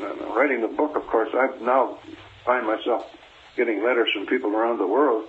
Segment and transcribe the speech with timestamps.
[0.00, 1.98] uh, writing the book, of course, I now
[2.44, 3.04] find myself
[3.56, 5.24] getting letters from people around the world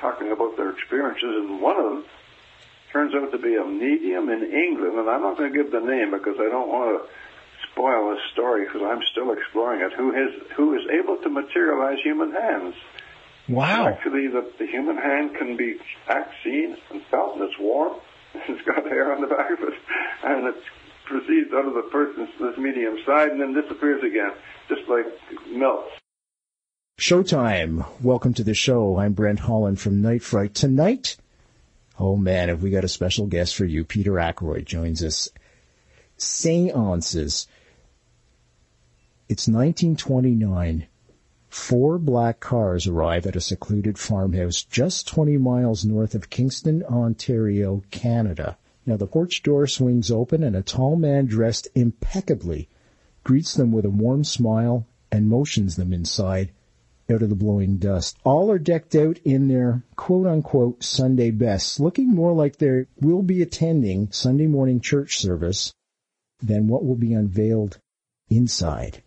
[0.00, 2.04] talking about their experiences, and one of them
[2.92, 5.80] turns out to be a medium in England, and I'm not going to give the
[5.80, 7.08] name because I don't want to
[7.70, 9.92] spoil the story because I'm still exploring it.
[9.92, 12.74] Who is who is able to materialize human hands?
[13.48, 13.88] Wow!
[13.88, 15.76] Actually, the, the human hand can be
[16.44, 17.94] seen and felt, and it's warm.
[18.46, 19.74] It's got hair on the back of it,
[20.22, 20.62] and it
[21.08, 24.30] proceeds out of the person's medium side and then disappears again,
[24.68, 25.06] just like
[25.48, 25.90] melts.
[27.00, 27.86] Showtime.
[28.02, 28.98] Welcome to the show.
[28.98, 30.54] I'm Brent Holland from Night Fright.
[30.54, 31.16] Tonight,
[31.98, 33.84] oh man, have we got a special guest for you.
[33.84, 35.28] Peter Aykroyd joins us.
[36.18, 37.46] Seances.
[39.28, 40.86] It's 1929.
[41.48, 47.82] Four black cars arrive at a secluded farmhouse just 20 miles north of Kingston, Ontario,
[47.90, 48.58] Canada.
[48.88, 52.70] Now the porch door swings open and a tall man dressed impeccably
[53.22, 56.52] greets them with a warm smile and motions them inside
[57.10, 58.16] out of the blowing dust.
[58.24, 63.20] All are decked out in their quote unquote Sunday bests, looking more like they will
[63.20, 65.74] be attending Sunday morning church service
[66.40, 67.78] than what will be unveiled
[68.30, 69.02] inside.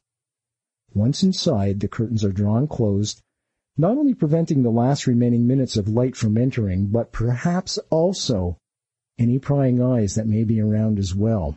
[0.94, 3.20] Once inside, the curtains are drawn closed,
[3.78, 8.58] not only preventing the last remaining minutes of light from entering, but perhaps also
[9.22, 11.56] any prying eyes that may be around as well.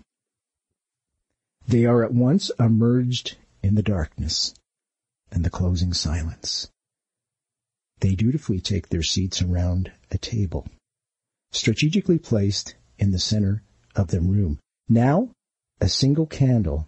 [1.67, 4.55] They are at once emerged in the darkness
[5.31, 6.69] and the closing silence.
[8.01, 10.69] They dutifully take their seats around a table,
[11.53, 13.63] strategically placed in the center
[13.97, 14.59] of the room.
[14.87, 15.31] Now,
[15.81, 16.87] a single candle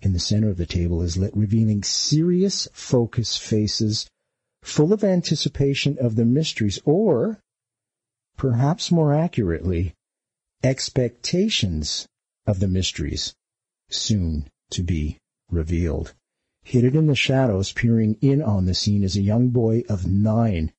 [0.00, 4.08] in the center of the table is lit, revealing serious, focused faces
[4.64, 7.38] full of anticipation of the mysteries, or,
[8.36, 9.94] perhaps more accurately,
[10.62, 12.06] expectations
[12.46, 13.34] of the mysteries
[13.88, 15.18] soon to be
[15.50, 16.14] revealed.
[16.64, 20.72] Hidden in the shadows, peering in on the scene is a young boy of nine.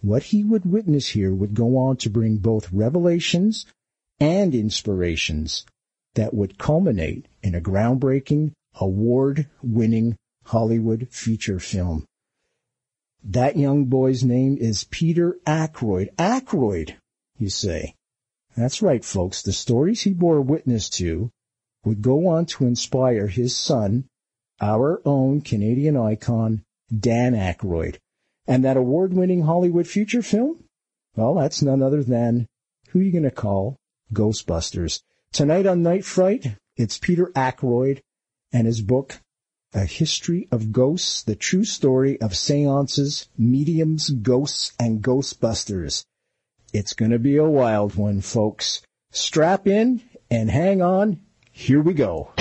[0.00, 3.66] What he would witness here would go on to bring both revelations
[4.20, 5.64] and inspirations
[6.14, 12.04] that would culminate in a groundbreaking, award-winning Hollywood feature film.
[13.24, 16.14] That young boy's name is Peter Aykroyd.
[16.16, 16.94] Aykroyd,
[17.38, 17.94] you say.
[18.56, 19.42] That's right, folks.
[19.42, 21.30] The stories he bore witness to
[21.84, 24.08] would go on to inspire his son,
[24.60, 26.64] our own Canadian icon,
[26.98, 27.98] Dan Aykroyd.
[28.46, 30.64] And that award-winning Hollywood feature film?
[31.16, 32.46] Well, that's none other than,
[32.88, 33.76] who you going to call?
[34.12, 35.02] Ghostbusters.
[35.32, 38.00] Tonight on Night Fright, it's Peter Aykroyd
[38.52, 39.20] and his book,
[39.74, 46.06] A History of Ghosts, the true story of seances, mediums, ghosts, and Ghostbusters.
[46.76, 48.82] It's going to be a wild one, folks.
[49.10, 51.20] Strap in and hang on.
[51.50, 52.32] Here we go.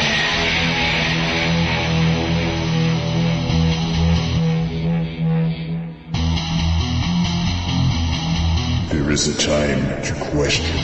[8.91, 10.75] There is a time to question.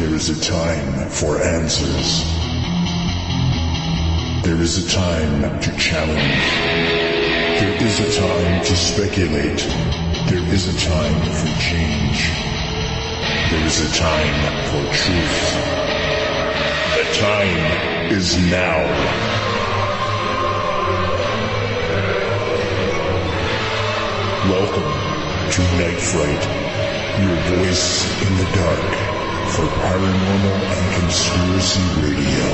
[0.00, 2.24] There is a time for answers.
[4.44, 6.42] There is a time to challenge.
[7.60, 10.03] There is a time to speculate.
[10.26, 12.30] There is a time for change.
[13.50, 14.40] There is a time
[14.70, 15.52] for truth.
[16.96, 18.80] The time is now.
[24.48, 24.90] Welcome
[25.52, 26.44] to Night Fright,
[27.20, 29.14] your voice in the dark
[29.52, 32.44] for paranormal and conspiracy radio.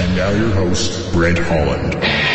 [0.00, 2.25] And now your host, Brent Holland.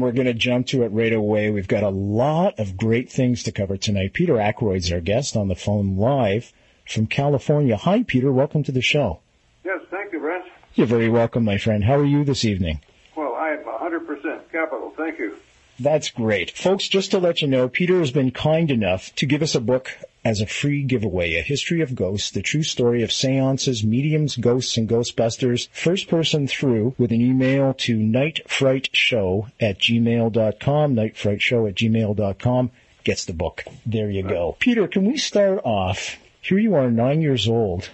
[0.00, 1.50] And we're going to jump to it right away.
[1.50, 4.14] We've got a lot of great things to cover tonight.
[4.14, 6.54] Peter Aykroyd's our guest on the phone live
[6.88, 7.76] from California.
[7.76, 8.32] Hi, Peter.
[8.32, 9.20] Welcome to the show.
[9.62, 10.46] Yes, thank you, Brent.
[10.74, 11.84] You're very welcome, my friend.
[11.84, 12.80] How are you this evening?
[13.14, 14.94] Well, I am 100% capital.
[14.96, 15.36] Thank you.
[15.78, 16.50] That's great.
[16.50, 19.60] Folks, just to let you know, Peter has been kind enough to give us a
[19.60, 24.36] book as a free giveaway, A History of Ghosts, the true story of seances, mediums,
[24.36, 25.68] ghosts, and ghostbusters.
[25.72, 32.70] First person through with an email to nightfrightshow at gmail.com, nightfrightshow at gmail.com,
[33.04, 33.64] gets the book.
[33.86, 34.56] There you go.
[34.58, 36.18] Peter, can we start off?
[36.42, 37.88] Here you are, nine years old.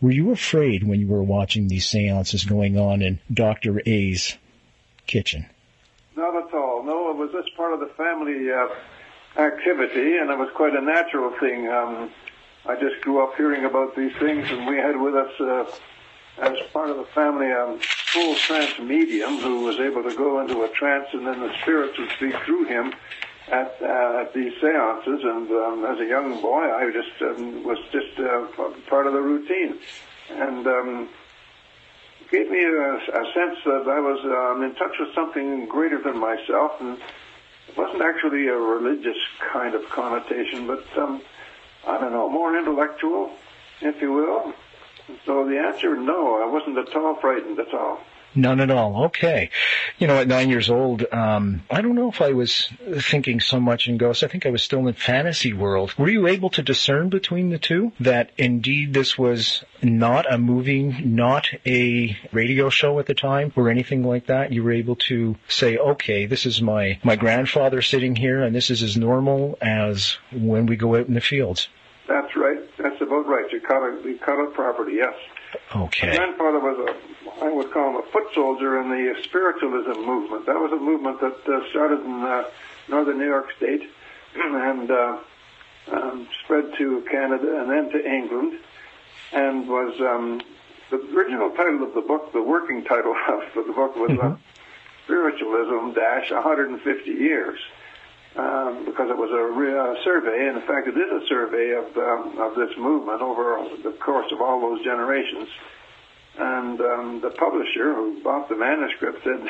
[0.00, 3.80] Were you afraid when you were watching these seances going on in Dr.
[3.86, 4.36] A's
[5.06, 5.46] kitchen?
[6.16, 6.82] Not at all.
[6.82, 8.68] No, it was just part of the family uh,
[9.38, 11.68] activity, and it was quite a natural thing.
[11.68, 12.10] Um,
[12.66, 15.64] I just grew up hearing about these things, and we had with us, uh,
[16.38, 20.62] as part of the family, um, full trance medium who was able to go into
[20.62, 22.92] a trance and then the spirits would speak through him
[23.48, 25.20] at, uh, at these seances.
[25.24, 28.46] And um, as a young boy, I just um, was just uh,
[28.88, 29.78] part of the routine.
[30.30, 31.08] And um,
[32.30, 36.18] gave me a, a sense that I was um, in touch with something greater than
[36.18, 36.72] myself.
[36.80, 36.98] And
[37.76, 39.16] wasn't actually a religious
[39.52, 41.22] kind of connotation, but um,
[41.86, 43.30] I don't know, more intellectual,
[43.80, 44.54] if you will.
[45.24, 48.00] So the answer, no, I wasn't at all frightened at all.
[48.36, 49.06] None at all.
[49.06, 49.50] Okay.
[49.98, 52.68] You know, at nine years old, um, I don't know if I was
[53.00, 54.22] thinking so much in ghosts.
[54.22, 55.94] I think I was still in fantasy world.
[55.98, 60.82] Were you able to discern between the two that indeed this was not a movie,
[60.82, 64.52] not a radio show at the time or anything like that?
[64.52, 68.70] You were able to say, okay, this is my, my grandfather sitting here and this
[68.70, 71.68] is as normal as when we go out in the fields.
[72.06, 72.58] That's right.
[72.76, 73.50] That's about right.
[73.50, 75.14] You caught it, you caught it properly, yes.
[75.74, 76.10] Okay.
[76.10, 80.46] My grandfather was a, I would call him a foot soldier in the spiritualism movement.
[80.46, 82.44] That was a movement that uh, started in uh,
[82.88, 83.82] northern New York State
[84.34, 85.18] and uh,
[85.92, 88.58] um, spread to Canada and then to England,
[89.32, 90.40] and was um,
[90.90, 92.32] the original title of the book.
[92.32, 94.42] The working title of the book was uh, mm-hmm.
[95.04, 97.58] Spiritualism Dash 150 Years
[98.36, 101.72] um, because it was a re- uh, survey, and in fact, it is a survey
[101.72, 105.48] of um, of this movement over the course of all those generations.
[106.38, 109.40] And um, the publisher who bought the manuscript said,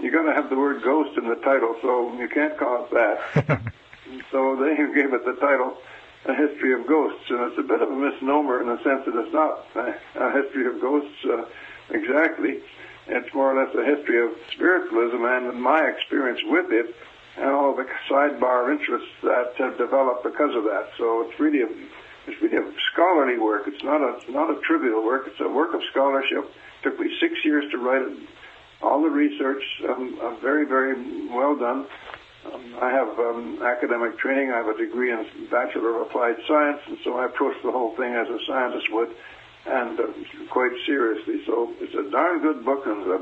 [0.00, 2.90] "You're going to have the word ghost in the title, so you can't call it
[2.90, 3.62] that."
[4.30, 5.78] so they gave it the title,
[6.26, 9.16] "A History of Ghosts," and it's a bit of a misnomer in the sense that
[9.16, 11.44] it's not a history of ghosts uh,
[11.90, 12.60] exactly.
[13.06, 16.94] It's more or less a history of spiritualism and my experience with it
[17.36, 20.90] and all the sidebar interests that have developed because of that.
[20.96, 21.68] So it's really a
[22.26, 23.62] it's really a scholarly work.
[23.66, 25.26] It's not a not a trivial work.
[25.26, 26.44] It's a work of scholarship.
[26.44, 28.28] It took me six years to write it.
[28.82, 31.86] All the research, um, uh, very very well done.
[32.52, 34.50] Um, I have um, academic training.
[34.52, 37.96] I have a degree in Bachelor of Applied Science, and so I approach the whole
[37.96, 39.14] thing as a scientist would,
[39.66, 40.06] and uh,
[40.50, 41.40] quite seriously.
[41.46, 43.18] So it's a darn good book, and uh,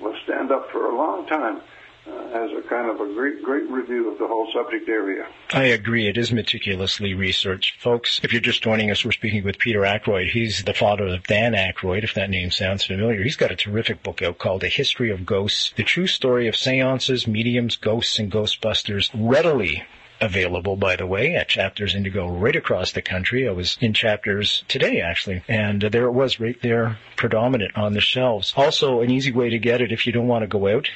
[0.00, 1.60] will stand up for a long time
[2.06, 5.26] uh, as a kind of a great, great review of the whole subject area.
[5.52, 6.08] I agree.
[6.08, 7.80] It is meticulously researched.
[7.80, 10.30] Folks, if you're just joining us, we're speaking with Peter Aykroyd.
[10.30, 13.22] He's the father of Dan Aykroyd, if that name sounds familiar.
[13.22, 16.56] He's got a terrific book out called A History of Ghosts, the true story of
[16.56, 19.84] seances, mediums, ghosts, and ghostbusters, readily
[20.20, 23.48] available, by the way, at Chapters Indigo right across the country.
[23.48, 27.94] I was in Chapters today, actually, and uh, there it was right there, predominant on
[27.94, 28.52] the shelves.
[28.56, 30.88] Also, an easy way to get it if you don't want to go out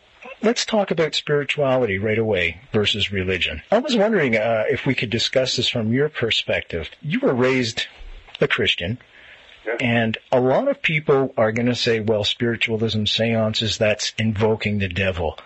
[0.42, 3.62] let's talk about spirituality right away versus religion.
[3.70, 6.90] I was wondering uh, if we could discuss this from your perspective.
[7.02, 7.86] You were raised
[8.40, 8.98] a Christian.
[9.78, 14.88] And a lot of people are going to say, well, spiritualism, seances, that's invoking the
[14.88, 15.38] devil.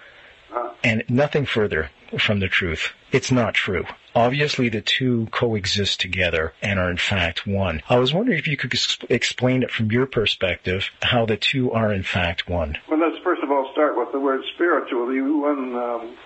[0.83, 2.93] And nothing further from the truth.
[3.11, 3.85] It's not true.
[4.15, 7.83] Obviously, the two coexist together and are in fact one.
[7.89, 8.75] I was wondering if you could
[9.09, 12.77] explain it from your perspective, how the two are in fact one.
[12.89, 15.07] Well, let's first of all start with the word spiritual.
[15.07, 16.17] One um,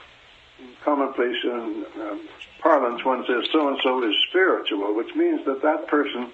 [0.84, 2.28] commonplace in um,
[2.60, 6.30] parlance, one says so and so is spiritual, which means that that person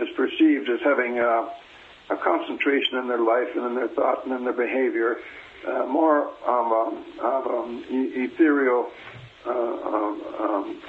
[0.00, 1.52] is perceived as having a,
[2.10, 5.18] a concentration in their life and in their thought and in their behavior,
[5.66, 8.90] uh, more of, um, of um, ethereal
[9.46, 10.82] uh, um, um,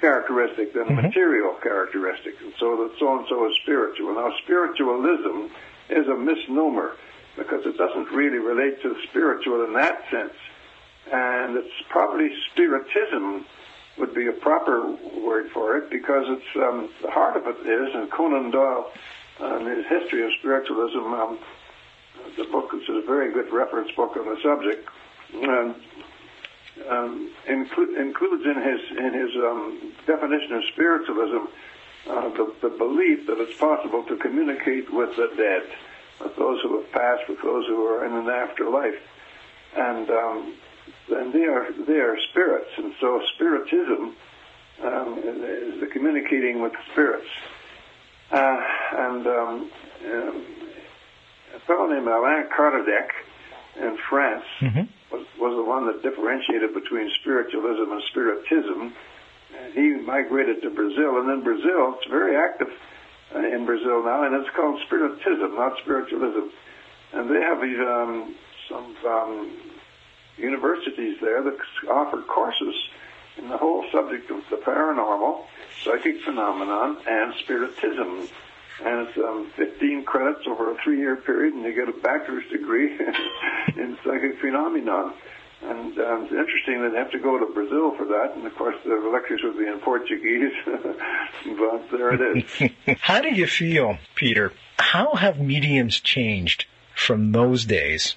[0.00, 1.06] characteristic than mm-hmm.
[1.06, 2.34] material characteristic.
[2.42, 4.14] And so that so and so is spiritual.
[4.14, 5.54] Now, spiritualism
[5.88, 6.96] is a misnomer
[7.36, 10.34] because it doesn't really relate to the spiritual in that sense.
[11.10, 13.46] And it's probably spiritism
[13.98, 17.94] would be a proper word for it because it's um, the heart of it is,
[17.94, 18.90] and Conan Doyle,
[19.40, 21.38] in his history of spiritualism, um,
[22.36, 24.88] the book which is a very good reference book on the subject,
[25.34, 25.74] um,
[26.88, 31.46] um, inclu- includes in his in his um, definition of spiritualism
[32.08, 35.62] uh, the, the belief that it's possible to communicate with the dead,
[36.20, 39.00] with those who have passed, with those who are in an afterlife,
[39.76, 40.54] and um,
[41.10, 44.16] and they are they are spirits, and so spiritism
[44.82, 47.28] um, is the communicating with spirits.
[48.30, 48.56] Uh,
[48.96, 49.70] and um,
[50.10, 50.46] um,
[51.54, 53.08] a fellow named Allan Kardec
[53.76, 54.84] in France mm-hmm.
[55.12, 58.94] was, was the one that differentiated between spiritualism and spiritism.
[59.52, 62.72] And he migrated to Brazil, and then Brazil, it's very active
[63.34, 66.48] uh, in Brazil now, and it's called Spiritism, not spiritualism.
[67.12, 68.34] And they have these, um,
[68.68, 69.52] some um,
[70.36, 71.58] universities there that
[71.90, 72.74] offer courses
[73.38, 75.44] in the whole subject of the paranormal,
[75.82, 78.28] psychic phenomenon, and spiritism.
[78.84, 82.92] And it's um, 15 credits over a three-year period, and you get a bachelor's degree
[83.76, 85.14] in psychic phenomenon.
[85.62, 88.54] And um, it's interesting that they have to go to Brazil for that, and of
[88.56, 92.96] course the lectures would be in Portuguese, but there it is.
[93.00, 94.52] How do you feel, Peter?
[94.78, 98.16] How have mediums changed from those days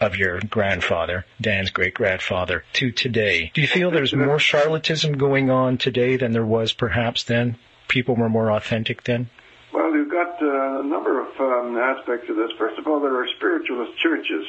[0.00, 3.50] of your grandfather, Dan's great grandfather, to today?
[3.54, 7.56] Do you feel there's more charlatanism going on today than there was perhaps then?
[7.88, 9.28] People were more authentic then?
[9.72, 12.50] Well, you've got uh, a number of um, aspects of this.
[12.58, 14.46] First of all, there are spiritualist churches,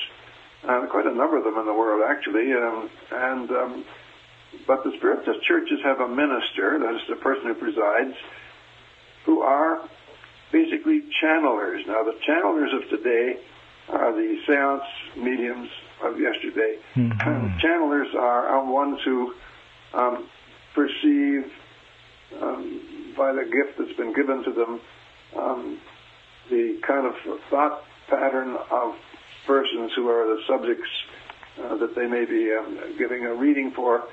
[0.64, 2.54] uh, quite a number of them in the world, actually.
[2.54, 3.86] Um, and um,
[4.68, 8.16] but the spiritualist churches have a minister, that is the person who presides,
[9.26, 9.82] who are
[10.52, 11.86] basically channelers.
[11.88, 13.40] Now, the channelers of today
[13.90, 14.84] are the seance
[15.18, 15.70] mediums
[16.04, 16.78] of yesterday.
[16.96, 17.58] Mm-hmm.
[17.62, 19.34] channelers are, are ones who
[19.94, 20.28] um,
[20.74, 21.52] perceive
[22.42, 24.82] um, by the gift that's been given to them
[25.38, 25.80] um,
[26.50, 27.14] the kind of
[27.50, 28.96] thought pattern of
[29.46, 30.90] persons who are the subjects
[31.64, 34.04] uh, that they may be um, giving a reading for,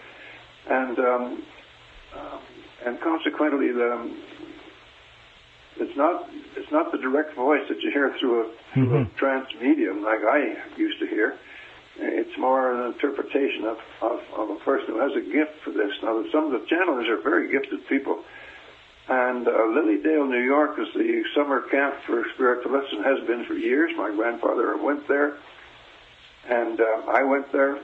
[0.69, 1.43] and um,
[2.17, 2.41] um,
[2.87, 4.11] and consequently the
[5.81, 9.15] it's not it's not the direct voice that you hear through a, through mm-hmm.
[9.15, 11.39] a trance medium like I used to hear.
[12.01, 15.91] It's more an interpretation of, of, of, a person who has a gift for this.
[16.01, 18.23] Now, some of the channelers are very gifted people.
[19.09, 23.47] And uh, Lily Dale, New York is the summer camp for spiritualists and has been
[23.47, 23.91] for years.
[23.97, 25.39] My grandfather went there,
[26.49, 27.81] and uh, I went there.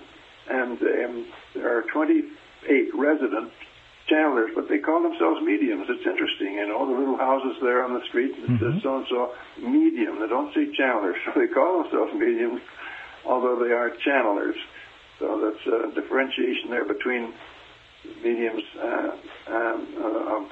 [0.49, 3.51] And um, there are 28 resident
[4.11, 5.87] channelers, but they call themselves mediums.
[5.89, 8.61] It's interesting, you know, the little houses there on the street, it mm-hmm.
[8.61, 10.21] says so-and-so medium.
[10.21, 11.17] They don't say channelers.
[11.25, 12.61] So they call themselves mediums,
[13.25, 14.57] although they are channelers.
[15.19, 17.33] So that's a differentiation there between
[18.23, 19.17] mediums uh,
[19.49, 20.43] um, uh, of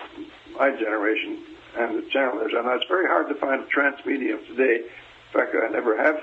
[0.56, 1.44] my generation
[1.76, 2.52] and the channelers.
[2.56, 4.86] And it's very hard to find a trance medium today.
[4.86, 6.16] In fact, I never have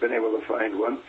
[0.00, 1.00] been able to find one.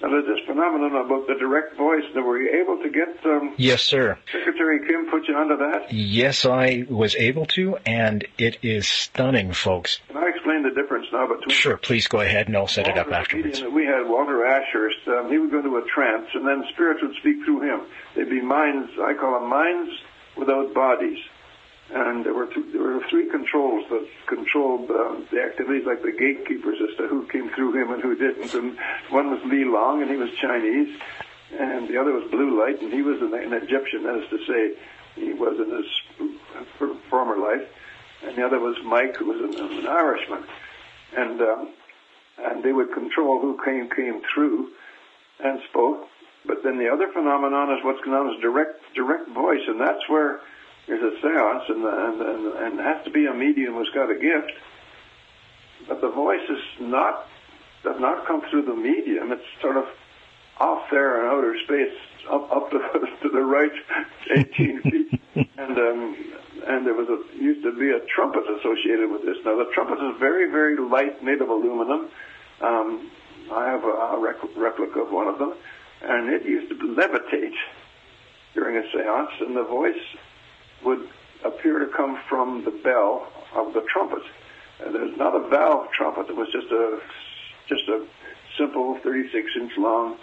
[0.00, 2.04] Now, there's this phenomenon about the direct voice.
[2.14, 4.16] Now, were you able to get um, Yes, sir.
[4.32, 5.92] Secretary Kim put you onto that?
[5.92, 10.00] Yes, I was able to, and it is stunning, folks.
[10.06, 11.50] Can I explain the difference now between...
[11.50, 13.62] Sure, please go ahead, and I'll set Walter, it up afterwards.
[13.62, 15.08] We had Walter Ashurst.
[15.08, 17.80] Um, he would go into a trance, and then spirits would speak through him.
[18.14, 19.90] They'd be minds, I call them minds
[20.36, 21.18] without bodies
[21.90, 26.12] and there were two, there were three controls that controlled um, the activities, like the
[26.12, 28.52] gatekeepers as to who came through him and who didn't.
[28.54, 28.78] And
[29.10, 30.98] one was Li Long, and he was Chinese,
[31.58, 34.38] and the other was Blue Light, and he was an, an Egyptian, that is to
[34.46, 34.74] say,
[35.14, 37.66] he was in his former life,
[38.24, 40.44] and the other was Mike, who was an, an Irishman,
[41.16, 41.72] and um,
[42.38, 44.70] and they would control who came came through
[45.40, 46.06] and spoke.
[46.46, 50.40] But then the other phenomenon is what's known as direct direct voice, and that's where
[50.88, 54.14] there's a seance, and, and, and, and has to be a medium who's got a
[54.14, 54.52] gift.
[55.86, 57.26] But the voice is not
[57.84, 59.30] does not come through the medium.
[59.30, 59.84] It's sort of
[60.58, 61.94] off there in outer space,
[62.28, 63.70] up up to, the to the right,
[64.34, 65.20] 18 feet.
[65.34, 66.16] And um,
[66.66, 69.36] and there was a used to be a trumpet associated with this.
[69.44, 72.08] Now the trumpet is very very light, made of aluminum.
[72.60, 73.10] Um,
[73.52, 75.54] I have a, a rec- replica of one of them,
[76.02, 77.54] and it used to levitate
[78.54, 79.94] during a séance, and the voice
[80.84, 81.08] would
[81.44, 84.22] appear to come from the bell of the trumpet.
[84.80, 86.28] And there's not a valve trumpet.
[86.28, 87.00] It was just a
[87.68, 88.06] just a
[88.56, 90.16] simple 36 inch long,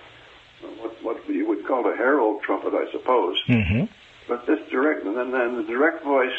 [0.81, 3.37] what what you would call a herald trumpet, I suppose.
[3.47, 3.85] Mm-hmm.
[4.27, 6.33] But this direct and then, then the direct voice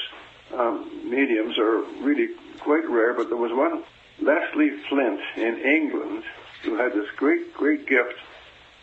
[0.55, 2.29] um, mediums are really
[2.61, 3.15] quite rare.
[3.15, 3.85] But there was one
[4.21, 6.25] Leslie Flint in England
[6.63, 8.15] who had this great great gift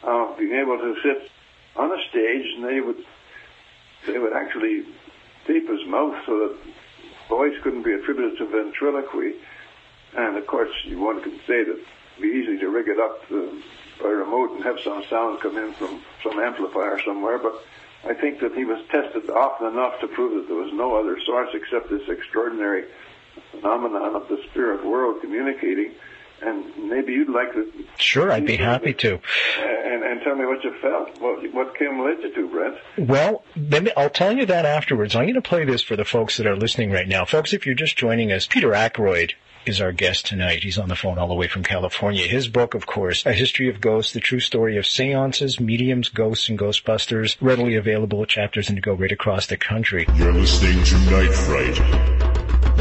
[0.04, 1.30] of being able to sit
[1.76, 3.04] on a stage and they would
[4.06, 4.86] they would actually
[5.46, 6.58] tape his mouth so that
[7.30, 9.34] voice couldn't be attributed to ventriloquy.
[10.16, 13.28] And of course, one can say that it'd be easy to rig it up
[14.02, 17.64] by remote and have some sound come in from some amplifier somewhere, but
[18.06, 21.18] I think that he was tested often enough to prove that there was no other
[21.26, 22.86] source except this extraordinary
[23.52, 25.94] phenomenon of the spirit world communicating.
[26.46, 27.72] And maybe you'd like to.
[27.98, 29.20] Sure, I'd be happy to.
[29.60, 31.20] And, and tell me what you felt.
[31.22, 33.10] What what came led you to, Brent?
[33.10, 35.16] Well, me, I'll tell you that afterwards.
[35.16, 37.26] I'm going to play this for the folks that are listening right now.
[37.26, 39.34] Folks, if you're just joining us, Peter Aykroyd
[39.66, 40.64] is our guest tonight.
[40.64, 42.28] He's on the phone all the way from California.
[42.28, 46.50] His book, of course, A History of Ghosts, the true story of seances, mediums, ghosts,
[46.50, 50.06] and ghostbusters, readily available Chapters Indigo right across the country.
[50.16, 52.23] You're listening to Night Fright,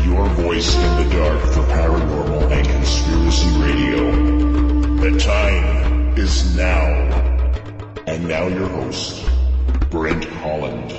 [0.04, 4.12] your voice in the dark for paranormal and conspiracy radio.
[4.96, 6.88] The time is now.
[8.06, 9.24] And now your host,
[9.90, 10.92] Brent Holland.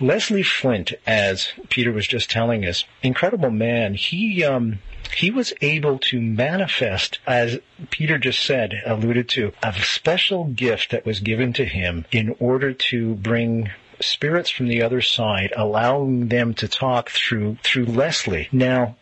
[0.00, 3.94] Leslie Flint, as Peter was just telling us, incredible man.
[3.94, 4.78] He um,
[5.14, 7.58] he was able to manifest, as
[7.90, 12.72] Peter just said, alluded to, a special gift that was given to him in order
[12.72, 18.48] to bring spirits from the other side, allowing them to talk through through Leslie.
[18.52, 18.96] Now,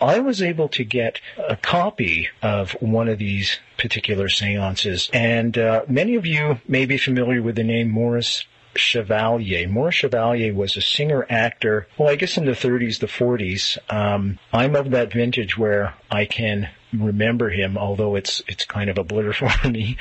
[0.00, 5.82] I was able to get a copy of one of these particular seances, and uh,
[5.88, 8.44] many of you may be familiar with the name Maurice
[8.76, 9.68] Chevalier.
[9.68, 11.86] Maurice Chevalier was a singer actor.
[11.96, 13.78] Well, I guess in the 30s, the 40s.
[13.92, 18.98] Um, I'm of that vintage where I can remember him, although it's it's kind of
[18.98, 19.96] a blur for me.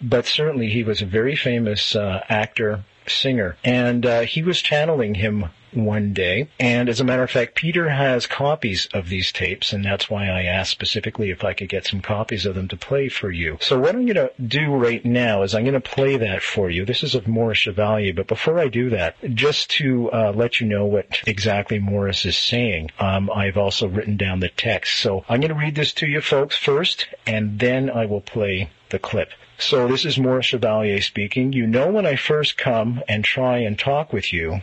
[0.00, 5.14] But certainly, he was a very famous uh, actor, singer, and uh, he was channeling
[5.14, 5.46] him
[5.76, 6.48] one day.
[6.58, 10.28] And as a matter of fact, Peter has copies of these tapes, and that's why
[10.28, 13.58] I asked specifically if I could get some copies of them to play for you.
[13.60, 16.70] So what I'm going to do right now is I'm going to play that for
[16.70, 16.84] you.
[16.84, 20.66] This is of Maurice Chevalier, but before I do that, just to uh, let you
[20.66, 24.98] know what exactly Morris is saying, um, I've also written down the text.
[25.00, 28.70] So I'm going to read this to you folks first, and then I will play
[28.90, 29.30] the clip.
[29.58, 31.54] So this is Maurice Chevalier speaking.
[31.54, 34.60] You know when I first come and try and talk with you,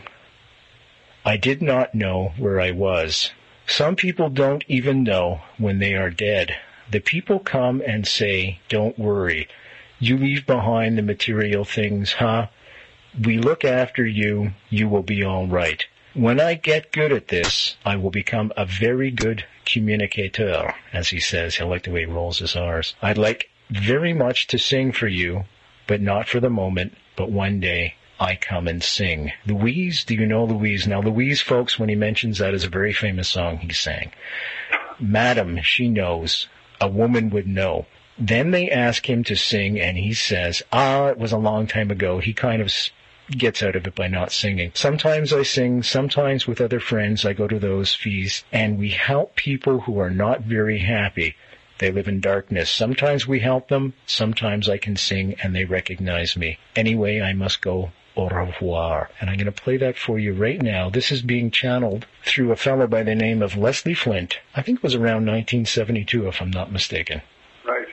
[1.24, 3.32] I did not know where I was.
[3.66, 6.56] Some people don't even know when they are dead.
[6.90, 9.48] The people come and say, don't worry.
[9.98, 12.46] You leave behind the material things, huh?
[13.20, 14.52] We look after you.
[14.70, 15.84] You will be all right.
[16.14, 21.18] When I get good at this, I will become a very good communicateur, as he
[21.18, 21.60] says.
[21.60, 22.94] I like the way he rolls his R's.
[23.02, 25.44] I'd like very much to sing for you,
[25.86, 29.32] but not for the moment, but one day I come and sing.
[29.46, 30.86] Louise, do you know Louise?
[30.86, 34.12] Now Louise, folks, when he mentions that is a very famous song he sang.
[35.00, 36.48] Madam, she knows.
[36.80, 37.86] A woman would know.
[38.18, 41.90] Then they ask him to sing and he says, ah, it was a long time
[41.90, 42.20] ago.
[42.20, 42.72] He kind of
[43.30, 44.70] gets out of it by not singing.
[44.74, 49.34] Sometimes I sing, sometimes with other friends I go to those fees and we help
[49.34, 51.34] people who are not very happy.
[51.78, 52.70] They live in darkness.
[52.70, 56.58] Sometimes we help them, sometimes I can sing and they recognize me.
[56.76, 59.10] Anyway, I must go au revoir.
[59.20, 60.90] And I'm going to play that for you right now.
[60.90, 64.38] This is being channeled through a fellow by the name of Leslie Flint.
[64.54, 67.22] I think it was around 1972, if I'm not mistaken.
[67.66, 67.88] Right.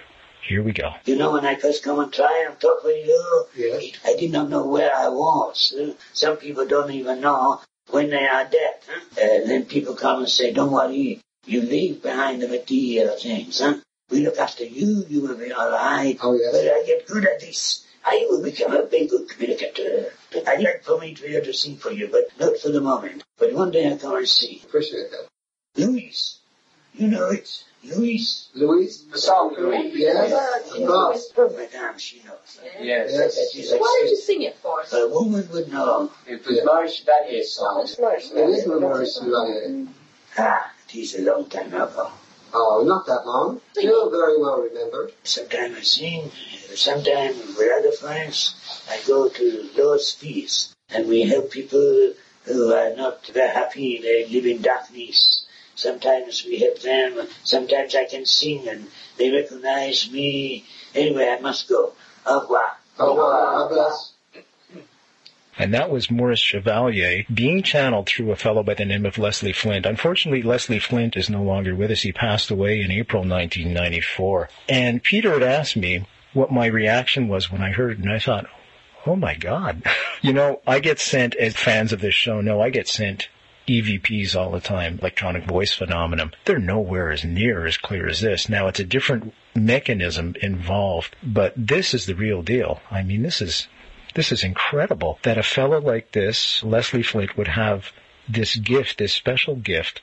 [0.47, 0.91] Here we go.
[1.05, 3.93] You know, when I first come and try and talk with you, Yes.
[4.05, 5.73] I did not know where I was.
[6.13, 8.75] Some people don't even know when they are dead.
[8.87, 9.21] Huh?
[9.21, 13.59] Uh, then people come and say, don't worry, you leave behind the material things.
[13.59, 13.75] Huh?
[14.09, 16.17] We look after you, you will be all right.
[16.21, 16.53] Oh, yes.
[16.53, 20.11] When I get good at this, I will become a very good communicator.
[20.47, 22.81] I'd like for me to be able to sing for you, but not for the
[22.81, 23.23] moment.
[23.37, 24.61] But one day I'll come and see.
[24.65, 25.27] Appreciate that.
[25.77, 26.39] Louise,
[26.93, 27.63] you know it.
[27.83, 28.49] Louise.
[28.53, 29.05] Louise?
[29.11, 29.91] The song Louis.
[29.95, 30.29] Yes,
[30.75, 31.31] You of know course.
[31.35, 31.57] it.
[31.57, 32.59] Madame, she knows.
[32.79, 33.11] Yes.
[33.13, 33.35] Yes.
[33.35, 34.93] That is So why did you sing it for us?
[34.93, 36.11] A woman would know.
[36.27, 37.85] It was Maurice Chevalier's song.
[37.87, 39.87] It is Maurice Chevalier.
[40.37, 42.11] Ah, is a long time ago.
[42.53, 43.61] Oh, not that long.
[43.73, 45.13] Still very well remembered.
[45.23, 46.31] Sometimes I sing,
[46.75, 48.55] sometimes with other friends,
[48.89, 52.13] I go to those feasts and we help people
[52.45, 55.45] who are not very happy, they live in darkness.
[55.75, 60.65] Sometimes we help them, sometimes I can sing and they recognize me.
[60.93, 61.93] Anyway, I must go.
[62.25, 62.77] Au revoir.
[62.99, 63.67] Oh, wow.
[63.67, 64.10] God bless.
[65.61, 69.53] And that was Maurice Chevalier being channeled through a fellow by the name of Leslie
[69.53, 69.85] Flint.
[69.85, 72.01] Unfortunately, Leslie Flint is no longer with us.
[72.01, 74.49] He passed away in April 1994.
[74.67, 78.17] And Peter had asked me what my reaction was when I heard it, and I
[78.17, 78.47] thought,
[79.05, 79.83] oh my God.
[80.23, 83.29] you know, I get sent, as fans of this show know, I get sent
[83.67, 86.31] EVPs all the time, electronic voice phenomenon.
[86.45, 88.49] They're nowhere as near as clear as this.
[88.49, 92.81] Now it's a different mechanism involved, but this is the real deal.
[92.89, 93.67] I mean, this is,
[94.13, 97.91] this is incredible that a fellow like this, Leslie Flint, would have
[98.27, 100.01] this gift, this special gift,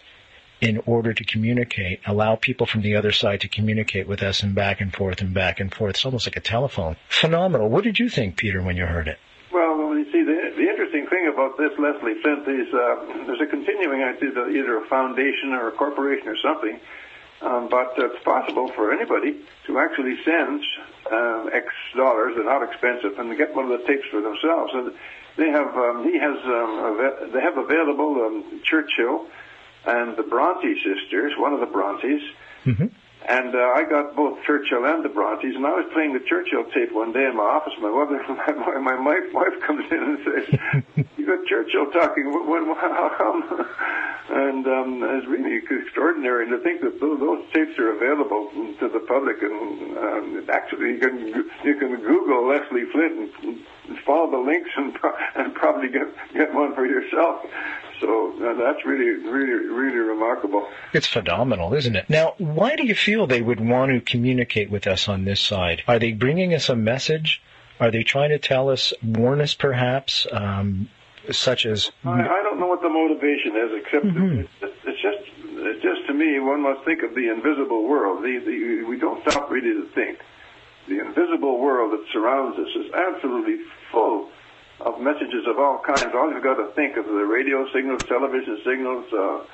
[0.60, 4.54] in order to communicate, allow people from the other side to communicate with us and
[4.54, 5.90] back and forth and back and forth.
[5.90, 6.96] It's almost like a telephone.
[7.08, 7.68] Phenomenal.
[7.68, 9.18] What did you think, Peter, when you heard it?
[9.52, 13.46] Well, you see, the, the interesting thing about this Leslie Flint is uh, there's a
[13.46, 16.80] continuing, I see, either a foundation or a corporation or something
[17.40, 20.64] Um, but it's possible for anybody to actually send
[21.10, 22.34] um, X dollars.
[22.34, 24.72] They're not expensive, and get one of the tapes for themselves.
[24.74, 24.92] And
[25.36, 29.26] they have um, he has um, they have available um, Churchill
[29.86, 32.22] and the Bronte sisters, one of the Brontes.
[32.64, 32.86] Mm-hmm.
[33.26, 36.64] And uh, I got both Churchill and the Brontes, and I was playing the Churchill
[36.70, 37.74] tape one day in my office.
[37.80, 42.30] My mother, my, my, my wife comes in and says, "You got Churchill talking?
[42.30, 43.66] When, how come?"
[44.30, 46.44] And um, it's really extraordinary.
[46.44, 50.94] And to think that those, those tapes are available to the public, and um, actually
[50.94, 51.18] you can
[51.64, 53.66] you can Google Leslie Flint and
[54.04, 57.44] follow the links and pro- and probably get get one for yourself.
[58.00, 60.68] So uh, that's really really really remarkable.
[60.92, 62.08] It's phenomenal, isn't it?
[62.08, 65.82] Now, why do you feel they would want to communicate with us on this side?
[65.88, 67.42] Are they bringing us a message?
[67.80, 70.88] Are they trying to tell us, warn us perhaps, um,
[71.30, 71.92] such as.
[72.04, 74.48] I, I don't know what the motivation is, except Mhm.
[74.62, 75.18] it's, it's just
[75.60, 78.22] it's just to me one must think of the invisible world.
[78.22, 80.18] The, the, we don't stop really to think.
[80.88, 83.58] The invisible world that surrounds us is absolutely
[83.90, 84.28] full
[84.80, 86.14] of messages of all kinds.
[86.14, 89.44] All you've got to think of the radio signals, television signals, uh,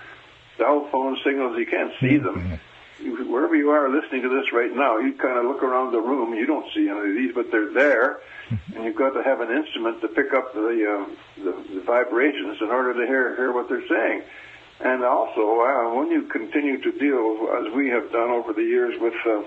[0.58, 1.56] cell phone signals.
[1.58, 2.60] You can't see them.
[3.00, 6.00] You, wherever you are listening to this right now, you kind of look around the
[6.00, 6.34] room.
[6.34, 8.18] You don't see any of these, but they're there,
[8.74, 12.58] and you've got to have an instrument to pick up the um, the, the vibrations
[12.60, 14.22] in order to hear hear what they're saying.
[14.80, 18.94] And also, uh, when you continue to deal, as we have done over the years,
[19.00, 19.42] with uh,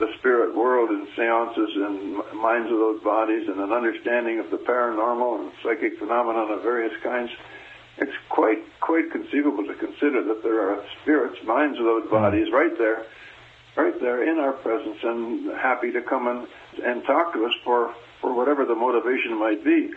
[0.00, 4.56] the spirit world and seances and minds of those bodies and an understanding of the
[4.56, 7.30] paranormal and psychic phenomena of various kinds,
[7.98, 12.76] it's quite quite conceivable to consider that there are spirits, minds of those bodies, right
[12.78, 13.04] there,
[13.76, 16.48] right there in our presence, and happy to come and
[16.82, 19.90] and talk to us for for whatever the motivation might be.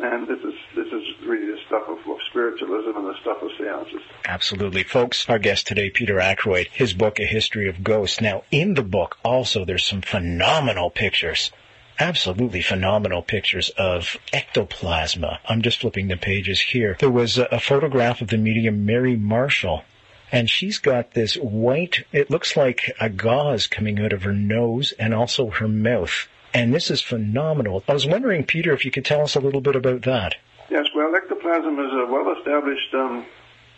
[0.00, 3.50] And this is this is really the stuff of, of spiritualism and the stuff of
[3.58, 4.00] seances.
[4.24, 4.84] Absolutely.
[4.84, 8.20] Folks, our guest today, Peter Aykroyd, his book, A History of Ghosts.
[8.20, 11.50] Now, in the book, also, there's some phenomenal pictures.
[11.98, 15.40] Absolutely phenomenal pictures of ectoplasma.
[15.48, 16.96] I'm just flipping the pages here.
[17.00, 19.82] There was a, a photograph of the medium Mary Marshall,
[20.30, 24.92] and she's got this white, it looks like a gauze coming out of her nose
[24.92, 26.28] and also her mouth.
[26.54, 27.82] And this is phenomenal.
[27.88, 30.36] I was wondering, Peter, if you could tell us a little bit about that.
[30.70, 33.24] Yes, well, ectoplasm is a well-established, um,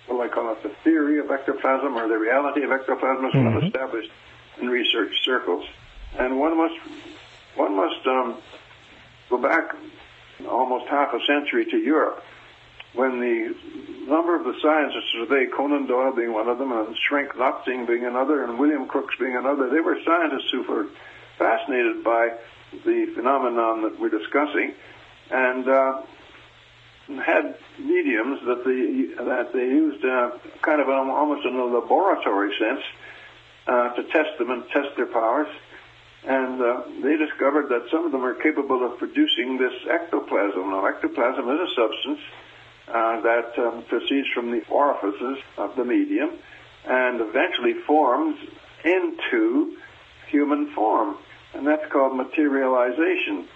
[0.06, 3.32] what do I call it, the theory of ectoplasm or the reality of ectoplasm is
[3.34, 3.54] Mhm.
[3.54, 4.10] well established
[4.60, 5.66] in research circles.
[6.18, 6.74] And one must,
[7.54, 8.36] one must um,
[9.28, 9.74] go back
[10.48, 12.24] almost half a century to Europe
[12.94, 13.54] when the
[14.10, 18.42] number of the scientists today, Conan Doyle being one of them, and Schrenck-Notzing being another,
[18.42, 20.86] and William Crookes being another, they were scientists who were
[21.38, 22.32] fascinated by
[22.72, 24.74] the phenomenon that we're discussing,
[25.30, 26.02] and uh,
[27.18, 30.30] had mediums that they that they used uh,
[30.62, 32.84] kind of an, almost in a laboratory sense
[33.66, 35.48] uh, to test them and test their powers.
[36.22, 40.70] And uh, they discovered that some of them are capable of producing this ectoplasm.
[40.70, 42.20] Now, ectoplasm is a substance
[42.88, 46.32] uh, that um, proceeds from the orifices of the medium
[46.86, 48.36] and eventually forms
[48.84, 49.76] into
[50.28, 51.16] human form,
[51.54, 53.46] and that's called materialization.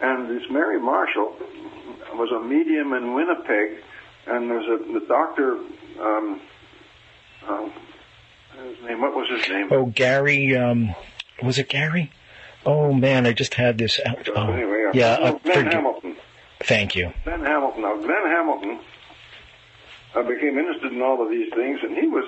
[0.00, 1.36] And this Mary Marshall
[2.14, 3.82] was a medium in Winnipeg,
[4.26, 5.58] and there's a the doctor.
[6.00, 6.40] Um,
[7.46, 7.68] uh,
[8.62, 9.68] his name, what was his name?
[9.70, 10.94] Oh, Gary, um,
[11.42, 12.10] was it Gary?
[12.64, 14.28] Oh man, I just had this out.
[14.34, 16.16] Oh, anyway, uh, yeah, uh, no, Glen Hamilton.
[16.60, 17.12] Thank you.
[17.24, 17.82] Glen Hamilton.
[17.82, 18.80] Now, Glen Hamilton
[20.14, 22.24] uh, became interested in all of these things, and he was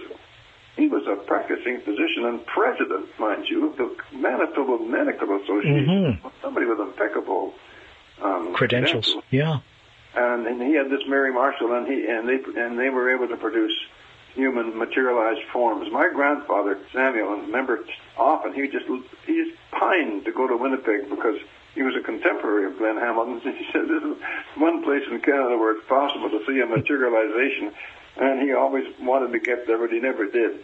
[0.78, 6.20] he was a practicing physician and president, mind you, of the Manitoba Medical Association.
[6.40, 7.52] Somebody with impeccable
[8.22, 9.16] um, Credentials.
[9.30, 9.58] Yeah.
[10.14, 13.28] and, and he had this Mary Marshall, and he and they and they were able
[13.28, 13.72] to produce
[14.34, 15.90] human materialized forms.
[15.92, 17.84] My grandfather Samuel, and remember
[18.16, 18.86] often he just
[19.26, 21.38] he just pined to go to Winnipeg because
[21.74, 23.40] he was a contemporary of Glen Hamilton.
[23.58, 24.16] He said this is
[24.56, 27.72] one place in Canada where it's possible to see a materialization,
[28.20, 30.60] and he always wanted to get there, but he never did.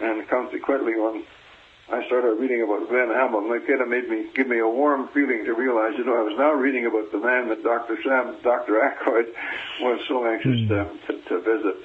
[0.00, 1.24] And consequently, when
[1.88, 3.52] I started reading about Glen Hamilton.
[3.52, 6.22] It kind of made me give me a warm feeling to realize, you know, I
[6.22, 7.98] was now reading about the man that Dr.
[8.02, 8.80] Sam, Dr.
[8.80, 9.28] Aykroyd
[9.80, 11.76] was so anxious to, to, to visit.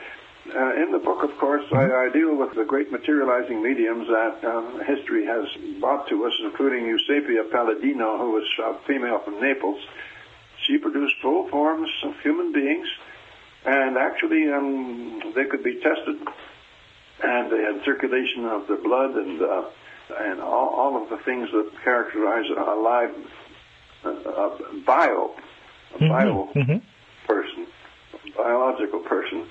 [0.55, 4.43] Uh, in the book, of course, I, I deal with the great materializing mediums that
[4.45, 5.45] um, history has
[5.79, 9.83] brought to us, including Eusapia Palladino, who was a female from Naples.
[10.65, 12.87] She produced full forms of human beings,
[13.69, 16.17] and actually um, they could be tested,
[17.23, 19.63] and they had circulation of the blood and uh,
[20.19, 23.13] and all, all of the things that characterize a live
[24.03, 25.35] uh, a bio,
[25.95, 26.81] a bio Mhm.
[27.27, 27.67] person,
[28.13, 29.45] a biological person.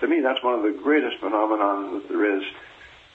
[0.00, 2.44] To me, that's one of the greatest phenomenon that there is.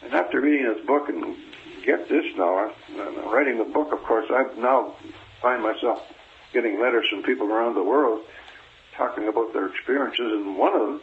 [0.03, 1.37] And after reading this book and
[1.85, 4.95] get this now, uh, writing the book, of course, I now
[5.41, 6.01] find myself
[6.51, 8.21] getting letters from people around the world
[9.01, 11.01] talking about their experiences, and one of them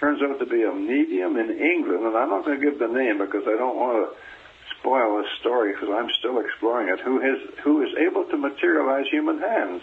[0.00, 2.88] turns out to be a medium in England, and I'm not going to give the
[2.88, 4.16] name because I don't want to
[4.78, 7.00] spoil this story because I'm still exploring it.
[7.00, 9.82] Who is who is able to materialize human hands?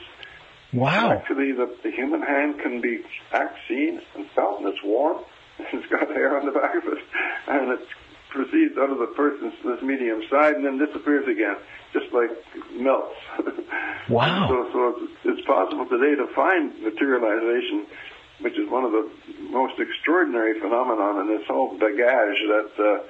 [0.73, 1.11] Wow.
[1.11, 5.23] Actually, the, the human hand can be act seen and felt, and it's warm.
[5.59, 7.03] And it's got hair on the back of it,
[7.49, 7.85] and it
[8.29, 11.57] proceeds out of the person's this medium side and then disappears again,
[11.93, 12.31] just like
[12.73, 13.15] melts.
[14.09, 14.47] Wow.
[14.49, 17.85] so, so it's, it's possible today to find materialization,
[18.41, 19.07] which is one of the
[19.51, 22.71] most extraordinary phenomenon in this whole bagage that.
[22.77, 23.03] Uh,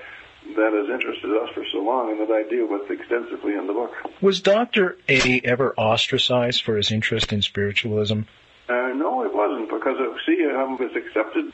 [0.55, 3.73] that has interested us for so long and that I deal with extensively in the
[3.73, 3.91] book.
[4.21, 4.97] Was Dr.
[5.07, 8.21] A ever ostracized for his interest in spiritualism?
[8.67, 11.51] Uh, no, it wasn't because uh, see, um, was accepted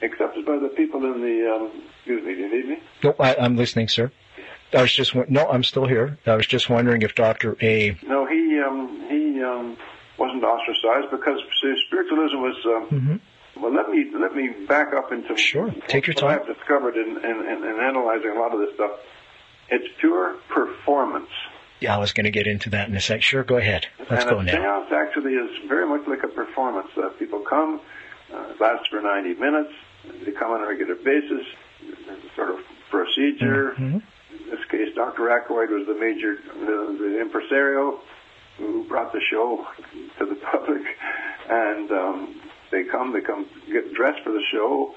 [0.00, 1.54] accepted by the people in the.
[1.54, 2.82] Um, excuse me, do you need me?
[3.04, 4.10] No, I, I'm listening, sir.
[4.74, 6.18] I was just no, I'm still here.
[6.26, 7.56] I was just wondering if Dr.
[7.60, 7.96] A.
[8.06, 9.76] No, he um, he um,
[10.18, 11.40] wasn't ostracized because
[11.86, 12.56] spiritualism was.
[12.64, 13.20] Um,
[13.54, 15.70] Well, let me let me back up into Sure.
[15.86, 16.40] Take your what time.
[16.40, 18.92] I've discovered in, in, in, in analyzing a lot of this stuff.
[19.68, 21.28] It's pure performance.
[21.80, 23.22] Yeah, I was going to get into that in a sec.
[23.22, 23.86] Sure, go ahead.
[24.10, 24.52] Let's and go now.
[24.52, 26.88] seance actually is very much like a performance.
[26.96, 27.80] Uh, people come,
[28.32, 29.72] uh, it lasts for 90 minutes.
[30.24, 31.44] They come on a regular basis.
[32.06, 32.56] There's a sort of
[32.90, 33.74] procedure.
[33.78, 34.02] Mhm.
[34.32, 35.22] In this case, Dr.
[35.28, 38.00] Aykroyd was the major, the, the impresario
[38.58, 39.66] who brought the show
[40.18, 40.82] to the public.
[41.48, 42.40] And um,
[42.70, 44.94] they come, they come get dressed for the show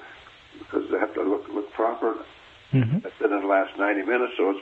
[0.58, 2.14] because they have to look look proper.
[2.72, 3.02] Mhm.
[3.02, 4.60] That's in the last 90 minutes, so it's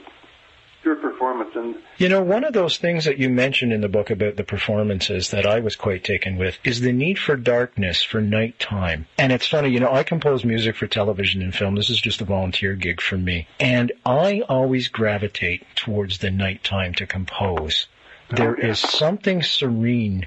[0.85, 1.51] pure performance.
[1.57, 4.45] And You know, one of those things that you mentioned in the book about the
[4.45, 9.07] performances that I was quite taken with is the need for darkness, for nighttime.
[9.19, 11.75] And it's funny, you know, I compose music for television and film.
[11.75, 13.49] This is just a volunteer gig for me.
[13.59, 17.87] And I always gravitate towards the nighttime to compose.
[18.31, 18.71] There yeah.
[18.71, 20.27] is something serene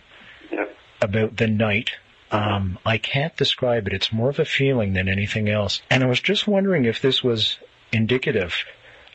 [0.52, 0.66] yeah,
[1.02, 1.92] about the night.
[2.32, 3.94] Um, I can't describe it.
[3.94, 5.82] It's more of a feeling than anything else.
[5.90, 7.58] And I was just wondering if this was
[7.94, 8.66] indicative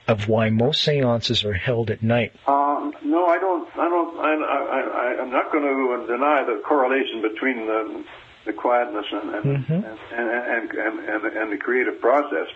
[0.09, 2.33] of why most seances are held at night.
[2.47, 3.69] Um, no, I don't.
[3.77, 4.19] I don't.
[4.19, 4.81] I, I,
[5.19, 8.05] I, I'm not going to deny the correlation between the,
[8.47, 9.71] the quietness and and, Mhm.
[9.71, 12.49] and, and, and, and, and the creative process.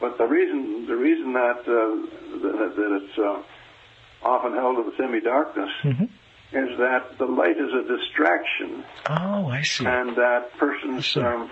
[0.00, 3.42] But the reason the reason that uh, that, that it's uh,
[4.22, 6.08] often held in the semi-darkness Mhm.
[6.52, 9.84] is that the light is a distraction, Oh, I see.
[9.86, 11.50] and that person's um,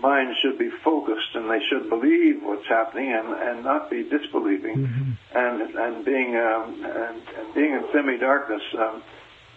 [0.00, 4.76] mind should be focused, and they should believe what's happening, and, and not be disbelieving
[4.86, 5.16] Mhm.
[5.34, 9.02] and and being um, and, and being in semi-darkness um,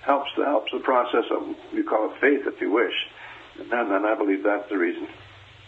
[0.02, 2.94] helps the helps the process of you call it faith if you wish,
[3.60, 5.08] and then, then I believe that's the reason.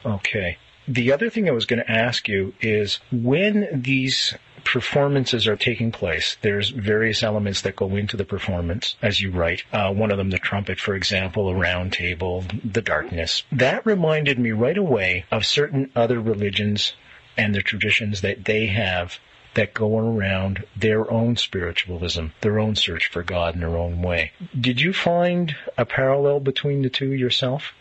[0.05, 0.57] Okay.
[0.87, 5.91] The other thing I was going to ask you is when these performances are taking
[5.91, 9.63] place, there's various elements that go into the performance, as you write.
[9.71, 13.43] Uh, one of them, the trumpet, for example, a round table, the darkness.
[13.51, 16.93] That reminded me right away of certain other religions
[17.37, 19.19] and the traditions that they have
[19.53, 24.31] that go around their own spiritualism, their own search for God in their own way.
[24.59, 27.73] Did you find a parallel between the two yourself?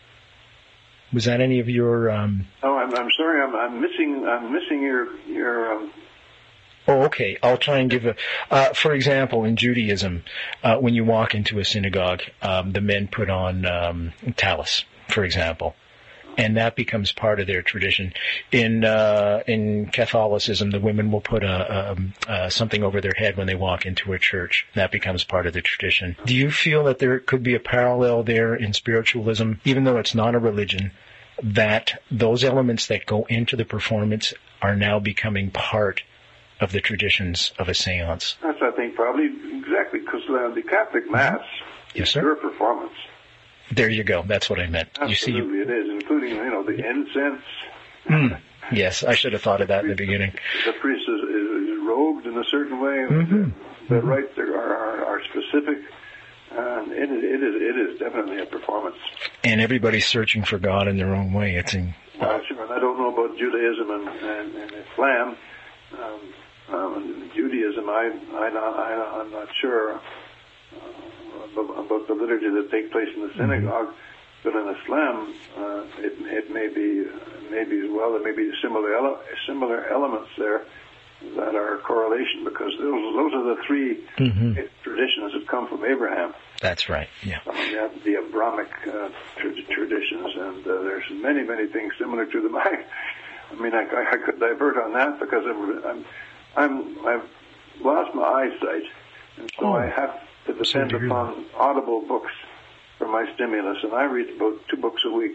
[1.13, 4.81] Was that any of your um, Oh, I'm, I'm sorry, I'm, I'm missing I'm missing
[4.81, 5.91] your your um,
[6.87, 7.37] Oh, okay.
[7.43, 8.15] I'll try and give a.
[8.49, 10.23] Uh, for example, in Judaism,
[10.63, 15.23] uh, when you walk into a synagogue, um, the men put on um, tallis, for
[15.23, 15.75] example,
[16.37, 18.13] and that becomes part of their tradition.
[18.51, 23.37] In uh, in Catholicism, the women will put a, um uh, something over their head
[23.37, 24.65] when they walk into a church.
[24.73, 26.17] That becomes part of the tradition.
[26.25, 30.15] Do you feel that there could be a parallel there in spiritualism, even though it's
[30.15, 30.91] not a religion?
[31.43, 36.03] That those elements that go into the performance are now becoming part
[36.61, 38.35] of the traditions of a seance.
[38.41, 39.25] that's I think probably
[39.57, 41.41] exactly because uh, the Catholic Mass
[41.93, 42.21] Yes, is sir.
[42.21, 42.93] pure performance.
[43.71, 44.23] There you go.
[44.25, 44.89] That's what I meant.
[45.07, 47.41] You see, Absolutely, you, it is, including you know the incense.
[48.07, 48.39] Mm.
[48.71, 50.33] yes, I should have thought of that in the beginning.
[50.65, 52.97] The priest is, is, is robed in a certain way.
[53.09, 53.53] Mhm.
[53.89, 55.83] The rites are, are, are specific.
[56.53, 58.97] And it is, it is, it is definitely a performance.
[59.43, 61.55] And everybody's searching for God in their own way.
[61.55, 65.37] It's in, sure, and I don't know about Judaism and, and, and Islam.
[65.93, 66.19] Um,
[66.73, 69.99] um, Judaism, I, I, I, I'm not sure uh,
[71.53, 73.93] about, the liturgy that takes place in the synagogue.
[74.43, 77.05] But in Islam, uh, it, it may be,
[77.51, 78.13] maybe as well.
[78.13, 80.63] There may be similar ele- similar elements there
[81.35, 84.69] that are a correlation because those those are the 3 Mhm.
[84.81, 86.33] traditions that come from Abraham.
[86.59, 87.07] that's right.
[87.21, 87.39] Yeah.
[87.45, 92.41] Um, have the Abrahamic uh, tra- traditions, and uh, there's many, many things similar to
[92.41, 92.55] them.
[92.57, 92.83] I,
[93.51, 96.05] I mean, I, I could divert on that because I'm, I'm,
[96.55, 97.27] I'm I've
[97.81, 98.83] lost my eyesight,
[99.37, 99.73] and so Oh.
[99.73, 102.31] I have to depend upon audible books
[102.97, 105.33] for my stimulus, and I read about two books a week.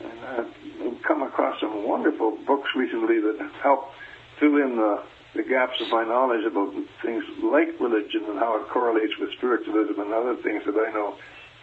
[0.00, 3.90] And I've come across some wonderful books recently that help
[4.38, 5.02] fill in the,
[5.34, 10.00] the gaps of my knowledge about things like religion and how it correlates with spiritualism
[10.00, 11.16] and other things that I know.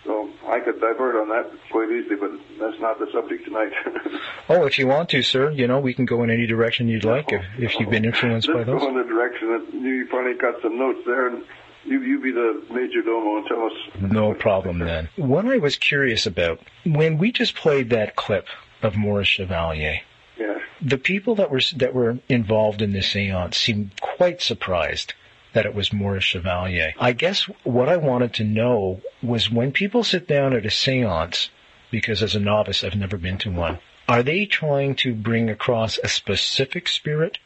[0.05, 3.71] So I could divert on that quite easily, but that's not the subject tonight.
[4.47, 7.03] Oh, if you want to, sir, you know, we can go in any direction you'd
[7.03, 8.79] like if, if you've been influenced by Let's those.
[8.81, 11.43] go in the direction that you finally got some notes there, and
[11.83, 14.11] you you be the major domo and tell us.
[14.11, 15.09] No problem then.
[15.15, 18.45] What I was curious about, when we just played that clip
[18.83, 20.01] of Maurice Chevalier,
[20.37, 20.59] Yes.
[20.79, 25.15] the people that were that were involved in this séance seemed quite surprised
[25.55, 26.93] that it was Maurice Chevalier.
[26.99, 31.49] I guess what I wanted to know was when people sit down at a séance,
[31.91, 35.97] because as a novice I've never been to one, are they trying to bring across
[35.97, 37.37] a specific spirit,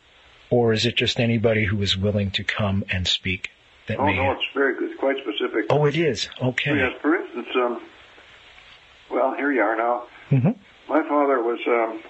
[0.49, 3.51] or is it just anybody who is willing to come and speak
[3.87, 4.15] that Oh may?
[4.17, 5.67] no, it's very good, quite specific.
[5.69, 6.27] oh, it is.
[6.41, 6.75] Okay.
[6.75, 7.81] Yes, for instance, um,
[9.11, 10.03] well, here you are now.
[10.29, 10.49] hmm
[10.89, 12.01] My father was um,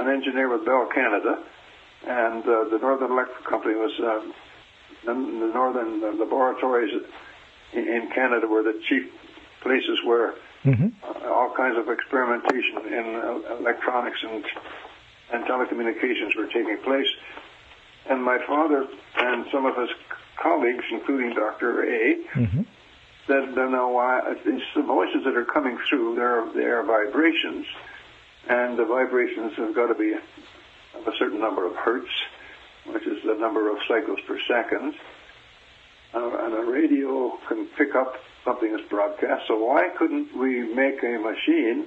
[0.00, 1.42] an engineer with Bell Canada,
[2.06, 4.32] and uh, the Northern Electric Company was um,
[5.08, 6.92] the, the northern uh, laboratories
[7.72, 9.04] in, in Canada were the chief
[9.62, 14.44] places where hmm uh, all kinds of experimentation in uh, electronics and
[15.32, 17.06] and telecommunications were taking place.
[18.10, 19.90] And my father and some of his
[20.42, 21.84] colleagues, including Dr.
[21.84, 22.62] A, hmm
[23.26, 27.66] said, "No, no, why these the voices that are coming through, they're they are vibrations,
[28.48, 32.08] and the vibrations have got to be of a certain number of hertz,
[32.92, 34.94] which is the number of cycles per second.
[36.14, 39.44] Uh, and a radio can pick up something that's broadcast.
[39.46, 41.86] So why couldn't we make a machine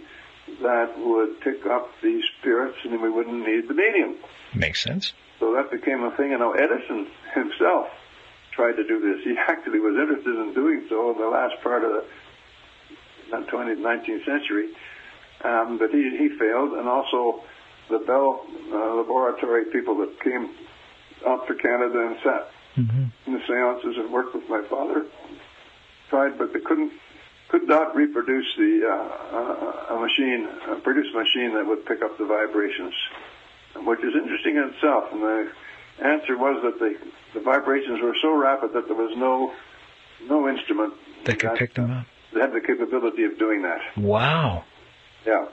[0.61, 4.17] that would pick up these spirits, and then we wouldn't need the medium?"
[4.53, 5.13] Makes sense.
[5.39, 7.87] So that became a thing, and now Edison himself
[8.51, 9.23] tried to do this.
[9.23, 12.05] He actually was interested in doing so in the last part of the
[13.31, 14.69] 20th, 19th century,
[15.43, 17.43] um, but he, he failed, and also
[17.89, 20.49] the Bell uh, Laboratory people that came
[21.27, 25.05] out to Canada and sat hmm in the seances and worked with my father
[26.09, 26.91] tried, but they couldn't
[27.49, 32.01] could not reproduce the uh, uh, a machine, uh, produce a machine that would pick
[32.01, 32.93] up the vibrations,
[33.85, 35.11] which is interesting in itself.
[35.11, 35.51] And the
[36.01, 36.95] answer was that the
[37.33, 39.53] the vibrations were so rapid that there was no
[40.29, 40.93] no instrument
[41.25, 42.05] They could pick them up.
[42.33, 43.81] that had the capability of doing that.
[43.97, 44.63] Wow.
[45.25, 45.45] Yeah.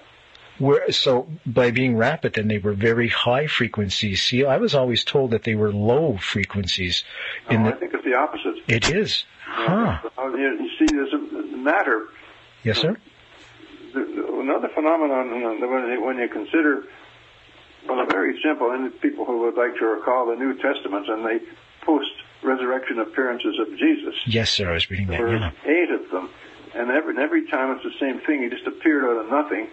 [0.58, 4.22] Where, so by being rapid, then they were very high frequencies.
[4.22, 7.04] See, I was always told that they were low frequencies.
[7.48, 8.56] In No, I think it's the opposite.
[8.66, 9.24] it is.
[9.44, 9.98] Huh.
[10.18, 12.08] Uh, You, you see, there's a matter
[12.64, 12.96] Yes, sir.
[13.94, 15.66] the- the- another phenomenon uh,
[16.04, 16.84] when you, consider,
[17.88, 21.40] well, very simple, and people who would like to recall the New Testament and the
[21.82, 24.14] post-resurrection appearances of Jesus.
[24.26, 24.70] Yes, sir.
[24.70, 25.18] I was reading that.
[25.18, 25.50] There were Yeah.
[25.64, 26.28] eight of them,
[26.74, 28.42] and every, and every time it's the same thing.
[28.42, 29.68] He just appeared out of nothing,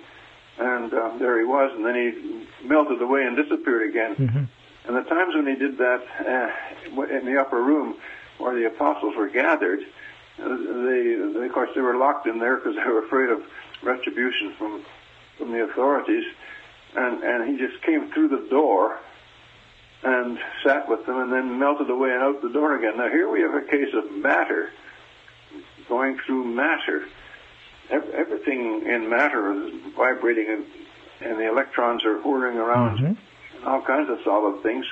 [0.58, 4.16] and um, there he was, and then he melted away and disappeared again.
[4.16, 4.44] hmm
[4.88, 7.96] And the times when he did that uh, in the upper room
[8.38, 9.80] where the apostles were gathered,
[10.42, 13.42] uh, they, they, of course, they were locked in there because they were afraid of
[13.84, 14.86] retribution from
[15.38, 16.26] from the authorities.
[16.96, 19.00] And and he just came through the door
[20.04, 22.98] and sat with them, and then melted away and out the door again.
[22.98, 24.70] Now here we have a case of matter
[25.90, 27.06] going through matter.
[27.90, 30.66] Ev- Everything in matter is vibrating, and,
[31.30, 33.14] and the electrons are whirling around hmm
[33.66, 34.86] all kinds of solid things,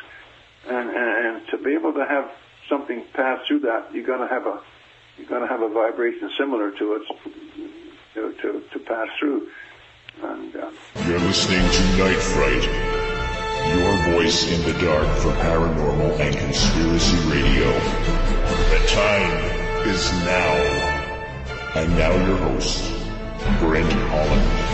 [0.68, 2.32] and, and and to be able to have
[2.68, 4.60] something pass through that, you're going to have a
[5.18, 7.04] you're going to have a vibration similar to it
[8.16, 9.50] to to, to pass through.
[10.24, 10.72] And uh,
[11.06, 12.64] You're listening to Night Fright,
[13.76, 17.70] your voice in the dark for paranormal and conspiracy radio.
[18.72, 20.93] The time is now.
[21.76, 22.84] And now your host,
[23.60, 24.70] Brent Holland.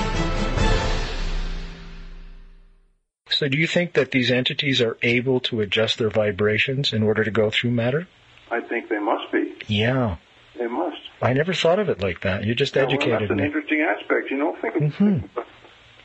[3.29, 7.23] So, do you think that these entities are able to adjust their vibrations in order
[7.23, 8.07] to go through matter?
[8.51, 9.53] I think they must be.
[9.67, 10.17] Yeah.
[10.57, 10.97] They must.
[11.21, 12.43] I never thought of it like that.
[12.43, 14.57] You just Yeah, well, educated that's an interesting aspect, you know.
[14.61, 15.29] Think of, mm-hmm Mhm.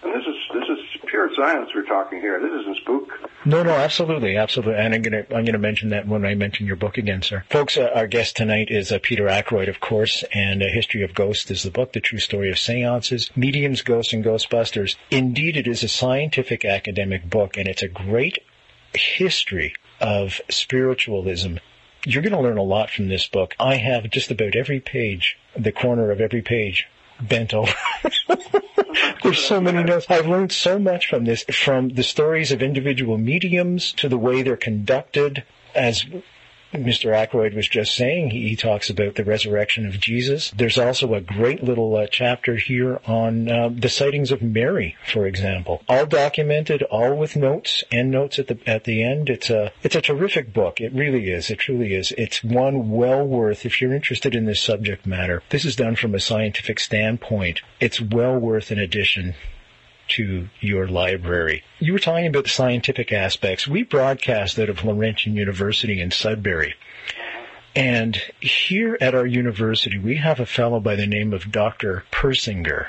[0.03, 2.41] and this is this is pure science we're talking here.
[2.41, 3.09] This isn't spook.
[3.45, 4.75] No, no, absolutely, absolutely.
[4.75, 7.45] And I'm gonna, I'm gonna mention that when I mention your book again, sir.
[7.51, 11.15] Folks, uh, our guest tonight is uh, Peter Aykroyd, of course, and A History of
[11.15, 14.97] Ghosts is the book, The True Story of Seances, Mediums, Ghosts, and Ghostbusters.
[15.09, 18.41] Indeed, it is a scientific academic book, and it's a great
[18.93, 21.59] history of spiritualism.
[22.05, 23.55] You're going to learn a lot from this book.
[23.61, 26.89] I have just about every page, the corner of every page
[27.29, 27.73] bent over.
[29.23, 30.07] There's so many notes.
[30.09, 34.43] I've learned so much from this, from the stories of individual mediums to the way
[34.43, 35.45] they're conducted
[35.75, 36.05] as
[36.75, 37.13] Mr.
[37.13, 40.51] Aykroyd was just saying, he, talks about the resurrection of Jesus.
[40.57, 45.27] There's also a great little uh, chapter here on uh, the sightings of Mary, for
[45.27, 49.29] example, all documented, all with notes and notes at the at the end.
[49.29, 50.81] It's a it's a terrific book.
[50.81, 51.51] It really is.
[51.51, 52.13] It truly is.
[52.17, 55.43] It's one well worth if you're interested in this subject matter.
[55.51, 57.61] This is done from a scientific standpoint.
[57.81, 59.35] It's well worth an edition
[60.17, 61.65] to your library.
[61.79, 63.67] You were talking about the scientific aspects.
[63.67, 66.75] We broadcast out of Laurentian University in Sudbury.
[67.77, 72.05] And here at our university, we have a fellow by the name of Dr.
[72.13, 72.89] Persinger.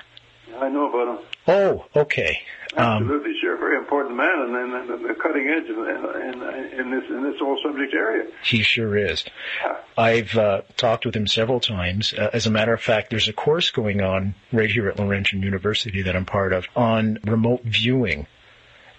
[0.57, 1.25] I know about him.
[1.47, 2.41] Oh, okay.
[2.77, 3.57] Absolutely, um, sure.
[3.57, 7.57] Very important man, and then the cutting edge in, in, in, this in this whole
[7.63, 8.29] subject area.
[8.43, 9.23] He sure is.
[9.63, 9.77] Yeah.
[9.97, 12.13] I've uh, talked with him several times.
[12.13, 15.41] Uh, as a matter of fact, there's a course going on right here at Laurentian
[15.41, 18.27] University that I'm part of on remote viewing.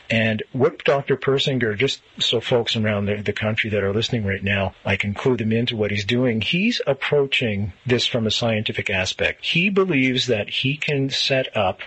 [0.08, 1.16] And what Dr.
[1.16, 5.14] Persinger, just so folks around the, the, country that are listening right now, I can
[5.14, 6.40] clue them into what he's doing.
[6.40, 9.44] He's approaching this from a scientific aspect.
[9.44, 11.80] He believes that he can set up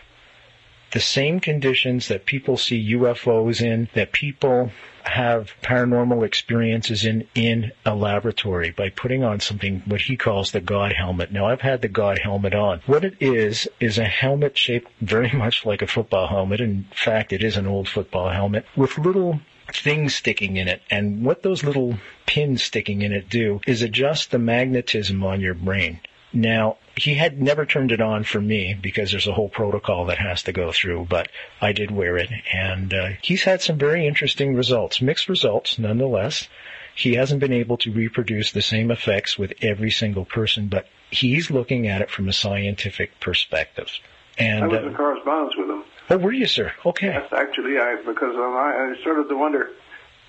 [0.92, 4.72] the same conditions that people see UFOs in, that people
[5.04, 10.62] have paranormal experiences in in a laboratory by putting on something what he calls the
[10.62, 11.32] God helmet.
[11.32, 12.82] Now I've had the God helmet on.
[12.86, 16.62] What it is is a helmet shaped very much like a football helmet.
[16.62, 19.40] In fact, it is an old football helmet with little
[19.74, 20.82] things sticking in it.
[20.90, 25.54] And what those little pins sticking in it do is adjust the magnetism on your
[25.54, 26.00] brain.
[26.32, 30.20] Now, he had never turned it on for me because there's a whole protocol that
[30.20, 34.06] has to go through, but I did wear it and uh, he's had some very
[34.06, 36.48] interesting results, mixed results nonetheless.
[36.96, 41.50] He hasn't been able to reproduce the same effects with every single person, but he's
[41.50, 43.90] looking at it from a scientific perspective.
[44.38, 45.84] And I was in uh, correspondence with him.
[46.12, 46.74] Oh, were you, sir?
[46.86, 47.08] Okay.
[47.08, 49.70] Yes, actually, I because um, I, I started to wonder.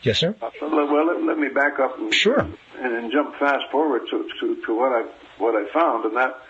[0.03, 0.35] Yes, sir.
[0.41, 2.41] Uh, well, let, let, me back up and, sure.
[2.41, 5.05] and, and jump fast forward to, to, to what I
[5.41, 6.41] what I found, and that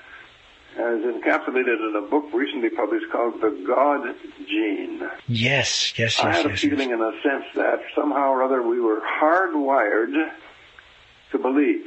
[0.75, 4.15] is encapsulated in a book recently published called The God
[4.49, 5.03] Gene.
[5.27, 6.21] Yes, yes, yes.
[6.21, 6.97] I had yes, a feeling yes.
[6.97, 10.33] in a sense that somehow or other we were hardwired
[11.33, 11.87] to believe.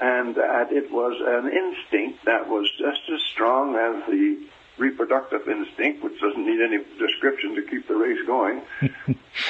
[0.00, 4.46] And that it was an instinct that was just as strong as the
[4.78, 8.62] reproductive instinct, which doesn't need any description to keep the race going,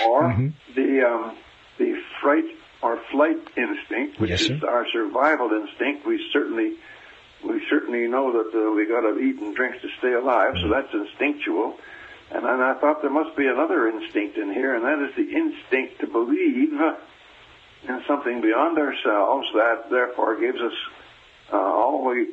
[0.06, 0.48] or mm-hmm.
[0.74, 1.36] the um,
[1.76, 2.46] the fright
[2.82, 6.06] or flight instinct, which yes, is our survival instinct.
[6.06, 6.76] We certainly
[7.44, 10.68] we certainly know that uh, we got to eat and drink to stay alive, so
[10.68, 11.78] that's instinctual.
[12.30, 15.32] And then I thought there must be another instinct in here, and that is the
[15.32, 16.72] instinct to believe
[17.88, 20.74] in something beyond ourselves that therefore gives us
[21.52, 22.26] uh, all the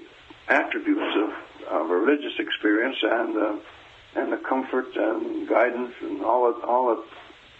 [0.48, 3.56] attributes of, of a religious experience and uh,
[4.16, 7.04] and the comfort and guidance and all it all that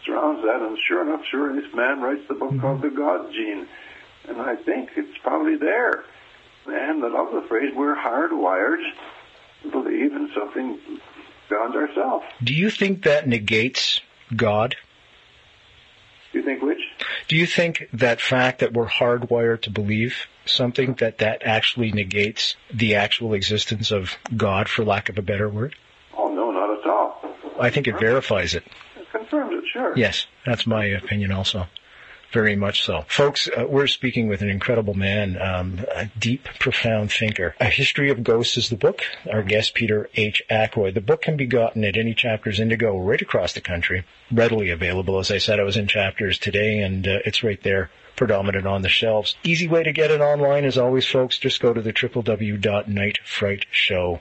[0.06, 0.62] surrounds that.
[0.62, 2.62] And sure enough, sure this man writes the book mm-hmm.
[2.62, 3.68] called The God Gene,
[4.28, 6.06] and I think it's probably there
[6.68, 8.84] and I love the phrase, we're hardwired
[9.64, 10.80] to believe in something
[11.50, 12.26] beyond ourselves.
[12.44, 14.02] Do you think that negates
[14.36, 14.76] God?
[16.32, 16.82] Do you think which?
[17.28, 22.56] Do you think that fact that we're hardwired to believe something that that actually negates
[22.74, 25.76] the actual existence of God, for lack of a better word?
[26.18, 27.36] Oh no, not at all.
[27.60, 28.64] I think it verifies it.
[29.16, 29.94] Confirms it, sure.
[29.96, 31.68] Yes, that's my opinion also.
[32.34, 33.06] Very much so.
[33.08, 37.56] Folks, uh, we're speaking with an incredible man, um, a deep, profound thinker.
[37.62, 39.04] A History of Ghosts is the book.
[39.32, 40.44] Our guest, Peter H.
[40.52, 40.96] Aykroyd.
[40.96, 44.04] The book can be gotten at any Chapters Indigo right across the country.
[44.30, 45.18] Readily available.
[45.20, 48.82] As I said, I was in Chapters today and uh, it's right there predominant on
[48.82, 49.38] the shelves.
[49.46, 51.38] Easy way to get it online as always, folks.
[51.38, 54.20] Just go to the www.nightfrightshow.com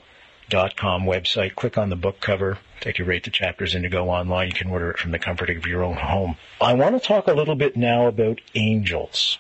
[0.51, 4.11] com website, click on the book cover, take you right to Chapters and to go
[4.11, 4.49] online.
[4.49, 6.36] You can order it from the comfort of your own home.
[6.61, 9.38] I want to talk a little bit now about angels.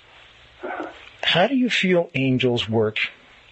[1.22, 2.98] How do you feel angels work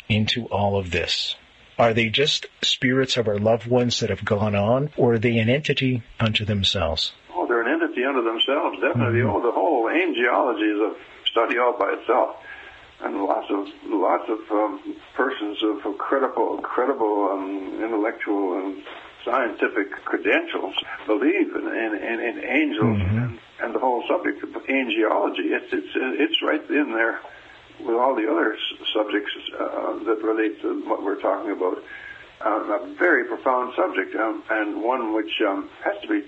[0.08, 1.36] into all of this?
[1.78, 5.38] Are they just spirits of our loved ones that have gone on, or are they
[5.38, 7.12] an entity unto themselves?
[7.34, 9.20] Oh, they're an entity unto themselves, definitely.
[9.20, 9.30] Mm-hmm.
[9.30, 12.36] Oh, the whole angelology is a study all by itself
[13.02, 18.82] and lots of lots of um, persons of credible credible um, intellectual and
[19.24, 20.74] scientific credentials
[21.06, 23.18] believe in, in, in, in angels mm-hmm.
[23.18, 25.50] and, and the whole subject of angelology.
[25.50, 27.20] It's it's it's right in there
[27.80, 28.56] with all the other
[28.94, 31.82] subjects uh, that relate to what we're talking about.
[32.44, 36.26] Uh, a very profound subject um, and one which um, has to be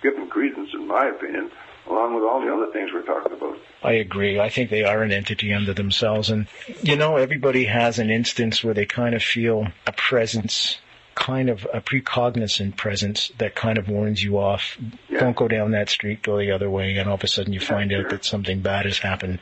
[0.00, 1.50] given credence, in my opinion.
[1.88, 3.58] Along with all the other things we're talking about.
[3.82, 4.40] I agree.
[4.40, 6.30] I think they are an entity unto themselves.
[6.30, 6.48] And,
[6.82, 10.78] you know, everybody has an instance where they kind of feel a presence,
[11.14, 14.76] kind of a precognizant presence that kind of warns you off.
[15.08, 15.20] Yeah.
[15.20, 16.96] Don't go down that street, go the other way.
[16.96, 18.04] And all of a sudden you find sure.
[18.04, 19.38] out that something bad has happened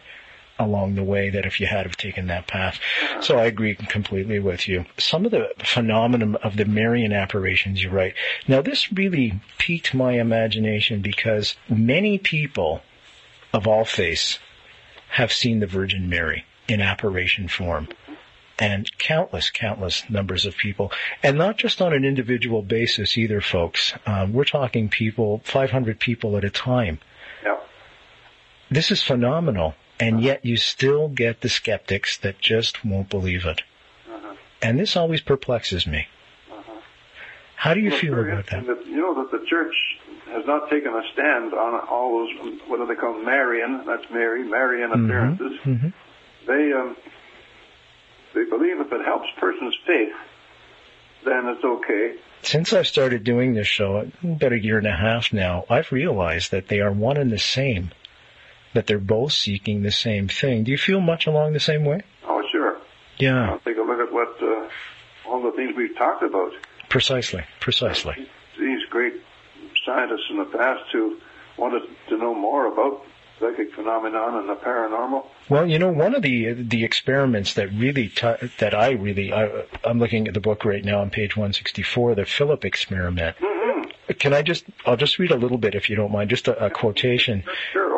[0.59, 2.78] along the way that if you had have taken that path.
[3.20, 4.84] So I agree completely with you.
[4.98, 8.14] Some of the phenomenon of the Marian apparitions, you're right.
[8.46, 12.82] Now this really piqued my imagination because many people
[13.52, 14.38] of all faiths
[15.09, 17.88] have seen the Virgin Mary in apparition form.
[18.57, 20.92] And countless, countless numbers of people.
[21.24, 23.92] And not just on an individual basis either, folks.
[24.07, 27.00] Um, we're talking people, 500 people at a time.
[27.44, 27.59] Yeah.
[28.70, 29.74] This is phenomenal.
[30.01, 33.62] And yet you still get the skeptics that just won't believe it.
[34.12, 34.34] Uh-huh.
[34.61, 36.09] And this always perplexes me.
[37.57, 38.59] How do you Well, feel about that?
[38.59, 39.74] interesting You know that the church
[40.26, 43.22] has not taken a stand on all those, what do they call?
[43.22, 45.59] Marian, that's Mary, Marian appearances.
[45.62, 45.88] hmm
[46.47, 46.97] They, um,
[48.34, 50.12] they believe if it helps person's faith,
[51.24, 52.16] then it's okay.
[52.42, 56.51] Since I've started doing this show, about a year and a half now, I've realized
[56.51, 57.92] that they are one and the same.
[58.75, 60.64] That they're both seeking the same thing.
[60.64, 62.03] Do you feel much along the same way?
[62.27, 62.77] Oh, sure.
[63.18, 64.68] Yeah, take a look at what, uh,
[65.29, 66.53] all the things we've talked about.
[66.89, 68.29] precisely, precisely.
[68.59, 69.14] These great
[69.87, 71.18] scientists in the past who
[71.57, 73.05] wanted to know more about
[73.39, 75.27] psychic phenomenon and the paranormal.
[75.49, 79.64] Well, you know, one of the the experiments that really t- that I really I,
[79.85, 83.37] I'm looking at the book right now on page 164, the Philip experiment.
[84.18, 86.66] Can I just I'll just read a little bit if you don't mind, just a,
[86.66, 87.45] a quotation.
[87.72, 87.93] Sure.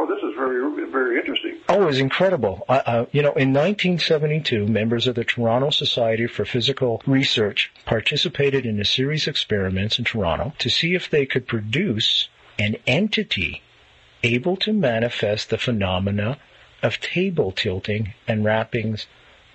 [0.46, 1.58] Very, very interesting.
[1.68, 2.64] Oh, it was incredible.
[2.68, 8.78] Uh, you know, in 1972, members of the Toronto Society for Psychical Research participated in
[8.80, 12.28] a series of experiments in Toronto to see if they could produce
[12.60, 13.62] an entity
[14.22, 16.38] able to manifest the phenomena
[16.82, 19.06] of table tilting and rappings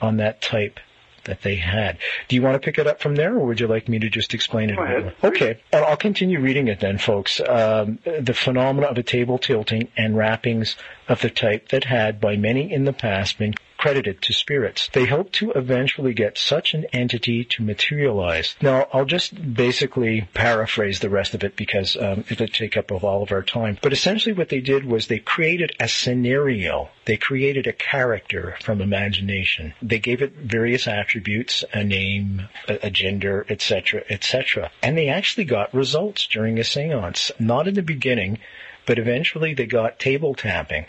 [0.01, 0.79] on that type
[1.25, 1.97] that they had.
[2.27, 4.09] Do you want to pick it up from there, or would you like me to
[4.09, 4.75] just explain it?
[4.75, 5.15] Go ahead.
[5.23, 7.39] Okay, I'll continue reading it then, folks.
[7.39, 10.75] Um, the phenomena of a table tilting and rappings
[11.07, 14.89] of the type that had, by many in the past, been credited to spirits.
[14.93, 18.55] They hoped to eventually get such an entity to materialize.
[18.61, 23.03] Now, I'll just basically paraphrase the rest of it because um, it'll take up of
[23.03, 23.79] all of our time.
[23.81, 26.89] But essentially what they did was they created a scenario.
[27.05, 29.73] They created a character from imagination.
[29.81, 34.69] They gave it various attributes, a name, a, a gender, etc., etc.
[34.83, 37.31] And they actually got results during a seance.
[37.39, 38.37] Not in the beginning,
[38.85, 40.85] but eventually they got table tapping.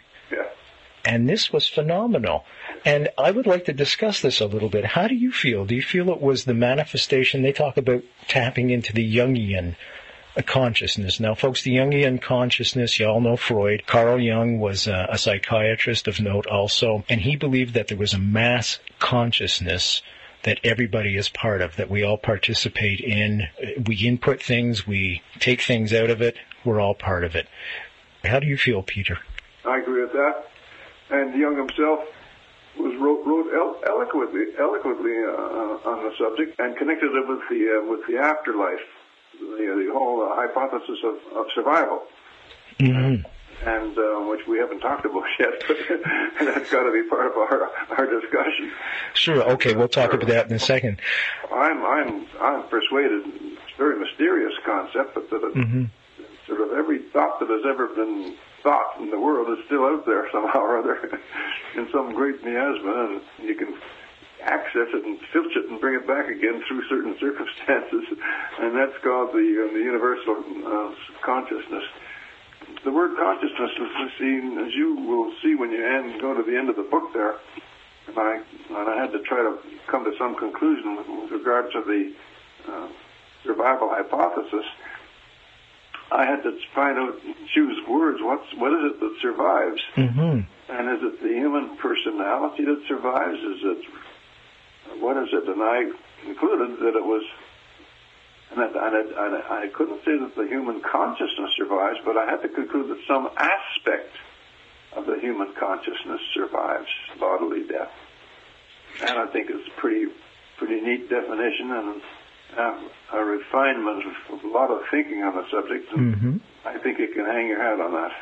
[1.05, 2.45] And this was phenomenal.
[2.85, 4.85] And I would like to discuss this a little bit.
[4.85, 5.65] How do you feel?
[5.65, 7.43] Do you feel it was the manifestation?
[7.43, 9.77] They talk about tapping into the Jungian
[10.41, 11.21] consciousness.
[11.21, 13.87] Now, folks, the Jungian consciousness, you all know Freud.
[13.87, 18.15] Carl Jung was uh, a psychiatrist of note also, and he believed that there was
[18.15, 20.01] a mass consciousness
[20.45, 23.47] that everybody is part of, that we all participate in.
[23.87, 27.47] We input things, we take things out of it, we're all part of it.
[28.25, 29.19] How do you feel, Peter?
[29.65, 30.47] I agree with that.
[31.13, 32.01] And Jung himself
[32.79, 37.91] was wrote, wrote eloquently, eloquently uh, on the subject and connected it with the uh,
[37.91, 38.81] with the afterlife,
[39.39, 42.03] the, the whole uh, hypothesis of, of survival,
[42.81, 43.69] Mm-hmm.
[43.69, 45.63] and uh, which we haven't talked about yet.
[45.69, 45.77] But
[46.41, 48.73] that's got to be part of our our discussion.
[49.13, 49.43] Sure.
[49.53, 50.99] Okay, we'll talk about that in a second.
[51.53, 55.85] I'm I'm I'm persuaded it's a very mysterious concept, but that it, hmm
[56.49, 60.07] sort of every thought that has ever been thought in the world is still out
[60.07, 61.21] there somehow or other
[61.77, 63.75] in some great miasma, and you can
[64.43, 68.05] access it and filch it and bring it back again through certain circumstances,
[68.61, 71.85] and that's called the uh, the universal uh, consciousness.
[72.85, 76.57] The word consciousness is seen, as you will see when you end, go to the
[76.57, 77.37] end of the book there,
[78.09, 81.71] and I and I had to try to come to some conclusion with, with regard
[81.73, 82.15] to the
[82.73, 82.89] uh,
[83.45, 84.67] survival hypothesis.
[86.13, 87.17] I had to find out,
[87.55, 88.19] choose words.
[88.21, 89.81] What's what is it that survives?
[89.95, 93.39] hmm And is it the human personality that survives?
[93.39, 93.85] Is it
[95.01, 95.49] what is it?
[95.49, 95.91] And I
[96.25, 97.23] concluded that it was,
[98.51, 102.27] and, that, and, it, and I couldn't say that the human consciousness survives, but I
[102.27, 104.13] had to conclude that some aspect
[104.95, 106.89] of the human consciousness survives
[107.19, 107.91] bodily death.
[109.01, 110.13] And I think it's pretty,
[110.59, 112.03] pretty neat definition and
[112.57, 115.93] a refinement of a lot of thinking on the subject.
[115.93, 118.13] And hmm I think you can hang your hat on that.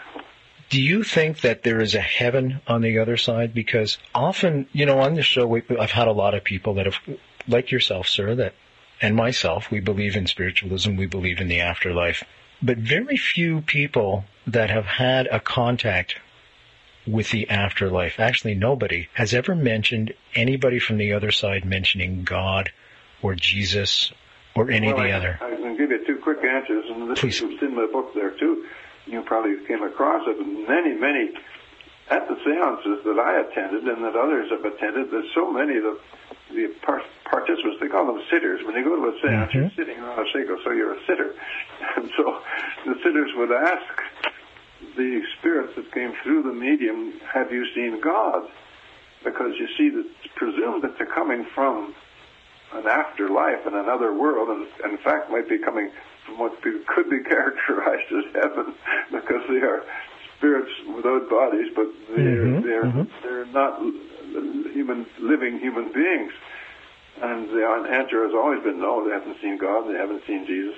[0.70, 3.52] Do you think that there is a heaven on the other side?
[3.52, 6.86] Because often, you know, on the show, we, I've had a lot of people that
[6.86, 6.96] have,
[7.48, 8.54] like yourself, sir, that,
[9.02, 12.22] and myself, we believe in spiritualism, we believe in the afterlife.
[12.62, 16.16] but very few people that have had a contact
[17.06, 22.70] with the afterlife, actually nobody, has ever mentioned anybody from the other side mentioning God
[23.22, 24.12] or Jesus
[24.54, 25.38] or any well, of the I, other.
[25.40, 27.40] I can give you two quick answers, and this Please.
[27.40, 28.66] is in my book there too.
[29.06, 30.38] You probably came across it.
[30.38, 31.32] Many, many
[32.10, 35.10] at the seances that I attended and that others have attended.
[35.10, 35.98] There's so many of the,
[36.50, 37.78] the par- participants.
[37.80, 38.66] They call them sitters.
[38.66, 39.58] When you go to a seance, mm-hmm.
[39.58, 41.34] you're sitting around a circle, so you're a sitter.
[41.96, 42.40] And so
[42.86, 44.02] the sitters would ask
[44.96, 48.48] the spirits that came through the medium, "Have you seen God?"
[49.24, 51.94] Because you see, that it's presumed that they're coming from
[52.72, 55.90] an afterlife in another world, and, in fact might be coming
[56.26, 58.74] from what could be characterized as heaven,
[59.10, 59.84] because they are
[60.38, 63.08] spirits without bodies, but they're Mhm, they're mhm.
[63.22, 63.80] they're not
[64.72, 66.32] human living human beings.
[67.20, 69.04] And the answer has always been no.
[69.04, 69.88] They haven't seen God.
[69.88, 70.76] They haven't seen Jesus.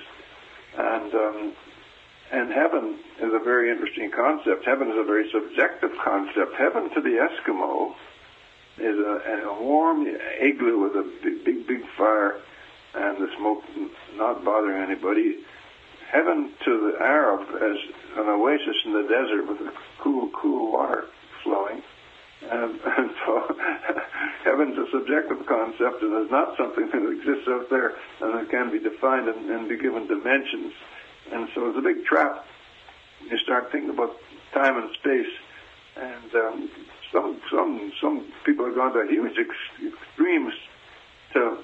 [0.77, 1.53] And um,
[2.31, 4.65] and heaven is a very interesting concept.
[4.65, 6.55] Heaven is a very subjective concept.
[6.57, 7.93] Heaven to the Eskimo
[8.77, 10.07] is a, a warm
[10.41, 12.41] igloo with a big, big, big fire
[12.95, 13.63] and the smoke
[14.15, 15.39] not bothering anybody.
[16.11, 17.77] Heaven to the Arab is
[18.17, 21.05] an oasis in the desert with a cool, cool water
[21.43, 21.81] flowing.
[22.43, 23.55] And, and so
[24.43, 28.71] heaven's a subjective concept and is not something that exists out there and that can
[28.71, 30.73] be defined and, and be given dimensions.
[31.31, 32.45] And so it's a big trap.
[33.29, 34.17] You start thinking about
[34.53, 35.33] time and space,
[35.95, 36.69] and um,
[37.13, 40.53] some some some people have gone to huge ex- extremes
[41.33, 41.57] to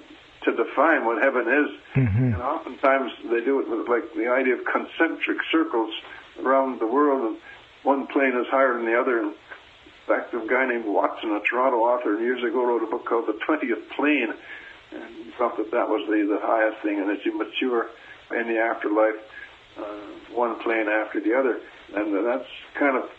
[0.46, 1.70] to define what heaven is.
[1.96, 2.34] Mhm.
[2.34, 5.94] And oftentimes they do it with like the idea of concentric circles
[6.42, 7.38] around the world, and
[7.84, 9.18] one plane is higher than the other.
[9.20, 13.06] And in fact, a guy named Watson, a Toronto author, years ago wrote a book
[13.06, 14.34] called The Twentieth Plane,
[14.92, 17.90] and he thought that that was the, the highest thing, and as you mature
[18.32, 19.20] in the afterlife,
[19.78, 19.84] uh,
[20.34, 21.60] one plane after the other,
[21.96, 23.10] and that's kind of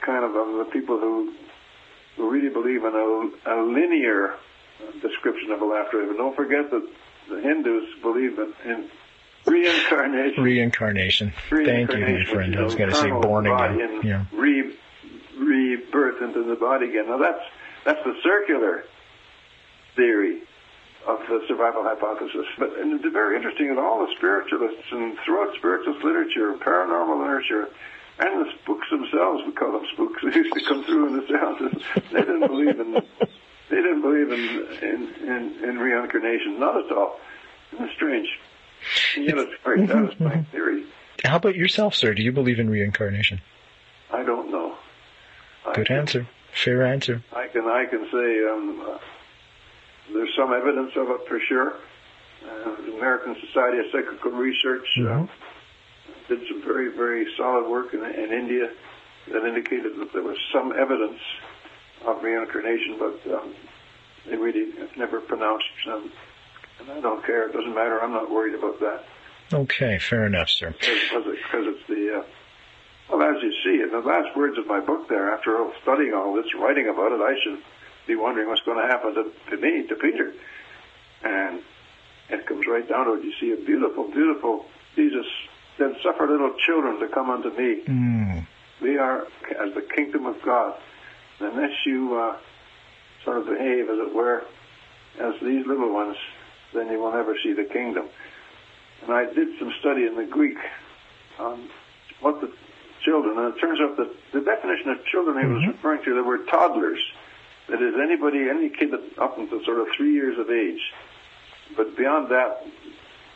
[0.00, 1.32] kind of um, the people who
[2.16, 4.34] who really believe in a, a linear
[5.00, 6.08] description of a afterlife.
[6.08, 6.88] And don't forget that
[7.28, 8.90] the Hindus believe in, in
[9.46, 10.42] reincarnation.
[10.42, 11.32] Reincarnation.
[11.48, 12.56] Thank you, my friend.
[12.56, 13.80] I was going to say born again.
[13.80, 14.24] and Yeah.
[14.32, 14.74] Re,
[15.38, 17.08] rebirth into the body again.
[17.08, 17.42] Now that's
[17.84, 18.84] that's the circular
[19.96, 20.42] theory
[21.06, 22.46] of the survival hypothesis.
[22.58, 27.68] But and it's very interesting that all the spiritualists and throughout spiritualist literature, paranormal literature,
[28.20, 31.26] and the spooks themselves, we call them spooks, they used to come through in the
[31.26, 31.82] seances.
[32.12, 34.40] They didn't believe in they didn't believe in
[34.82, 37.18] in, in, in reincarnation, not at all.
[37.72, 38.28] It's strange.
[39.16, 40.84] And yet it's a very satisfying theory.
[41.24, 42.14] How about yourself, sir?
[42.14, 43.40] Do you believe in reincarnation?
[44.12, 44.74] I don't know.
[45.66, 46.26] I Good can- answer.
[46.52, 47.22] Fair answer.
[47.32, 48.98] I can I can say um, uh,
[50.12, 51.74] there's some evidence of it for sure.
[52.44, 55.26] Uh, the American Society of Psychical Research uh,
[56.30, 58.70] did some very very solid work in, in India
[59.30, 61.20] that indicated that there was some evidence
[62.06, 63.54] of reincarnation, but um,
[64.26, 65.66] they really never pronounced.
[65.86, 66.10] Um,
[66.80, 68.00] and I don't care; it doesn't matter.
[68.02, 69.04] I'm not worried about that
[69.52, 70.70] Okay, fair enough, sir.
[70.70, 72.24] because it, it's the uh,
[73.10, 76.14] well, as you see, in the last words of my book there, after all studying
[76.14, 77.58] all this, writing about it, I should
[78.06, 80.32] be wondering what's going to happen to, to me, to Peter.
[81.24, 81.62] And
[82.28, 83.24] it comes right down to it.
[83.24, 85.26] You see a beautiful, beautiful Jesus
[85.80, 87.82] said, suffer little children to come unto me.
[87.86, 88.46] Mm.
[88.82, 90.74] We are as the kingdom of God.
[91.38, 92.36] And unless you uh,
[93.24, 94.44] sort of behave, as it were,
[95.18, 96.16] as these little ones,
[96.74, 98.08] then you will never see the kingdom.
[99.02, 100.58] And I did some study in the Greek
[101.38, 101.68] on
[102.20, 102.52] what the
[103.04, 106.20] children, and it turns out that the definition of children he was referring to, they
[106.20, 107.00] were toddlers.
[107.68, 110.80] That is, anybody, any kid up until sort of three years of age.
[111.76, 112.66] But beyond that,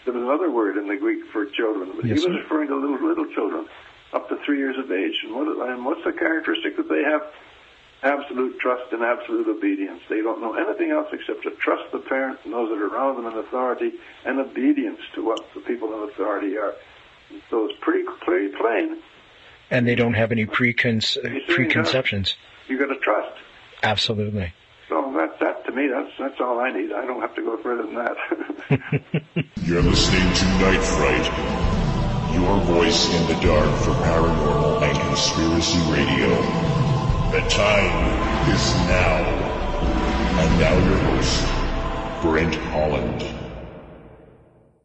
[0.04, 1.92] there was another word in the Greek for children.
[1.96, 3.66] But Yes, he was referring to little little children
[4.12, 5.14] up to three years of age.
[5.24, 7.22] And, what, and what's the characteristic that they have?
[8.02, 10.00] Absolute trust and absolute obedience.
[10.10, 13.16] They don't know anything else except to trust the parent and those that are around
[13.16, 13.92] them in authority
[14.26, 16.74] and obedience to what the people in authority are.
[17.30, 18.98] And so it's pretty pretty plain.
[19.70, 22.34] And they don't have any preconce- You see, preconceptions.
[22.68, 23.32] You got to trust.
[23.82, 24.52] Absolutely.
[25.44, 26.92] So that that to me that's that's all I need.
[26.92, 28.16] I don't have to go further than that.
[29.62, 31.26] You're listening to Night Fright,
[32.34, 36.28] your voice in the dark for paranormal and conspiracy radio.
[37.30, 39.50] The time is now.
[40.36, 43.22] And now your host, Brent Holland.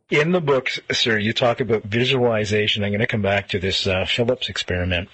[0.10, 2.84] In the book, sir, you talk about visualization.
[2.84, 5.10] I'm going to come back to this uh, Phillips experiment.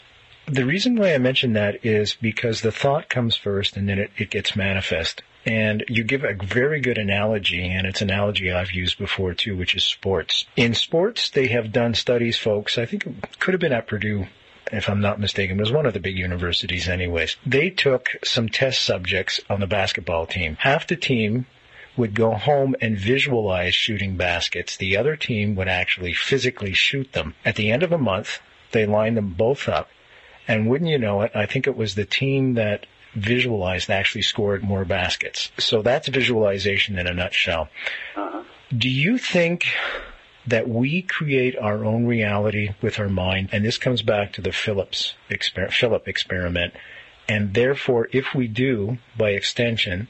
[0.47, 4.11] The reason why I mention that is because the thought comes first and then it,
[4.17, 5.23] it gets manifest.
[5.45, 9.55] And you give a very good analogy, and it's an analogy I've used before too,
[9.55, 10.45] which is sports.
[10.55, 12.77] In sports, they have done studies, folks.
[12.77, 14.27] I think it could have been at Purdue
[14.71, 15.57] if I'm not mistaken.
[15.57, 17.35] It was one of the big universities anyways.
[17.45, 20.57] They took some test subjects on the basketball team.
[20.59, 21.45] Half the team
[21.97, 24.75] would go home and visualize shooting baskets.
[24.77, 27.35] The other team would actually physically shoot them.
[27.45, 28.39] At the end of a month,
[28.71, 29.89] they lined them both up.
[30.47, 32.85] And wouldn't you know it, I think it was the team that
[33.15, 35.51] visualized actually scored more baskets.
[35.57, 37.69] So that's visualization in a nutshell.
[38.15, 38.43] Uh-huh.
[38.75, 39.65] Do you think
[40.47, 43.49] that we create our own reality with our mind?
[43.51, 46.73] And this comes back to the Phillips exper- Philip experiment.
[47.27, 50.07] And therefore, if we do, by extension,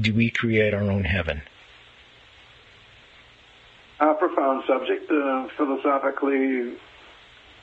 [0.00, 1.42] do we create our own heaven?
[4.00, 5.10] A profound subject.
[5.10, 6.76] Uh, philosophically,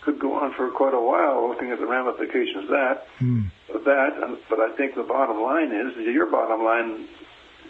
[0.02, 3.08] could go on for quite a while looking at the ramifications of that.
[3.22, 7.08] Of that, but I think the bottom line is your bottom line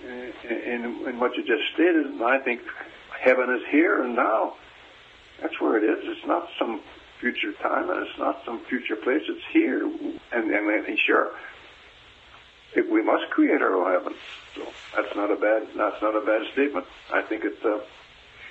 [0.04, 2.06] in, in, in what you just stated.
[2.06, 2.62] And I think
[3.20, 4.56] heaven is here and now.
[5.42, 6.04] That's where it is.
[6.04, 6.82] It's not some
[7.20, 9.24] future time, and it's not some future place.
[9.28, 11.32] It's here, and and, and sure,
[12.76, 14.14] it, we must create our own heaven.
[14.56, 15.68] So that's not a bad.
[15.76, 16.86] That's not a bad statement.
[17.12, 17.80] I think it uh,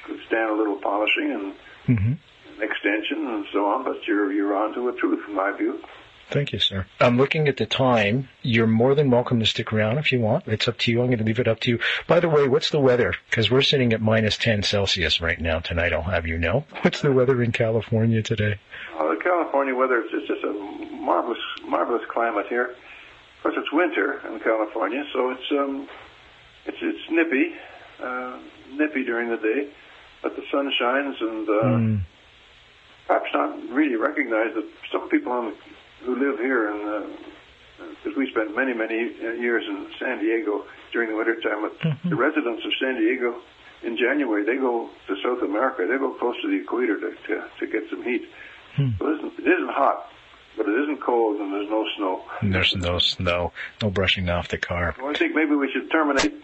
[0.05, 1.55] could stand a little polishing and
[1.89, 2.63] Mm-hmm.
[2.63, 5.81] extension and so on, but you're you're onto a truth in my view.
[6.31, 6.87] Thank you, sir.
[7.01, 8.29] I'm looking at the time.
[8.43, 10.47] You're more than welcome to stick around if you want.
[10.47, 11.01] It's up to you.
[11.01, 11.79] I'm going to leave it up to you.
[12.07, 13.15] By the way, what's the weather?
[13.29, 15.93] Because we're sitting at minus 10 Celsius right now tonight.
[15.93, 16.65] I'll have you know.
[16.83, 18.61] What's the weather in California today?
[18.97, 22.67] Uh, the California weather is just a marvelous marvelous climate here.
[22.71, 25.89] Of course, it's winter in California, so it's um
[26.67, 27.55] it's it's nippy,
[28.03, 28.39] uh,
[28.75, 29.69] nippy during the day,
[30.23, 32.01] but the sun shines and uh, Mm.
[33.09, 35.55] perhaps not really recognize that some people on,
[36.05, 37.07] who live here and uh,
[38.03, 41.63] because we spent many many uh, years in San Diego during the winter time.
[41.63, 42.09] But mm-hmm.
[42.09, 43.41] the residents of San Diego
[43.83, 45.87] in January they go to South America.
[45.89, 48.29] They go close to the equator to to, to get some heat.
[48.77, 48.91] Hmm.
[48.99, 50.07] So it isn't, it isn't hot,
[50.57, 52.25] but it isn't cold, and there's no snow.
[52.43, 54.95] There's no snow, no brushing off the car.
[54.99, 56.35] Well, I think maybe we should terminate.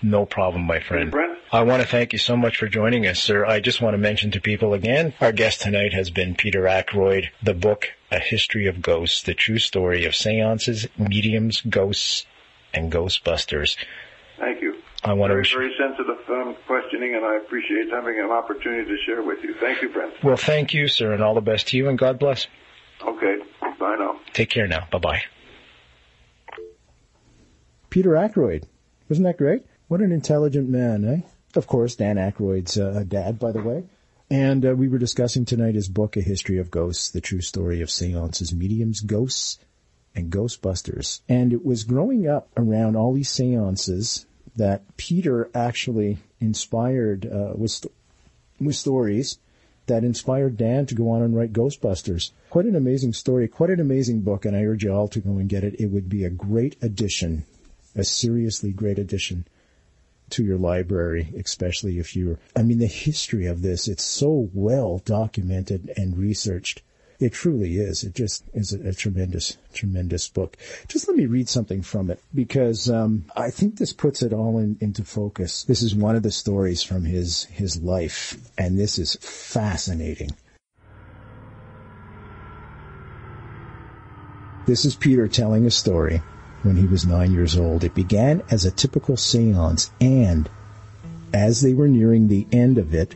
[0.00, 1.10] No problem, my friend.
[1.10, 1.38] Brent?
[1.50, 3.44] I want to thank you so much for joining us, sir.
[3.44, 7.30] I just want to mention to people again, our guest tonight has been Peter Aykroyd,
[7.42, 12.24] the book, A History of Ghosts, the true story of seances, mediums, ghosts,
[12.72, 13.76] and ghostbusters.
[14.38, 14.76] Thank you.
[15.04, 18.96] I want Very, to, very sensitive um, questioning, and I appreciate having an opportunity to
[19.06, 19.54] share with you.
[19.60, 20.12] Thank you, Brent.
[20.24, 22.46] well, thank you, sir, and all the best to you, and God bless.
[23.06, 23.36] Okay,
[23.78, 24.18] bye now.
[24.32, 24.86] Take care now.
[24.90, 25.22] Bye-bye.
[27.90, 28.64] Peter Aykroyd.
[29.08, 29.62] Wasn't that great?
[29.88, 31.28] What an intelligent man, eh?
[31.56, 33.84] Of course, Dan Aykroyd's uh, dad, by the way.
[34.30, 37.80] And uh, we were discussing tonight his book, A History of Ghosts, the true story
[37.80, 39.58] of seances, mediums, ghosts,
[40.14, 41.20] and Ghostbusters.
[41.28, 44.26] And it was growing up around all these seances
[44.56, 47.92] that Peter actually inspired uh, with, st-
[48.60, 49.38] with stories
[49.86, 52.32] that inspired Dan to go on and write Ghostbusters.
[52.50, 55.38] Quite an amazing story, quite an amazing book, and I urge you all to go
[55.38, 55.80] and get it.
[55.80, 57.46] It would be a great addition,
[57.96, 59.46] a seriously great addition
[60.30, 65.02] to your library, especially if you're, I mean, the history of this, it's so well
[65.04, 66.82] documented and researched.
[67.20, 68.04] It truly is.
[68.04, 70.56] It just is a, a tremendous, tremendous book.
[70.86, 74.58] Just let me read something from it because um, I think this puts it all
[74.58, 75.64] in, into focus.
[75.64, 80.30] This is one of the stories from his his life, and this is fascinating.
[84.66, 86.22] This is Peter telling a story
[86.62, 87.84] when he was nine years old.
[87.84, 90.48] It began as a typical seance, and
[91.32, 93.14] as they were nearing the end of it,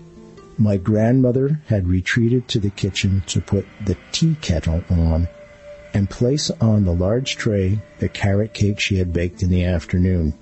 [0.58, 5.28] my grandmother had retreated to the kitchen to put the tea kettle on
[5.94, 10.34] and place on the large tray the carrot cake she had baked in the afternoon.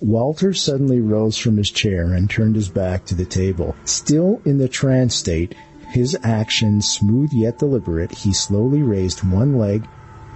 [0.00, 3.74] Walter suddenly rose from his chair and turned his back to the table.
[3.84, 5.54] Still in the trance state,
[5.88, 9.86] his action smooth yet deliberate, he slowly raised one leg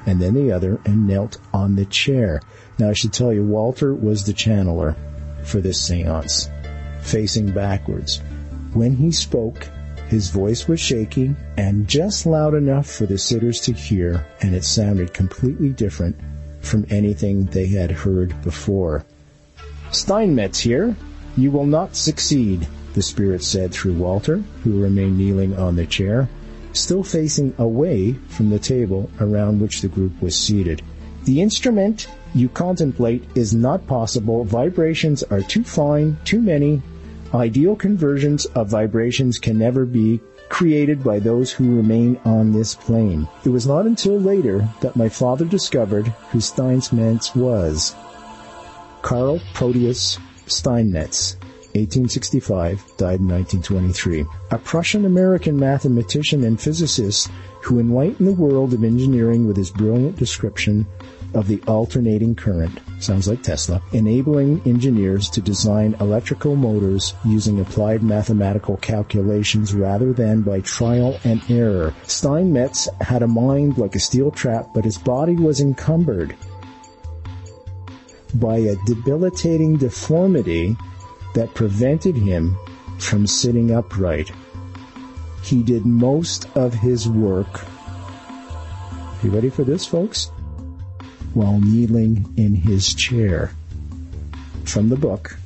[0.09, 2.41] and then the other and knelt on the chair.
[2.79, 4.97] Now I should tell you, Walter was the channeler
[5.45, 6.49] for this seance,
[7.03, 8.23] facing backwards.
[8.73, 9.69] When he spoke,
[10.09, 14.65] his voice was shaky and just loud enough for the sitters to hear, and it
[14.65, 16.17] sounded completely different
[16.63, 19.05] from anything they had heard before.
[19.93, 20.97] Steinmetz here.
[21.37, 26.29] You will not succeed, the spirit said through Walter, who remained kneeling on the chair,
[26.79, 30.83] still facing away from the table around which the group was seated.
[31.24, 34.45] The instrument you contemplate is not possible.
[34.45, 36.83] Vibrations are too fine, too many.
[37.35, 43.29] Ideal conversions of vibrations can never be created by those who remain on this plane.
[43.45, 47.95] It was not until later that my father discovered who Steinmetz was.
[49.03, 51.37] Karl Proteus Steinmetz,
[51.75, 54.25] 1865, died in 1923.
[54.51, 57.31] A Prussian-American mathematician and physicist
[57.62, 60.87] who enlightened the world of engineering with his brilliant description
[61.35, 68.03] of the alternating current, sounds like Tesla, enabling engineers to design electrical motors using applied
[68.03, 71.95] mathematical calculations rather than by trial and error.
[72.05, 76.35] Steinmetz had a mind like a steel trap, but his body was encumbered
[78.35, 80.77] by a debilitating deformity
[81.35, 82.57] that prevented him
[82.99, 84.31] from sitting upright.
[85.43, 87.64] He did most of his work.
[89.22, 90.31] You ready for this, folks?
[91.35, 93.53] While kneeling in his chair.
[94.64, 95.37] From the book,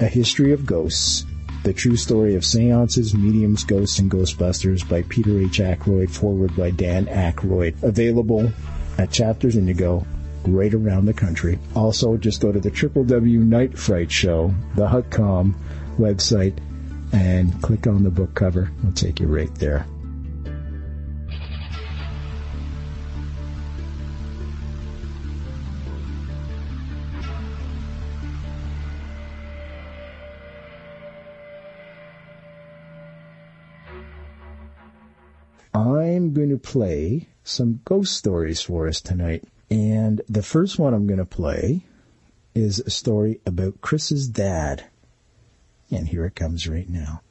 [0.00, 1.24] A History of Ghosts,
[1.62, 5.58] the true story of seances, mediums, ghosts, and ghostbusters by Peter H.
[5.60, 7.82] Aykroyd, forward by Dan Aykroyd.
[7.82, 8.50] Available
[8.98, 10.06] at Chapters Indigo
[10.44, 11.58] right around the country.
[11.74, 15.54] Also, just go to the Triple W Night Fright Show, the HuckCom
[15.98, 16.58] website,
[17.12, 18.70] and click on the book cover.
[18.78, 19.86] It'll take you right there.
[35.72, 39.44] I'm going to play some ghost stories for us tonight.
[39.70, 41.82] And the first one I'm going to play
[42.54, 44.84] is a story about Chris's dad.
[45.90, 47.22] And here it comes right now.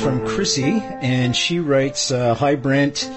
[0.00, 3.10] Chrissy, and she writes, uh, "Hi Brent,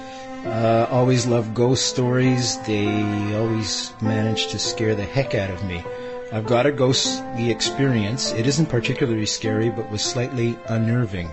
[0.45, 2.57] uh, always love ghost stories.
[2.67, 2.87] They
[3.35, 5.83] always manage to scare the heck out of me.
[6.33, 8.33] I've got a ghostly experience.
[8.33, 11.29] It isn't particularly scary, but was slightly unnerving."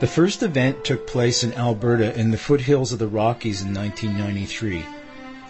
[0.00, 4.84] The first event took place in Alberta in the foothills of the Rockies in 1993.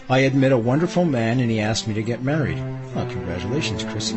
[0.08, 2.58] I had met a wonderful man and he asked me to get married.
[2.96, 4.16] Oh, congratulations, Chrissy.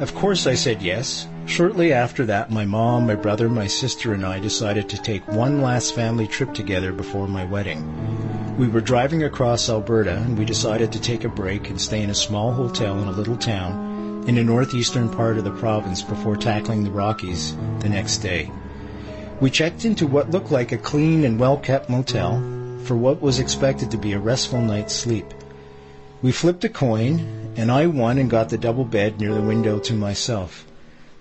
[0.00, 1.26] Of course I said yes.
[1.48, 5.62] Shortly after that, my mom, my brother, my sister, and I decided to take one
[5.62, 8.56] last family trip together before my wedding.
[8.58, 12.10] We were driving across Alberta and we decided to take a break and stay in
[12.10, 16.36] a small hotel in a little town in the northeastern part of the province before
[16.36, 18.52] tackling the Rockies the next day.
[19.40, 22.40] We checked into what looked like a clean and well kept motel
[22.84, 25.32] for what was expected to be a restful night's sleep.
[26.20, 29.78] We flipped a coin, and I won and got the double bed near the window
[29.78, 30.67] to myself.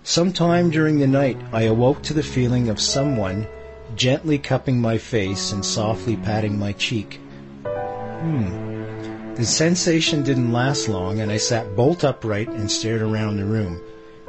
[0.07, 3.45] Sometime during the night, I awoke to the feeling of someone
[3.93, 7.19] gently cupping my face and softly patting my cheek.
[7.65, 9.33] Hmm.
[9.35, 13.81] The sensation didn't last long, and I sat bolt upright and stared around the room.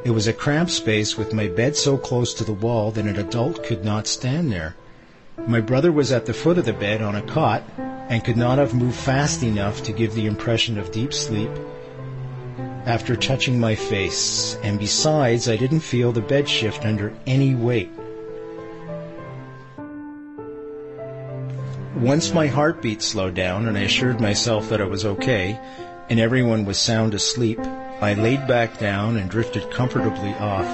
[0.05, 3.17] It was a cramped space with my bed so close to the wall that an
[3.17, 4.75] adult could not stand there.
[5.47, 7.63] My brother was at the foot of the bed on a cot
[8.09, 11.53] and could not have moved fast enough to give the impression of deep sleep
[12.89, 17.91] after touching my face, and besides, I didn't feel the bed shift under any weight.
[21.97, 25.61] Once my heartbeat slowed down and I assured myself that I was okay
[26.09, 27.61] and everyone was sound asleep,
[28.01, 30.67] I laid back down and drifted comfortably off.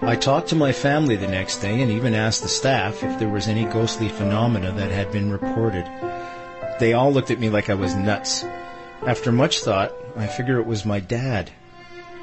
[0.00, 3.28] I talked to my family the next day and even asked the staff if there
[3.28, 5.84] was any ghostly phenomena that had been reported.
[6.80, 8.46] They all looked at me like I was nuts.
[9.04, 11.50] After much thought, I figure it was my dad,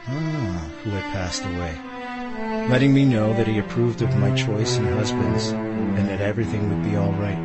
[0.07, 4.85] ah, who had passed away, letting me know that he approved of my choice in
[4.85, 7.37] husbands and that everything would be all right.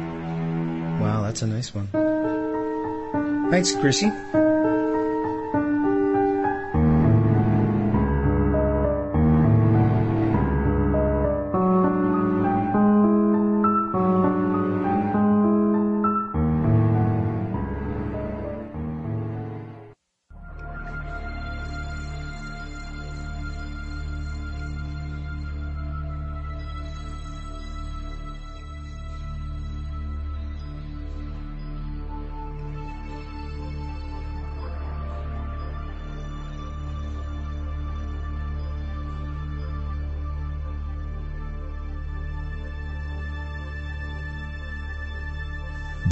[1.00, 1.88] Wow, that's a nice one.
[3.50, 4.12] Thanks, Chrissy.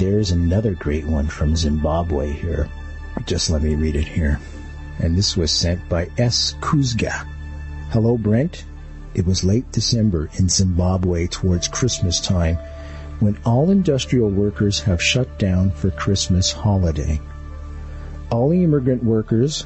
[0.03, 2.67] There's another great one from Zimbabwe here.
[3.25, 4.37] Just let me read it here.
[4.99, 6.55] and this was sent by S.
[6.59, 7.25] Kuzga.
[7.89, 8.65] Hello, Brent.
[9.13, 12.57] It was late December in Zimbabwe towards Christmas time
[13.21, 17.21] when all industrial workers have shut down for Christmas holiday.
[18.29, 19.65] All the immigrant workers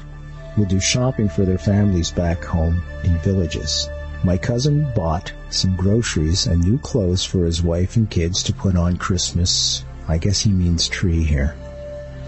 [0.56, 3.88] will do shopping for their families back home in villages.
[4.22, 8.76] My cousin bought some groceries and new clothes for his wife and kids to put
[8.76, 9.84] on Christmas.
[10.08, 11.54] I guess he means tree here.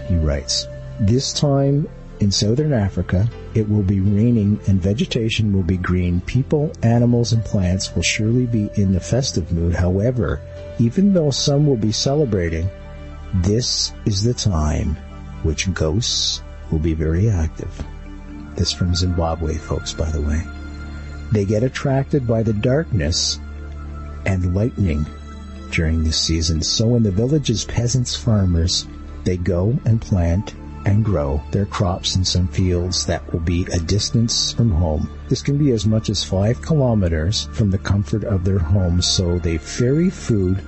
[0.07, 0.67] He writes,
[0.99, 1.87] This time
[2.19, 6.21] in southern Africa, it will be raining and vegetation will be green.
[6.21, 9.73] People, animals, and plants will surely be in the festive mood.
[9.73, 10.39] However,
[10.77, 12.69] even though some will be celebrating,
[13.35, 14.95] this is the time
[15.41, 17.83] which ghosts will be very active.
[18.55, 20.43] This from Zimbabwe, folks, by the way.
[21.31, 23.39] They get attracted by the darkness
[24.25, 25.05] and lightning
[25.71, 26.61] during this season.
[26.61, 28.85] So in the villages, peasants, farmers,
[29.23, 30.53] they go and plant
[30.85, 35.09] and grow their crops in some fields that will be a distance from home.
[35.29, 39.37] This can be as much as five kilometers from the comfort of their homes, so
[39.39, 40.61] they ferry food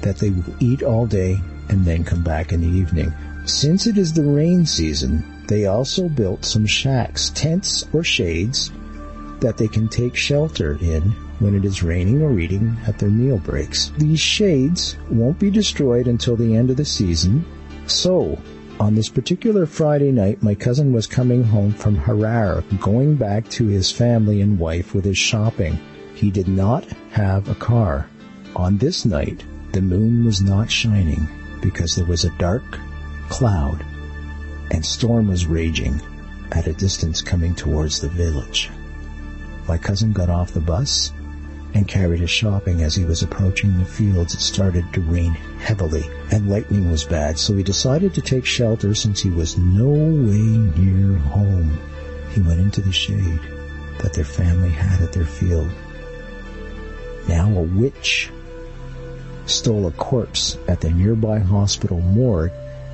[0.00, 3.12] that they will eat all day and then come back in the evening.
[3.44, 8.70] Since it is the rain season, they also built some shacks, tents or shades
[9.40, 13.38] that they can take shelter in when it is raining or eating at their meal
[13.38, 13.92] breaks.
[13.98, 17.44] These shades won't be destroyed until the end of the season.
[17.86, 18.38] So,
[18.78, 23.66] on this particular Friday night, my cousin was coming home from Harare, going back to
[23.66, 25.78] his family and wife with his shopping.
[26.14, 28.08] He did not have a car.
[28.54, 31.26] On this night, the moon was not shining
[31.60, 32.62] because there was a dark
[33.28, 33.84] cloud
[34.70, 36.00] and storm was raging
[36.52, 38.70] at a distance coming towards the village.
[39.68, 41.12] My cousin got off the bus
[41.74, 44.34] and carried his shopping as he was approaching the fields.
[44.34, 48.94] It started to rain heavily and lightning was bad, so he decided to take shelter
[48.94, 51.78] since he was no way near home.
[52.30, 53.40] He went into the shade
[53.98, 55.70] that their family had at their field.
[57.28, 58.30] Now a witch
[59.46, 62.52] stole a corpse at the nearby hospital morgue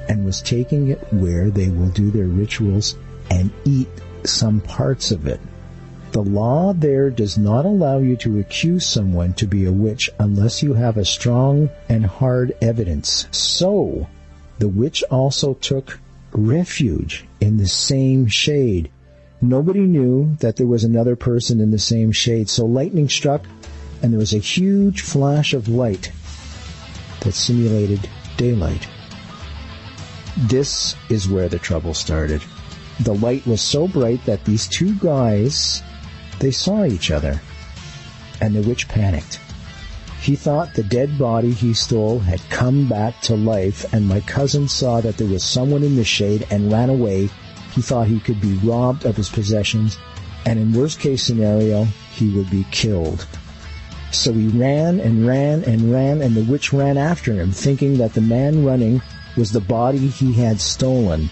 [0.08, 2.96] and was taking it where they will do their rituals
[3.30, 3.88] and eat
[4.24, 5.40] some parts of it.
[6.16, 10.62] The law there does not allow you to accuse someone to be a witch unless
[10.62, 13.28] you have a strong and hard evidence.
[13.32, 14.06] So,
[14.58, 15.98] the witch also took
[16.32, 18.90] refuge in the same shade.
[19.42, 23.44] Nobody knew that there was another person in the same shade, so lightning struck
[24.00, 26.12] and there was a huge flash of light
[27.20, 28.08] that simulated
[28.38, 28.88] daylight.
[30.48, 32.42] This is where the trouble started.
[33.00, 35.82] The light was so bright that these two guys,
[36.40, 37.40] they saw each other.
[38.40, 39.40] And the witch panicked.
[40.20, 44.66] He thought the dead body he stole had come back to life and my cousin
[44.66, 47.30] saw that there was someone in the shade and ran away.
[47.74, 49.98] He thought he could be robbed of his possessions
[50.44, 53.26] and in worst case scenario, he would be killed.
[54.10, 58.14] So he ran and ran and ran and the witch ran after him thinking that
[58.14, 59.02] the man running
[59.36, 61.30] was the body he had stolen.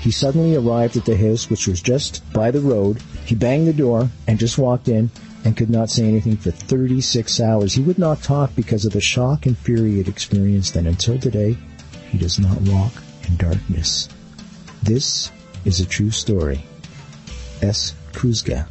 [0.00, 3.02] He suddenly arrived at the house, which was just by the road.
[3.24, 5.10] He banged the door and just walked in
[5.44, 7.74] and could not say anything for 36 hours.
[7.74, 11.18] He would not talk because of the shock and fury he had experienced, and until
[11.18, 11.56] today,
[12.10, 12.92] he does not walk
[13.28, 14.08] in darkness.
[14.82, 15.30] This
[15.64, 16.64] is a true story.
[17.62, 17.94] S.
[18.12, 18.66] Kuzga.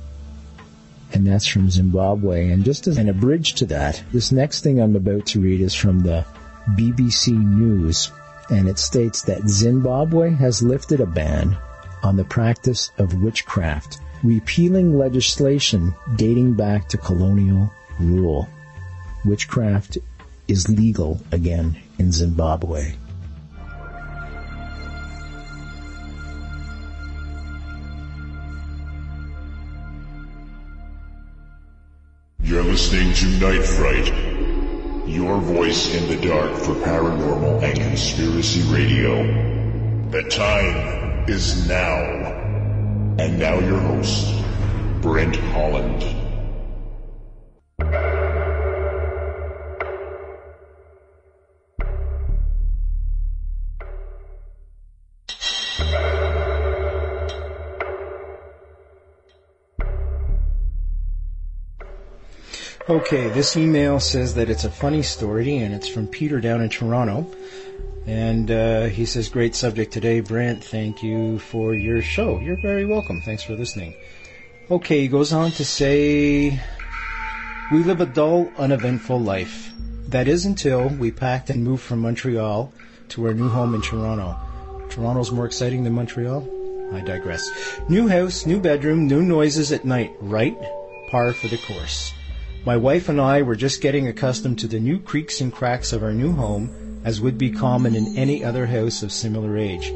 [1.14, 2.50] And that's from Zimbabwe.
[2.50, 5.76] And just as an abridged to that, this next thing I'm about to read is
[5.76, 6.26] from the
[6.70, 8.12] BBC News
[8.50, 11.58] and it states that Zimbabwe has lifted a ban
[12.04, 18.48] on the practice of witchcraft, repealing legislation dating back to colonial rule.
[19.26, 19.98] Witchcraft
[20.48, 22.94] is legal again in Zimbabwe.
[32.42, 34.34] You're listening to Night Fright
[35.06, 39.24] your voice in the dark for paranormal and conspiracy radio.
[40.12, 42.63] The time is now.
[43.20, 44.44] And now your host,
[45.02, 46.04] Brent Holland.
[62.90, 66.70] Okay, this email says that it's a funny story and it's from Peter down in
[66.70, 67.28] Toronto.
[68.06, 70.64] And uh, he says, Great subject today, Brent.
[70.64, 72.40] Thank you for your show.
[72.40, 73.22] You're very welcome.
[73.22, 73.96] Thanks for listening.
[74.70, 76.60] Okay, he goes on to say,
[77.72, 79.72] We live a dull, uneventful life.
[80.08, 82.74] That is until we packed and moved from Montreal
[83.10, 84.38] to our new home in Toronto.
[84.90, 86.48] Toronto's more exciting than Montreal?
[86.94, 87.50] I digress.
[87.90, 90.14] New house, new bedroom, new noises at night.
[90.20, 90.58] Right?
[91.10, 92.14] Par for the course.
[92.66, 96.04] My wife and I were just getting accustomed to the new creaks and cracks of
[96.04, 99.92] our new home, as would be common in any other house of similar age.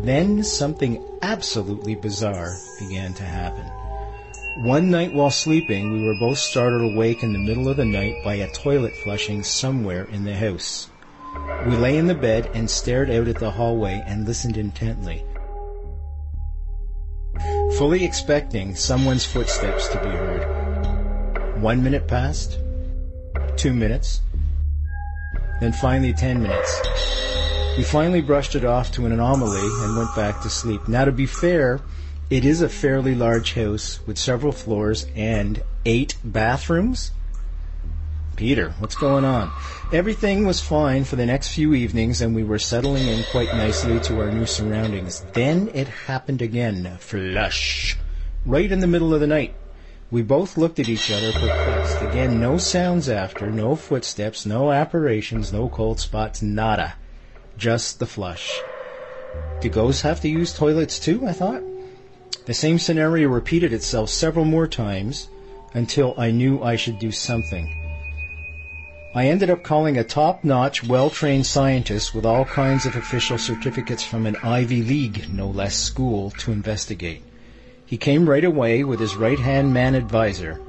[0.00, 3.66] Then something absolutely bizarre began to happen.
[4.64, 8.24] One night while sleeping, we were both startled awake in the middle of the night
[8.24, 10.88] by a toilet flushing somewhere in the house.
[11.66, 15.24] We lay in the bed and stared out at the hallway and listened intently,
[17.76, 21.60] fully expecting someone's footsteps to be heard.
[21.60, 22.58] One minute passed,
[23.56, 24.20] two minutes,
[25.60, 26.80] then finally ten minutes.
[27.76, 30.88] We finally brushed it off to an anomaly and went back to sleep.
[30.88, 31.80] Now, to be fair,
[32.28, 37.12] it is a fairly large house with several floors and eight bathrooms.
[38.36, 39.50] Peter, what's going on?
[39.92, 43.98] Everything was fine for the next few evenings and we were settling in quite nicely
[44.00, 45.24] to our new surroundings.
[45.32, 46.98] Then it happened again.
[47.00, 47.96] Flush.
[48.44, 49.54] Right in the middle of the night.
[50.10, 52.00] We both looked at each other perplexed.
[52.00, 56.94] Again, no sounds after, no footsteps, no apparitions, no cold spots, nada.
[57.58, 58.58] Just the flush.
[59.60, 61.26] Do ghosts have to use toilets too?
[61.26, 61.62] I thought.
[62.46, 65.28] The same scenario repeated itself several more times
[65.74, 67.68] until I knew I should do something.
[69.14, 74.26] I ended up calling a top-notch, well-trained scientist with all kinds of official certificates from
[74.26, 77.22] an Ivy League, no less, school to investigate.
[77.88, 80.60] He came right away with his right-hand man advisor.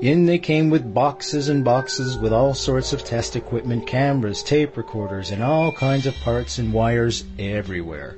[0.00, 4.76] In they came with boxes and boxes with all sorts of test equipment, cameras, tape
[4.76, 8.16] recorders, and all kinds of parts and wires everywhere.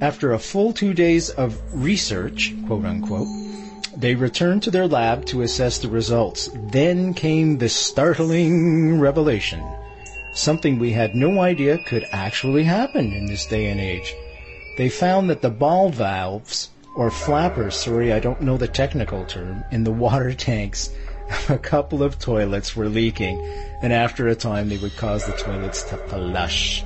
[0.00, 3.28] After a full two days of research, quote unquote,
[3.94, 6.48] they returned to their lab to assess the results.
[6.72, 9.62] Then came the startling revelation.
[10.32, 14.14] Something we had no idea could actually happen in this day and age.
[14.78, 19.64] They found that the ball valves, or flappers, sorry, I don't know the technical term,
[19.70, 20.90] in the water tanks
[21.48, 23.40] a couple of toilets were leaking,
[23.82, 26.84] and after a time they would cause the toilets to flush.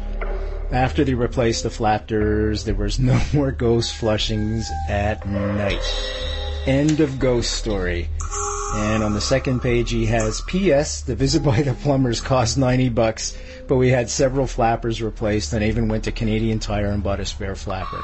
[0.71, 5.83] After they replaced the flappers, there was no more ghost flushings at night.
[6.67, 8.09] End of ghost story.
[8.77, 11.03] And on the second page he has P.S.
[11.03, 13.37] The visit by the plumbers cost 90 bucks,
[13.69, 17.25] but we had several flappers replaced and even went to Canadian Tire and bought a
[17.25, 18.03] spare flapper.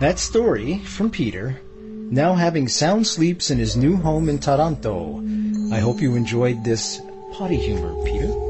[0.00, 5.20] That story from Peter, now having sound sleeps in his new home in Toronto.
[5.72, 7.00] I hope you enjoyed this
[7.32, 8.47] potty humor, Peter.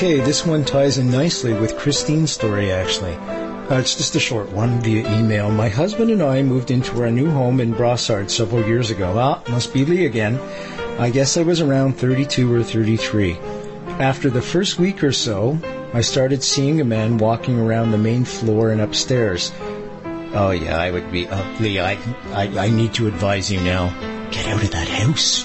[0.00, 3.12] Okay, this one ties in nicely with Christine's story, actually.
[3.12, 5.50] Uh, it's just a short one via email.
[5.50, 9.12] My husband and I moved into our new home in Brossard several years ago.
[9.18, 10.40] Ah, must be Lee again.
[10.98, 13.36] I guess I was around 32 or 33.
[13.98, 15.58] After the first week or so,
[15.92, 19.52] I started seeing a man walking around the main floor and upstairs.
[20.32, 21.98] Oh yeah, I would be, uh, Lee, I,
[22.32, 23.90] I, I need to advise you now.
[24.30, 25.44] Get out of that house.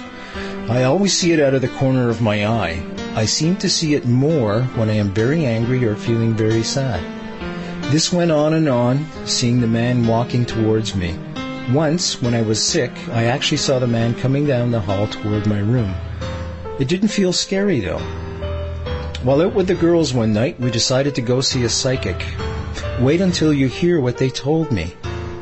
[0.69, 2.94] I always see it out of the corner of my eye.
[3.17, 7.01] I seem to see it more when I am very angry or feeling very sad.
[7.89, 11.17] This went on and on, seeing the man walking towards me.
[11.71, 15.47] Once, when I was sick, I actually saw the man coming down the hall toward
[15.47, 15.95] my room.
[16.77, 18.01] It didn't feel scary though.
[19.23, 22.21] While out with the girls one night, we decided to go see a psychic.
[22.99, 24.93] Wait until you hear what they told me.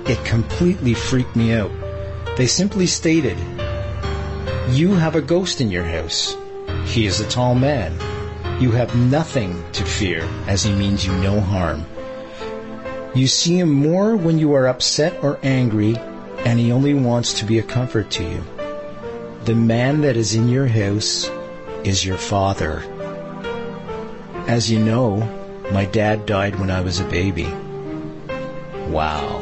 [0.05, 1.71] It completely freaked me out.
[2.37, 3.39] They simply stated,
[4.69, 6.37] You have a ghost in your house.
[6.85, 7.97] He is a tall man.
[8.61, 11.85] You have nothing to fear, as he means you no harm.
[13.15, 15.95] You see him more when you are upset or angry,
[16.45, 18.43] and he only wants to be a comfort to you.
[19.45, 21.29] The man that is in your house
[21.83, 22.83] is your father.
[24.47, 25.17] As you know,
[25.71, 27.51] my dad died when I was a baby.
[28.89, 29.39] Wow.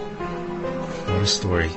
[1.08, 1.70] What a story.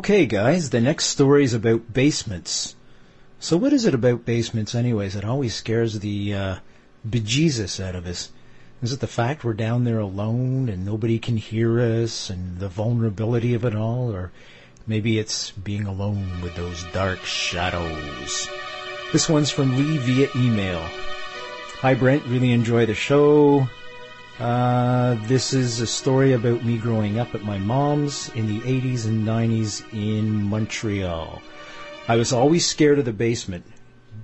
[0.00, 2.74] Okay, guys, the next story is about basements.
[3.38, 5.14] So, what is it about basements, anyways?
[5.14, 6.56] It always scares the uh,
[7.06, 8.32] bejesus out of us.
[8.80, 12.70] Is it the fact we're down there alone and nobody can hear us and the
[12.70, 14.10] vulnerability of it all?
[14.10, 14.32] Or
[14.86, 18.48] maybe it's being alone with those dark shadows.
[19.12, 20.80] This one's from Lee via email.
[21.82, 23.68] Hi Brent, really enjoy the show.
[24.40, 29.04] Uh, this is a story about me growing up at my mom's in the 80s
[29.04, 31.42] and 90s in Montreal.
[32.08, 33.66] I was always scared of the basement.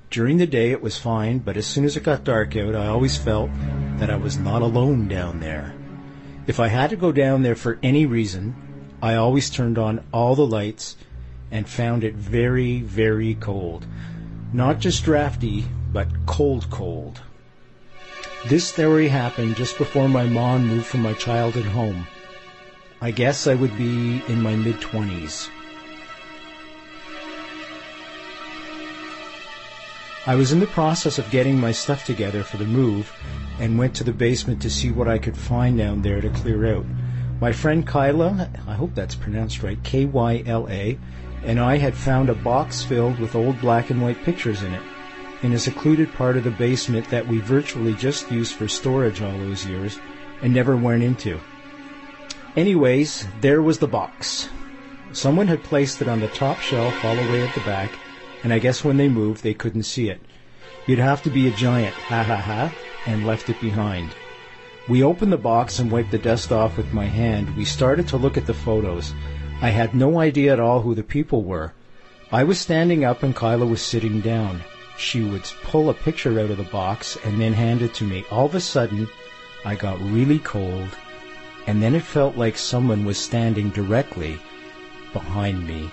[0.09, 2.87] During the day it was fine, but as soon as it got dark out, I
[2.87, 3.51] always felt
[3.99, 5.75] that I was not alone down there.
[6.47, 8.57] If I had to go down there for any reason,
[9.03, 10.97] I always turned on all the lights
[11.51, 13.85] and found it very, very cold.
[14.51, 17.21] Not just drafty, but cold, cold.
[18.45, 22.07] This theory happened just before my mom moved from my childhood home.
[23.01, 25.49] I guess I would be in my mid 20s.
[30.29, 33.13] I was in the process of getting my stuff together for the move
[33.59, 36.77] and went to the basement to see what I could find down there to clear
[36.77, 36.87] out.
[37.41, 40.97] My friend Kyla, I hope that's pronounced right, K Y L A,
[41.43, 44.83] and I had found a box filled with old black and white pictures in it
[45.43, 49.39] in a secluded part of the basement that we virtually just used for storage all
[49.39, 49.99] those years
[50.43, 51.39] and never went into.
[52.57, 54.49] Anyways, there was the box.
[55.13, 57.91] Someone had placed it on the top shelf all the way at the back,
[58.43, 60.21] and I guess when they moved, they couldn't see it.
[60.87, 62.73] You'd have to be a giant, ha ha ha,
[63.07, 64.15] and left it behind.
[64.89, 67.57] We opened the box and wiped the dust off with my hand.
[67.57, 69.13] We started to look at the photos.
[69.61, 71.73] I had no idea at all who the people were.
[72.33, 74.63] I was standing up and Kyla was sitting down
[74.99, 78.25] she would pull a picture out of the box and then hand it to me.
[78.31, 79.09] All of a sudden,
[79.65, 80.89] I got really cold,
[81.67, 84.39] and then it felt like someone was standing directly
[85.13, 85.91] behind me,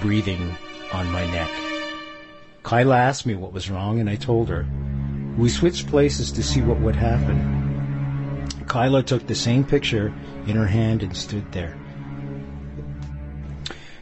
[0.00, 0.56] breathing
[0.92, 1.50] on my neck.
[2.62, 4.66] Kyla asked me what was wrong, and I told her.
[5.36, 7.62] We switched places to see what would happen.
[8.68, 10.12] Kyla took the same picture
[10.46, 11.76] in her hand and stood there.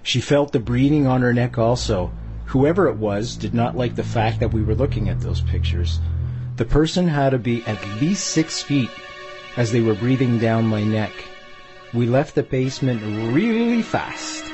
[0.03, 2.13] She felt the breathing on her neck also,
[2.47, 6.01] Whoever it was did not like the fact that we were looking at those pictures.
[6.57, 8.91] The person had to be at least six feet
[9.57, 11.13] as they were breathing down my neck.
[11.95, 13.03] We left the basement
[13.35, 14.45] really fast.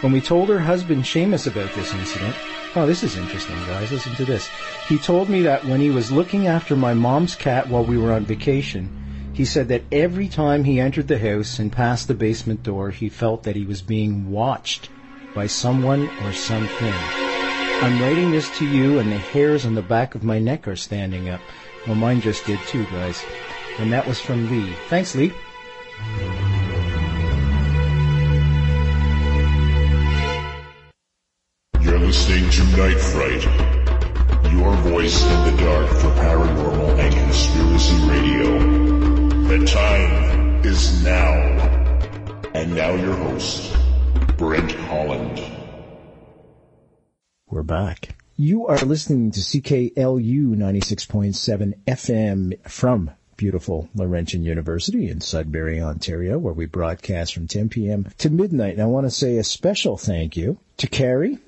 [0.00, 2.34] When we told her husband Seamus about this incident,
[2.74, 4.48] oh, this is interesting, guys, listen to this.
[4.88, 8.12] He told me that when he was looking after my mom's cat while we were
[8.12, 12.62] on vacation, he said that every time he entered the house and passed the basement
[12.62, 14.88] door, he felt that he was being watched
[15.34, 17.29] by someone or something.
[17.82, 20.76] I'm writing this to you, and the hairs on the back of my neck are
[20.76, 21.40] standing up.
[21.86, 23.24] Well, mine just did too, guys.
[23.78, 24.74] And that was from Lee.
[24.90, 25.32] Thanks, Lee.
[31.80, 33.44] You're listening to Night Fright,
[34.52, 38.58] your voice in the dark for paranormal and conspiracy radio.
[39.48, 41.32] The time is now.
[42.52, 43.74] And now your host,
[44.36, 45.59] Brent Holland.
[47.50, 48.14] We're back.
[48.36, 56.54] You are listening to CKLU 96.7 FM from beautiful Laurentian University in Sudbury, Ontario, where
[56.54, 58.06] we broadcast from 10 p.m.
[58.18, 58.74] to midnight.
[58.74, 61.38] And I want to say a special thank you to Carrie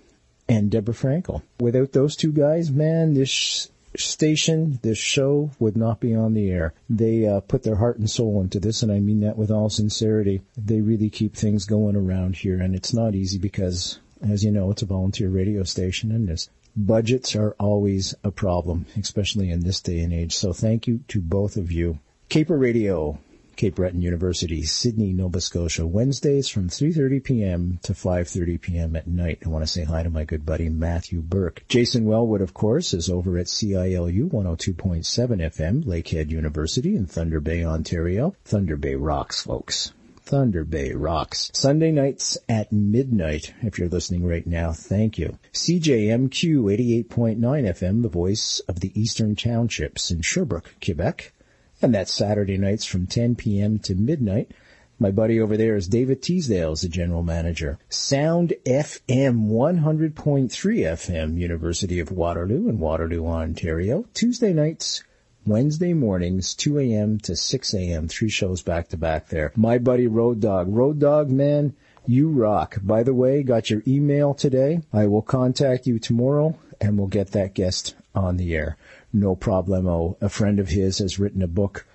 [0.49, 1.43] and Deborah Frankel.
[1.61, 6.75] Without those two guys, man, this station, this show would not be on the air.
[6.91, 9.71] They uh, put their heart and soul into this, and I mean that with all
[9.71, 10.43] sincerity.
[10.57, 14.71] They really keep things going around here, and it's not easy because as you know,
[14.71, 19.81] it's a volunteer radio station and this budgets are always a problem, especially in this
[19.81, 20.35] day and age.
[20.37, 21.99] So thank you to both of you.
[22.29, 23.19] Caper Radio,
[23.57, 27.79] Cape Breton University, Sydney, Nova Scotia, Wednesdays from 3.30 p.m.
[27.83, 28.97] to 5.30 p.m.
[28.97, 29.41] at night.
[29.45, 31.63] I want to say hi to my good buddy Matthew Burke.
[31.69, 37.65] Jason Wellwood, of course, is over at CILU 102.7 FM, Lakehead University in Thunder Bay,
[37.65, 38.35] Ontario.
[38.45, 39.93] Thunder Bay rocks, folks.
[40.33, 41.51] Thunder Bay rocks.
[41.53, 45.39] Sunday nights at midnight, if you're listening right now, thank you.
[45.53, 51.35] CJMQ 88.9 FM, the voice of the Eastern Townships in Sherbrooke, Quebec.
[51.83, 53.79] And that's Saturday nights from 10 p.m.
[53.81, 54.53] to midnight.
[54.99, 57.79] My buddy over there is David Teasdale, is the general manager.
[57.91, 64.07] Sound FM 100.3 FM, University of Waterloo in Waterloo, Ontario.
[64.15, 65.05] Tuesday nights
[65.45, 67.19] Wednesday mornings, 2 a.m.
[67.19, 69.53] to 6 a.m., three shows back to back there.
[69.57, 70.69] My buddy Road Dog.
[70.69, 71.75] Road Dog, man,
[72.07, 72.77] you rock.
[72.83, 74.83] By the way, got your email today.
[74.93, 78.77] I will contact you tomorrow and we'll get that guest on the air.
[79.13, 80.17] No problemo.
[80.21, 81.87] A friend of his has written a book.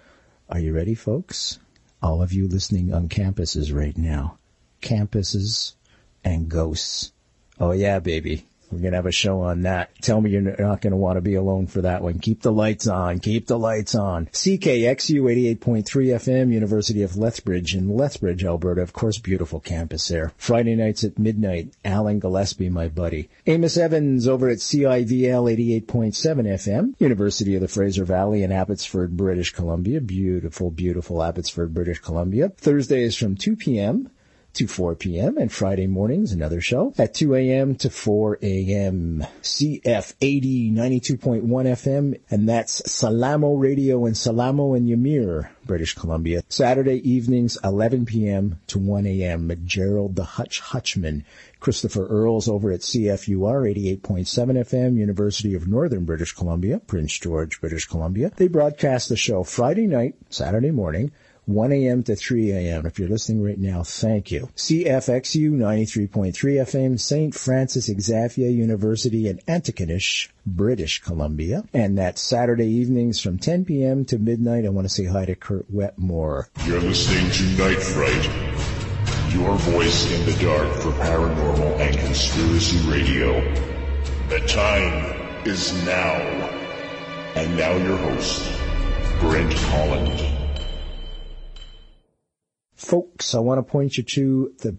[0.49, 1.59] Are you ready, folks?
[2.01, 4.37] All of you listening on campuses right now.
[4.81, 5.73] Campuses
[6.23, 7.11] and ghosts.
[7.59, 8.45] Oh yeah, baby.
[8.71, 9.89] We're going to have a show on that.
[10.01, 12.19] Tell me you're not going to want to be alone for that one.
[12.19, 13.19] Keep the lights on.
[13.19, 14.25] Keep the lights on.
[14.27, 18.81] CKXU 88.3 FM, University of Lethbridge in Lethbridge, Alberta.
[18.81, 20.33] Of course, beautiful campus there.
[20.37, 21.73] Friday nights at midnight.
[21.85, 23.29] Alan Gillespie, my buddy.
[23.45, 29.51] Amos Evans over at CIVL 88.7 FM, University of the Fraser Valley in Abbotsford, British
[29.51, 30.01] Columbia.
[30.01, 32.49] Beautiful, beautiful Abbotsford, British Columbia.
[32.49, 34.09] Thursdays from 2 p.m
[34.57, 35.37] to 4 p.m.
[35.37, 37.75] and Friday mornings another show at 2 a.m.
[37.75, 39.23] to 4 a.m.
[39.43, 46.41] CF 80 92.1 FM and that's Salamo Radio in Salamo and Ymir, British Columbia.
[46.49, 48.59] Saturday evenings 11 p.m.
[48.65, 49.51] to 1 a.m.
[49.63, 51.23] Gerald the Hutch Hutchman.
[51.59, 57.85] Christopher Earls over at CFUR 88.7 FM, University of Northern British Columbia, Prince George, British
[57.85, 58.31] Columbia.
[58.35, 61.11] They broadcast the show Friday night, Saturday morning,
[61.47, 62.03] 1 a.m.
[62.03, 62.85] to 3 a.m.
[62.85, 64.49] If you're listening right now, thank you.
[64.57, 67.33] CFXU 93.3 FM, St.
[67.33, 71.63] Francis Xavier University in Antigonish, British Columbia.
[71.73, 74.03] And that's Saturday evenings from 10 p.m.
[74.05, 74.65] to midnight.
[74.65, 76.49] I want to say hi to Kurt Wetmore.
[76.65, 83.39] You're listening to Night Fright, your voice in the dark for paranormal and conspiracy radio.
[84.27, 86.17] The time is now.
[87.35, 88.51] And now your host,
[89.21, 90.36] Brent Holland.
[92.77, 94.77] Folks, I want to point you to the,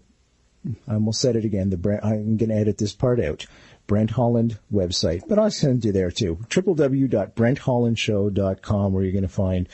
[0.87, 3.45] I almost said it again, the I'm going to edit this part out.
[3.87, 6.37] Brent Holland website, but I'll send you there too.
[6.49, 9.67] www.brenthollandshow.com where you're going to find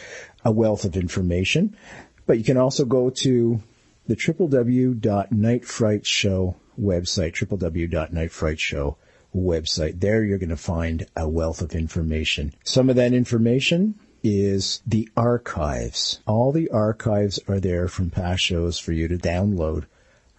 [0.43, 1.77] a wealth of information.
[2.26, 3.61] But you can also go to
[4.07, 8.95] the www.nightfrightshow website, www.nightfrightshow
[9.35, 9.99] website.
[9.99, 12.56] There you're going to find a wealth of information.
[12.64, 16.19] Some of that information is the archives.
[16.26, 19.85] All the archives are there from past shows for you to download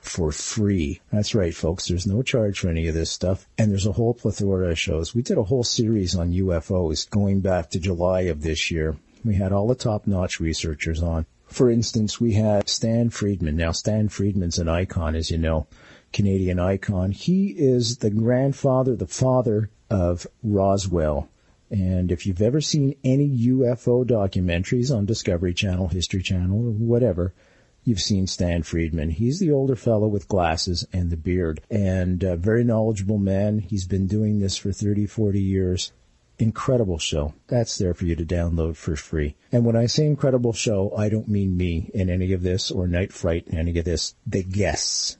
[0.00, 1.00] for free.
[1.12, 1.86] That's right, folks.
[1.86, 3.46] There's no charge for any of this stuff.
[3.56, 5.14] And there's a whole plethora of shows.
[5.14, 8.96] We did a whole series on UFOs going back to July of this year.
[9.24, 11.26] We had all the top-notch researchers on.
[11.46, 13.56] For instance, we had Stan Friedman.
[13.56, 15.68] Now, Stan Friedman's an icon, as you know,
[16.12, 17.12] Canadian icon.
[17.12, 21.28] He is the grandfather, the father of Roswell.
[21.70, 27.34] And if you've ever seen any UFO documentaries on Discovery Channel, History Channel, or whatever,
[27.82, 29.10] you've seen Stan Friedman.
[29.10, 33.58] He's the older fellow with glasses and the beard and a very knowledgeable man.
[33.58, 35.92] He's been doing this for 30, 40 years.
[36.38, 37.34] Incredible show.
[37.48, 39.36] That's there for you to download for free.
[39.50, 42.86] And when I say incredible show, I don't mean me in any of this or
[42.86, 44.14] Night Fright in any of this.
[44.26, 45.16] The guests.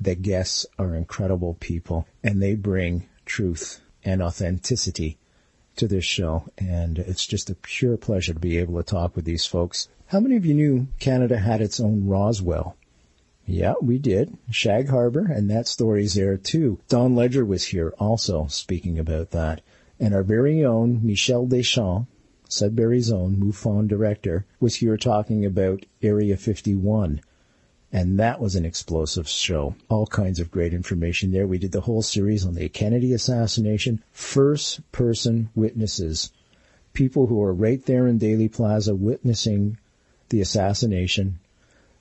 [0.00, 5.18] The guests are incredible people and they bring truth and authenticity
[5.76, 9.24] to this show, and it's just a pure pleasure to be able to talk with
[9.24, 9.88] these folks.
[10.06, 12.76] How many of you knew Canada had its own Roswell?
[13.46, 14.36] Yeah, we did.
[14.50, 16.80] Shag Harbor, and that story's there too.
[16.88, 19.60] Don Ledger was here also speaking about that.
[20.00, 22.08] And our very own Michel Deschamps,
[22.48, 27.20] Sudbury's own MUFON director, was here talking about Area 51
[27.92, 29.74] and that was an explosive show.
[29.88, 31.46] All kinds of great information there.
[31.46, 34.02] We did the whole series on the Kennedy assassination.
[34.12, 36.30] First person witnesses.
[36.92, 39.78] People who are right there in Dealey Plaza witnessing
[40.28, 41.38] the assassination.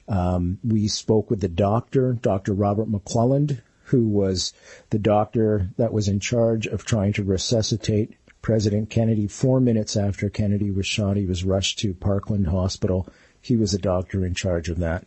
[0.08, 2.54] Um, we spoke with the doctor, Dr.
[2.54, 4.54] Robert McClelland, who was
[4.90, 9.28] the doctor that was in charge of trying to resuscitate President Kennedy.
[9.28, 13.08] Four minutes after Kennedy was shot, he was rushed to Parkland Hospital.
[13.42, 15.06] He was the doctor in charge of that.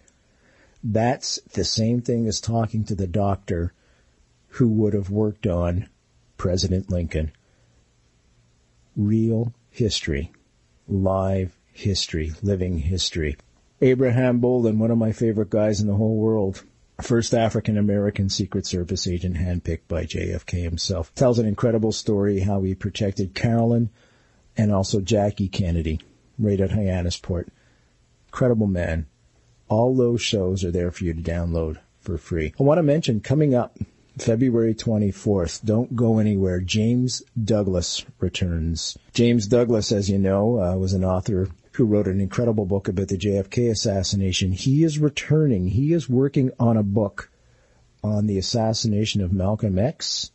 [0.82, 3.72] That's the same thing as talking to the doctor
[4.48, 5.88] who would have worked on
[6.36, 7.32] President Lincoln.
[8.96, 10.32] Real history.
[10.86, 12.32] Live history.
[12.42, 13.36] Living history.
[13.80, 16.64] Abraham Bolden, one of my favorite guys in the whole world.
[17.00, 21.14] First African American Secret Service agent handpicked by JFK himself.
[21.14, 23.90] Tells an incredible story how he protected Caroline
[24.56, 26.00] and also Jackie Kennedy
[26.38, 27.48] right at Hyannisport.
[28.28, 29.06] Incredible man.
[29.68, 32.54] All those shows are there for you to download for free.
[32.58, 33.76] I want to mention coming up
[34.18, 36.60] February 24th, don't go anywhere.
[36.60, 38.98] James Douglas returns.
[39.14, 43.08] James Douglas, as you know, uh, was an author who wrote an incredible book about
[43.08, 44.52] the JFK assassination.
[44.52, 45.68] He is returning.
[45.68, 47.30] He is working on a book
[48.02, 50.32] on the assassination of Malcolm X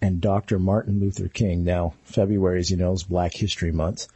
[0.00, 0.58] and Dr.
[0.58, 1.64] Martin Luther King.
[1.64, 4.08] Now, February, as you know, is Black History Month.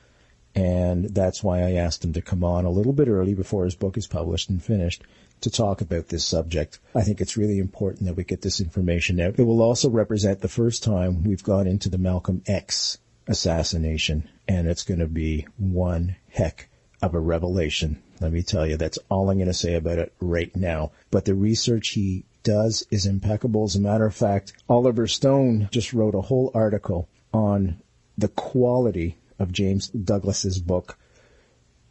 [0.56, 3.74] And that's why I asked him to come on a little bit early before his
[3.74, 5.04] book is published and finished
[5.42, 6.78] to talk about this subject.
[6.94, 9.38] I think it's really important that we get this information out.
[9.38, 12.96] It will also represent the first time we've gone into the Malcolm X
[13.26, 16.70] assassination, and it's going to be one heck
[17.02, 18.02] of a revelation.
[18.20, 20.92] Let me tell you, that's all I'm going to say about it right now.
[21.10, 23.64] But the research he does is impeccable.
[23.64, 27.82] As a matter of fact, Oliver Stone just wrote a whole article on
[28.16, 30.98] the quality of James Douglas's book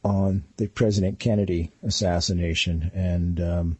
[0.03, 3.77] on the President Kennedy assassination and um,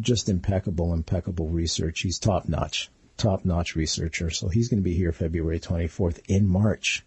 [0.00, 2.00] just impeccable, impeccable research.
[2.00, 4.30] He's top notch, top notch researcher.
[4.30, 7.04] So he's going to be here February 24th in March.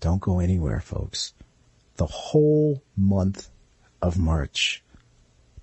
[0.00, 1.34] Don't go anywhere, folks.
[1.96, 3.50] The whole month
[4.00, 4.82] of March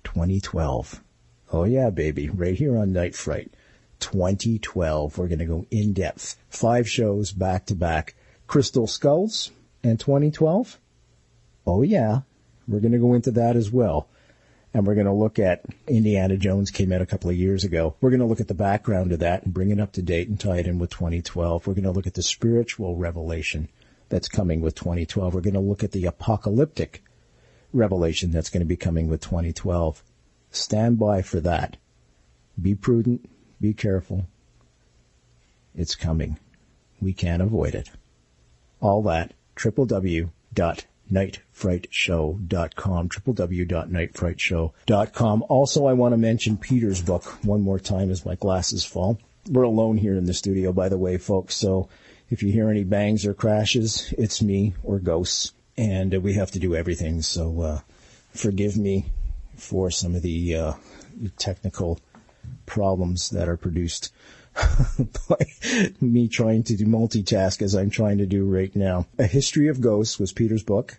[0.04, 1.02] 2012.
[1.52, 3.52] Oh yeah, baby, right here on Night Fright.
[4.00, 5.18] 2012.
[5.18, 6.36] We're going to go in depth.
[6.48, 8.14] Five shows back to back.
[8.48, 9.50] Crystal Skulls
[9.84, 10.78] and 2012.
[11.66, 12.22] Oh yeah,
[12.66, 14.08] we're going to go into that as well.
[14.72, 17.94] And we're going to look at Indiana Jones came out a couple of years ago.
[18.00, 20.28] We're going to look at the background of that and bring it up to date
[20.28, 21.66] and tie it in with 2012.
[21.66, 23.68] We're going to look at the spiritual revelation
[24.08, 25.34] that's coming with 2012.
[25.34, 27.02] We're going to look at the apocalyptic
[27.72, 30.02] revelation that's going to be coming with 2012.
[30.50, 31.76] Stand by for that.
[32.60, 33.28] Be prudent.
[33.60, 34.26] Be careful.
[35.74, 36.38] It's coming.
[37.00, 37.90] We can't avoid it.
[38.80, 39.34] All that.
[39.56, 40.30] www
[41.10, 45.44] nightfrightshow.com, www.nightfrightshow.com.
[45.48, 49.18] Also, I want to mention Peter's book one more time as my glasses fall.
[49.48, 51.88] We're alone here in the studio, by the way, folks, so
[52.30, 56.50] if you hear any bangs or crashes, it's me or ghosts, and uh, we have
[56.50, 57.80] to do everything, so uh,
[58.34, 59.06] forgive me
[59.56, 60.74] for some of the uh,
[61.38, 61.98] technical
[62.66, 64.12] problems that are produced
[65.28, 65.46] by
[66.00, 69.06] me trying to do multitask as I'm trying to do right now.
[69.18, 70.98] A History of Ghosts was Peter's book.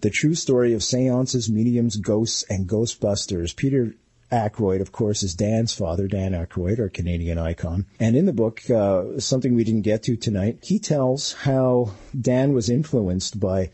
[0.00, 3.56] The True Story of Seances, Mediums, Ghosts, and Ghostbusters.
[3.56, 3.94] Peter
[4.30, 7.86] Aykroyd, of course, is Dan's father, Dan Aykroyd, our Canadian icon.
[7.98, 12.52] And in the book, uh, something we didn't get to tonight, he tells how Dan
[12.52, 13.70] was influenced by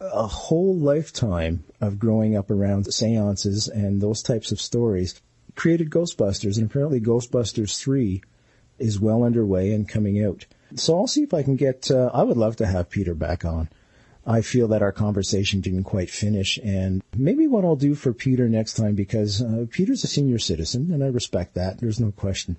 [0.00, 5.20] a whole lifetime of growing up around seances and those types of stories
[5.54, 8.22] created Ghostbusters, and apparently Ghostbusters 3
[8.78, 10.46] is well underway and coming out.
[10.74, 13.44] So I'll see if I can get, uh, I would love to have Peter back
[13.44, 13.68] on.
[14.26, 18.46] I feel that our conversation didn't quite finish and maybe what I'll do for Peter
[18.46, 21.78] next time because uh, Peter's a senior citizen and I respect that.
[21.78, 22.58] There's no question.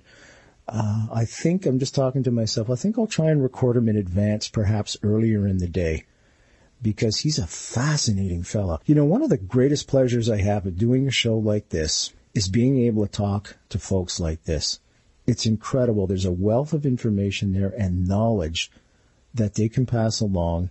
[0.66, 2.70] Uh, I think I'm just talking to myself.
[2.70, 6.06] I think I'll try and record him in advance, perhaps earlier in the day
[6.82, 8.80] because he's a fascinating fella.
[8.86, 12.12] You know, one of the greatest pleasures I have of doing a show like this
[12.34, 14.80] is being able to talk to folks like this
[15.26, 16.06] it's incredible.
[16.06, 18.70] There's a wealth of information there and knowledge
[19.34, 20.70] that they can pass along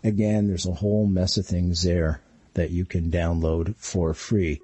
[0.03, 2.19] Again, there's a whole mess of things there
[2.55, 4.59] that you can download for free.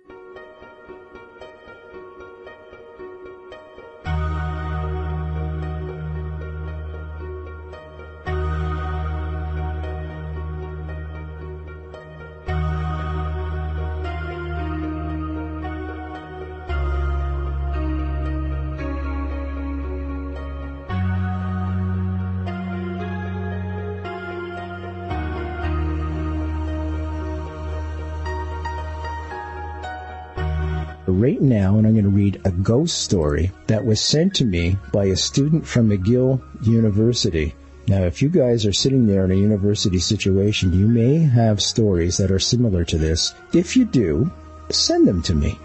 [32.50, 37.54] A ghost story that was sent to me by a student from McGill University.
[37.88, 42.18] Now, if you guys are sitting there in a university situation, you may have stories
[42.18, 43.36] that are similar to this.
[43.54, 44.32] If you do,
[44.72, 45.60] send them to me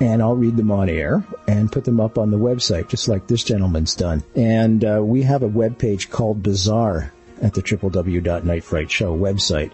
[0.00, 3.26] and I'll read them on air and put them up on the website, just like
[3.26, 4.22] this gentleman's done.
[4.34, 9.72] And uh, we have a web page called Bizarre at the www.nightfright show website.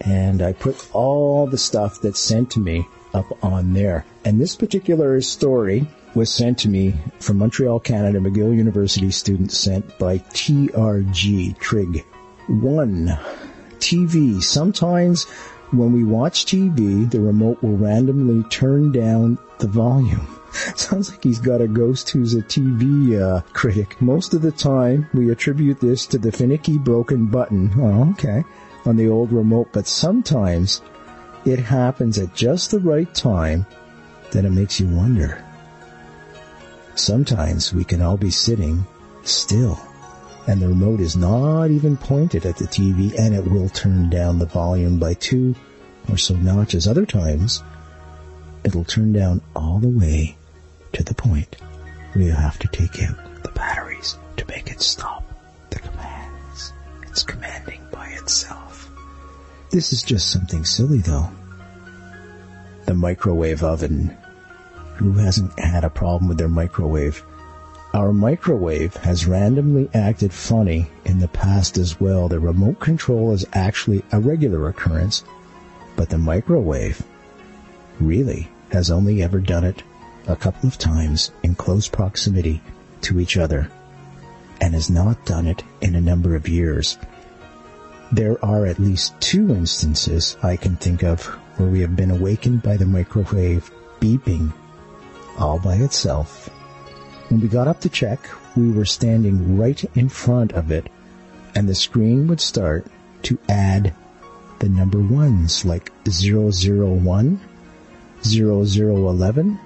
[0.00, 4.04] And I put all the stuff that's sent to me up on there.
[4.24, 9.98] And this particular story was sent to me from Montreal, Canada, McGill University students sent
[9.98, 12.04] by TRG Trig.
[12.46, 13.18] One,
[13.78, 14.42] TV.
[14.42, 15.24] Sometimes
[15.70, 20.28] when we watch TV, the remote will randomly turn down the volume.
[20.76, 24.00] Sounds like he's got a ghost who's a TV uh, critic.
[24.00, 27.72] Most of the time, we attribute this to the finicky broken button.
[27.76, 28.44] Oh, okay.
[28.84, 30.80] On the old remote, but sometimes
[31.44, 33.66] it happens at just the right time
[34.32, 35.44] that it makes you wonder.
[36.94, 38.86] Sometimes we can all be sitting
[39.22, 39.78] still
[40.46, 44.38] and the remote is not even pointed at the TV and it will turn down
[44.38, 45.54] the volume by two
[46.10, 46.86] or so notches.
[46.86, 47.62] Other times,
[48.62, 50.36] it'll turn down all the way
[50.92, 51.56] to the point
[52.12, 55.24] where you have to take out the batteries to make it stop
[55.70, 56.72] the commands.
[57.04, 58.83] It's commanding by itself.
[59.74, 61.28] This is just something silly though.
[62.86, 64.16] The microwave oven.
[64.94, 67.24] Who hasn't had a problem with their microwave?
[67.92, 72.28] Our microwave has randomly acted funny in the past as well.
[72.28, 75.24] The remote control is actually a regular occurrence,
[75.96, 77.02] but the microwave
[77.98, 79.82] really has only ever done it
[80.28, 82.62] a couple of times in close proximity
[83.00, 83.68] to each other
[84.60, 86.96] and has not done it in a number of years.
[88.14, 91.24] There are at least two instances I can think of
[91.56, 93.70] where we have been awakened by the microwave
[94.00, 94.52] beeping
[95.38, 96.48] all by itself
[97.28, 98.20] when we got up to check,
[98.54, 100.88] we were standing right in front of it,
[101.54, 102.86] and the screen would start
[103.22, 103.94] to add
[104.58, 107.40] the number ones like 001,
[108.22, 109.58] 0011,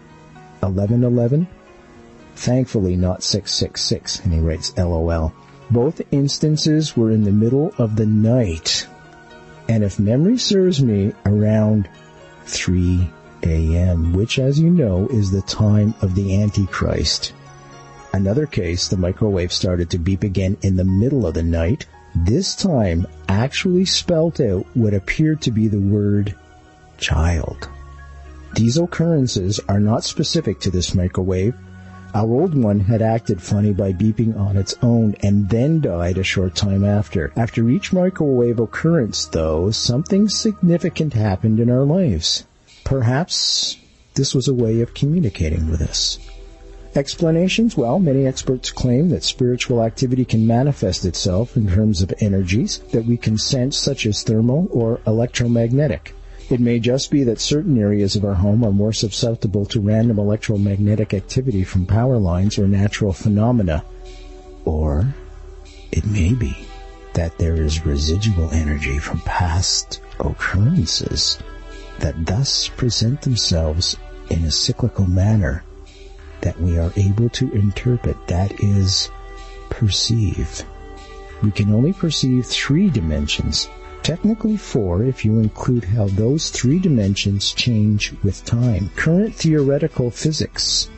[0.60, 1.48] 1111.
[2.36, 5.34] Thankfully not 666, and he writes LOL.
[5.70, 8.86] Both instances were in the middle of the night,
[9.68, 11.88] and if memory serves me, around
[12.46, 13.10] 3
[13.42, 17.32] a.m., which as you know is the time of the Antichrist.
[18.12, 21.86] Another case, the microwave started to beep again in the middle of the night.
[22.14, 26.34] This time actually spelt out what appeared to be the word
[26.96, 27.68] child.
[28.54, 31.54] These occurrences are not specific to this microwave.
[32.18, 36.24] Our old one had acted funny by beeping on its own and then died a
[36.24, 37.32] short time after.
[37.36, 42.42] After each microwave occurrence, though, something significant happened in our lives.
[42.82, 43.76] Perhaps
[44.14, 46.18] this was a way of communicating with us.
[46.96, 47.76] Explanations?
[47.76, 53.04] Well, many experts claim that spiritual activity can manifest itself in terms of energies that
[53.04, 56.16] we can sense, such as thermal or electromagnetic.
[56.50, 60.18] It may just be that certain areas of our home are more susceptible to random
[60.18, 63.84] electromagnetic activity from power lines or natural phenomena.
[64.64, 65.14] Or
[65.92, 66.56] it may be
[67.12, 71.38] that there is residual energy from past occurrences
[71.98, 73.96] that thus present themselves
[74.30, 75.64] in a cyclical manner
[76.40, 79.10] that we are able to interpret, that is,
[79.68, 80.64] perceive.
[81.42, 83.68] We can only perceive three dimensions,
[84.02, 88.90] technically four if you include how those three dimensions change with time.
[88.96, 90.88] Current theoretical physics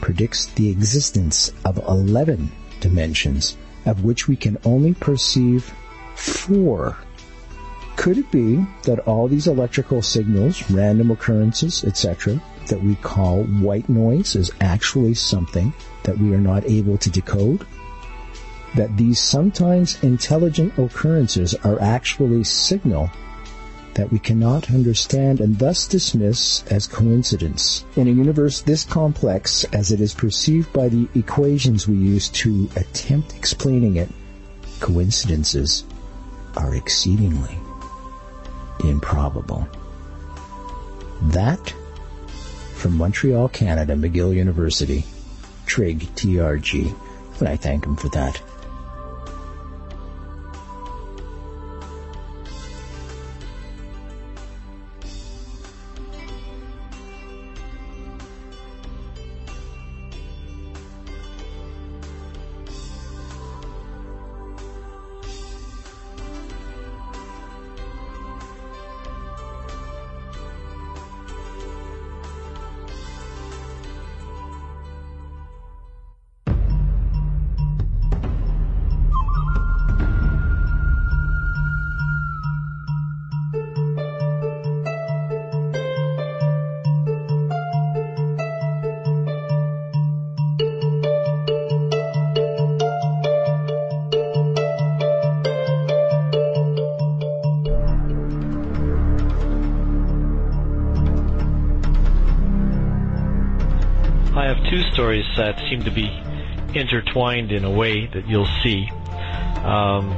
[0.00, 2.50] predicts the existence of 11
[2.80, 3.56] dimensions,
[3.86, 5.72] of which we can only perceive
[6.14, 6.96] four.
[7.96, 13.88] Could it be that all these electrical signals, random occurrences, etc., that we call white
[13.88, 15.72] noise is actually something
[16.04, 17.66] that we are not able to decode?
[18.74, 23.10] That these sometimes intelligent occurrences are actually signal
[23.94, 27.84] that we cannot understand and thus dismiss as coincidence.
[27.96, 32.70] In a universe this complex as it is perceived by the equations we use to
[32.76, 34.08] attempt explaining it,
[34.80, 35.84] coincidences
[36.56, 37.58] are exceedingly
[38.84, 39.68] improbable.
[41.22, 41.74] That
[42.74, 45.04] from Montreal, Canada, McGill University,
[45.66, 46.94] Trig, TRG,
[47.38, 48.40] and I thank him for that.
[105.36, 106.08] That seem to be
[106.74, 108.88] intertwined in a way that you'll see.
[109.62, 110.10] Um,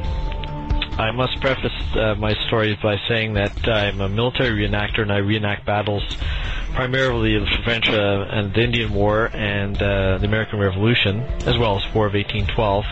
[0.97, 5.19] I must preface uh, my stories by saying that I'm a military reenactor and I
[5.19, 6.05] reenact battles
[6.73, 11.59] primarily of the French uh, and the Indian War and uh, the American Revolution, as
[11.59, 12.85] well as War of 1812.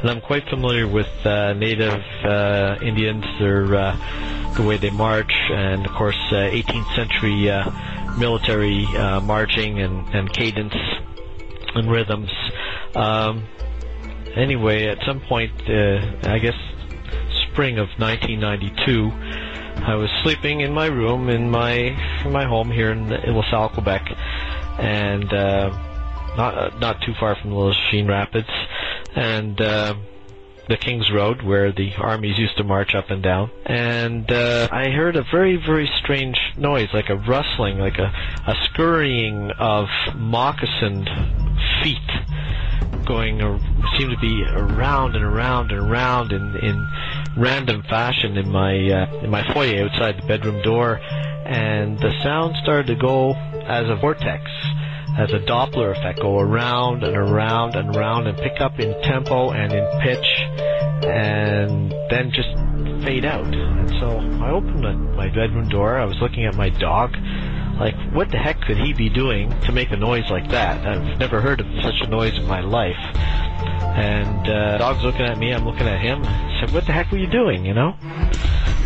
[0.00, 5.32] And I'm quite familiar with uh, native uh, Indians, their uh, the way they march,
[5.50, 7.50] and of course 18th century
[8.18, 8.86] military
[9.22, 10.74] marching and, and cadence
[11.74, 12.30] and rhythms.
[12.94, 13.46] Um,
[14.34, 16.54] anyway, at some point, I guess
[17.58, 19.10] spring of 1992.
[19.84, 21.72] I was sleeping in my room in my
[22.24, 24.12] in my home here in, LaSalle, Quebec,
[24.78, 25.70] and uh,
[26.36, 28.48] not uh, not too far from the Lachine Rapids,
[29.16, 29.94] and uh,
[30.68, 33.50] the Kings Road where the armies used to march up and down.
[33.66, 38.12] And uh, I heard a very very strange noise, like a rustling, like a
[38.46, 41.47] a scurrying of moccasined
[41.82, 42.08] feet
[43.06, 43.40] going
[43.98, 46.86] seemed to be around and around and around in in
[47.38, 51.00] random fashion in my uh, in my foyer outside the bedroom door,
[51.46, 53.32] and the sound started to go
[53.66, 54.44] as a vortex,
[55.16, 59.50] as a Doppler effect, go around and around and around, and pick up in tempo
[59.50, 60.28] and in pitch,
[61.08, 62.48] and then just
[63.08, 63.46] fade out.
[63.46, 65.98] And so I opened my bedroom door.
[65.98, 67.16] I was looking at my dog.
[67.80, 70.86] Like, what the heck could he be doing to make a noise like that?
[70.86, 72.98] I've never heard of such a noise in my life.
[73.96, 76.22] And uh, dog's looking at me, I'm looking at him.
[76.22, 77.96] I said, "What the heck were you doing?" You know.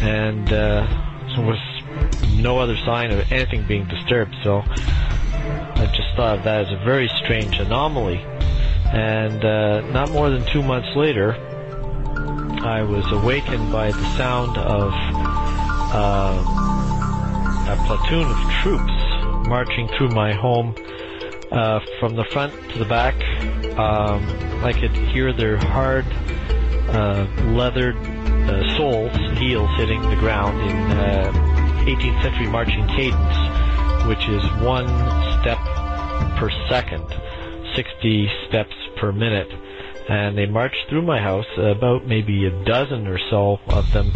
[0.03, 0.87] And uh,
[1.35, 1.59] there was
[2.37, 4.37] no other sign of anything being disturbed.
[4.45, 8.19] So I just thought of that as a very strange anomaly.
[8.93, 11.35] And uh, not more than two months later,
[12.65, 14.93] I was awakened by the sound of
[15.93, 16.39] uh,
[17.69, 20.73] a platoon of troops marching through my home
[21.51, 23.17] uh, from the front to the back.
[23.77, 24.25] Um,
[24.65, 26.07] I could hear their hard,
[26.91, 30.77] uh, leathered uh, soles, heels hitting the ground in
[31.85, 34.87] 18th uh, century marching cadence, which is one
[35.41, 35.59] step
[36.39, 37.05] per second,
[37.75, 39.51] 60 steps per minute.
[40.09, 44.11] And they marched through my house, about maybe a dozen or so of them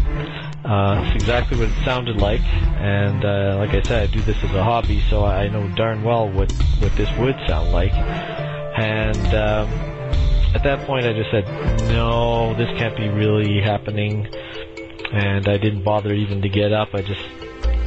[0.66, 4.36] uh, it's exactly what it sounded like, and uh, like I said, I do this
[4.42, 6.50] as a hobby, so I know darn well what
[6.80, 7.92] what this would sound like.
[7.92, 9.68] And um,
[10.56, 11.46] at that point, I just said,
[11.88, 14.26] no, this can't be really happening.
[15.12, 16.88] And I didn't bother even to get up.
[16.94, 17.22] I just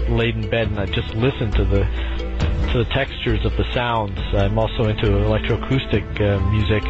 [0.09, 4.19] laid in bed and I just listened to the to the textures of the sounds.
[4.33, 6.83] I'm also into electroacoustic uh, music,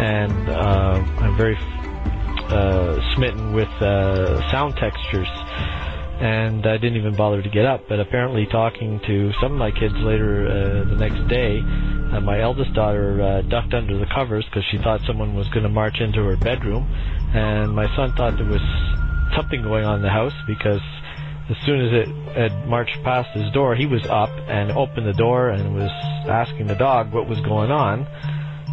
[0.00, 1.56] and uh, I'm very
[2.48, 5.28] uh, smitten with uh, sound textures,
[6.20, 7.88] and I didn't even bother to get up.
[7.88, 12.40] But apparently, talking to some of my kids later uh, the next day, uh, my
[12.40, 16.24] eldest daughter ducked under the covers because she thought someone was going to march into
[16.24, 16.88] her bedroom,
[17.34, 18.64] and my son thought there was
[19.36, 20.80] something going on in the house because
[21.50, 25.14] as soon as it had marched past his door, he was up and opened the
[25.14, 25.90] door and was
[26.28, 28.06] asking the dog what was going on.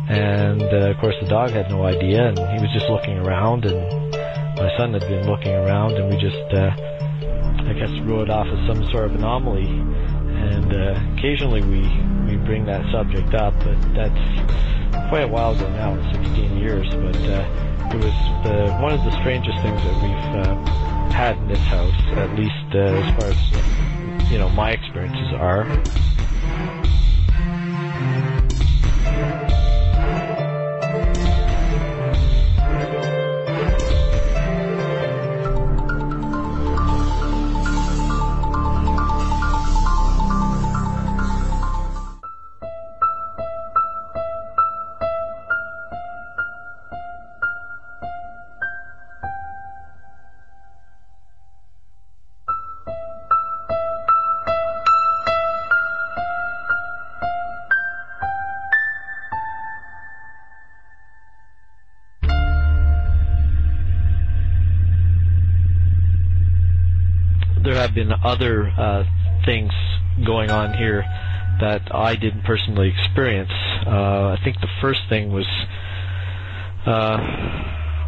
[0.09, 3.65] And uh, of course, the dog had no idea, and he was just looking around.
[3.65, 4.11] And
[4.57, 6.75] my son had been looking around, and we just, uh,
[7.63, 9.65] I guess, wrote it off as some sort of anomaly.
[10.45, 11.81] And uh, occasionally we
[12.25, 16.87] we bring that subject up, but that's quite a while ago now, 16 years.
[16.89, 21.47] But uh, it was the, one of the strangest things that we've uh, had in
[21.47, 25.65] this house, at least uh, as far as you know my experiences are.
[67.95, 69.03] Been other uh,
[69.45, 69.71] things
[70.25, 71.03] going on here
[71.61, 73.51] that I didn't personally experience.
[73.87, 75.47] Uh, I think the first thing was
[76.85, 77.17] uh,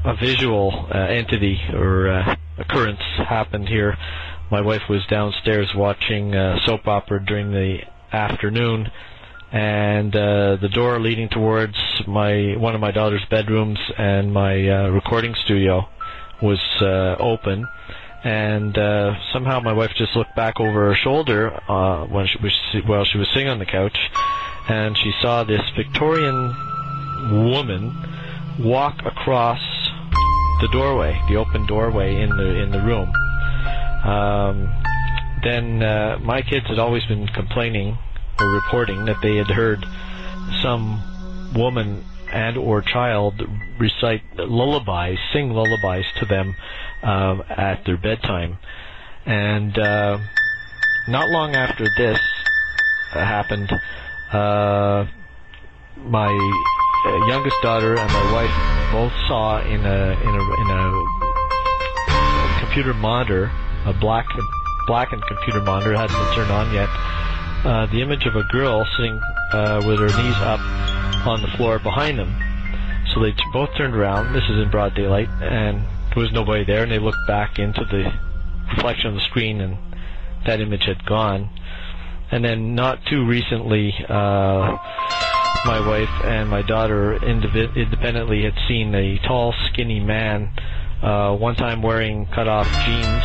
[0.05, 3.97] a visual uh, entity or uh, occurrence happened here.
[4.51, 7.79] My wife was downstairs watching uh, soap opera during the
[8.11, 8.91] afternoon,
[9.51, 14.53] and the door leading towards my one of my daughter's bedrooms and my
[14.87, 15.87] recording studio
[16.41, 16.59] was
[17.19, 17.65] open
[18.23, 22.53] and uh, somehow my wife just looked back over her shoulder uh, when she was
[22.85, 23.97] while she was sitting on the couch,
[24.69, 26.55] and she saw this Victorian
[27.31, 27.95] woman
[28.59, 29.61] walk across
[30.61, 33.11] the doorway, the open doorway in the in the room.
[34.03, 34.73] Um,
[35.43, 37.97] then uh, my kids had always been complaining
[38.39, 39.85] or reporting that they had heard
[40.61, 43.41] some woman and or child
[43.79, 46.55] recite lullabies, sing lullabies to them
[47.03, 48.57] uh, at their bedtime.
[49.25, 50.19] And uh,
[51.07, 52.19] not long after this
[53.13, 53.71] uh, happened,
[54.31, 55.05] uh,
[55.97, 60.91] my uh, youngest daughter and my wife both saw in a in a in a
[62.59, 63.51] computer monitor,
[63.85, 64.25] a black
[64.87, 66.89] blackened computer monitor, it hadn't been turned on yet,
[67.65, 69.19] uh, the image of a girl sitting
[69.51, 70.59] uh, with her knees up
[71.27, 72.33] on the floor behind them.
[73.13, 74.33] So they t- both turned around.
[74.33, 75.83] This is in broad daylight, and
[76.17, 76.81] there was nobody there.
[76.81, 78.11] And they looked back into the
[78.75, 79.77] reflection of the screen, and
[80.47, 81.49] that image had gone.
[82.31, 84.77] And then, not too recently, uh,
[85.65, 90.49] my wife and my daughter indiv- independently had seen a tall, skinny man,
[91.03, 93.23] uh, one time wearing cut-off jeans,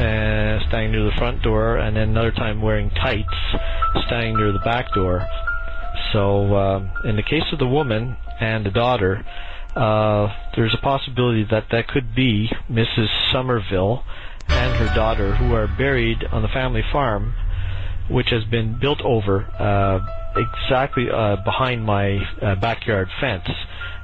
[0.00, 3.34] uh, standing near the front door, and then another time wearing tights,
[4.06, 5.26] standing near the back door.
[6.12, 9.26] So, uh, in the case of the woman and the daughter,
[9.78, 13.06] uh, there's a possibility that that could be Mrs.
[13.30, 14.02] Somerville
[14.48, 17.32] and her daughter, who are buried on the family farm,
[18.10, 20.00] which has been built over uh,
[20.36, 23.48] exactly uh, behind my uh, backyard fence.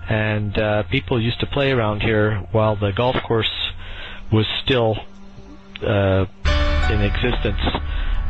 [0.09, 3.51] And uh, people used to play around here while the golf course
[4.31, 4.97] was still
[5.83, 6.27] uh,
[6.91, 7.61] in existence,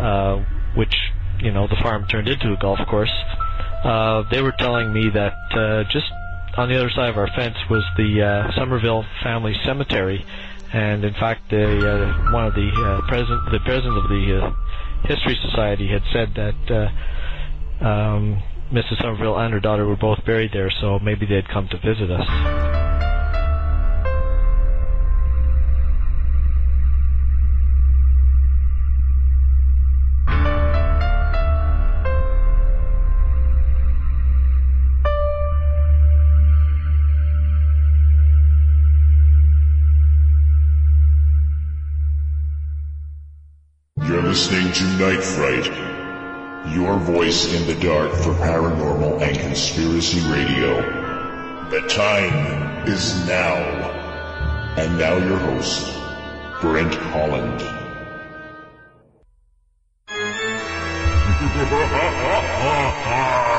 [0.00, 0.42] uh,
[0.76, 0.96] which
[1.40, 3.12] you know the farm turned into a golf course.
[3.84, 6.06] Uh, they were telling me that uh, just
[6.56, 10.24] on the other side of our fence was the uh, Somerville Family Cemetery,
[10.72, 15.06] and in fact, the, uh, one of the uh, president, the president of the uh,
[15.06, 16.90] History Society, had said that
[17.82, 19.00] uh, um, Mrs.
[19.02, 22.26] Somerville and her daughter were both buried there, so maybe they'd come to visit us.
[44.34, 45.64] Listening to Night Fright,
[46.74, 50.74] your voice in the dark for paranormal and conspiracy radio.
[51.70, 53.54] The time is now.
[54.76, 55.86] And now your host,
[56.60, 57.62] Brent Holland.
[60.08, 60.14] I
[63.04, 63.53] have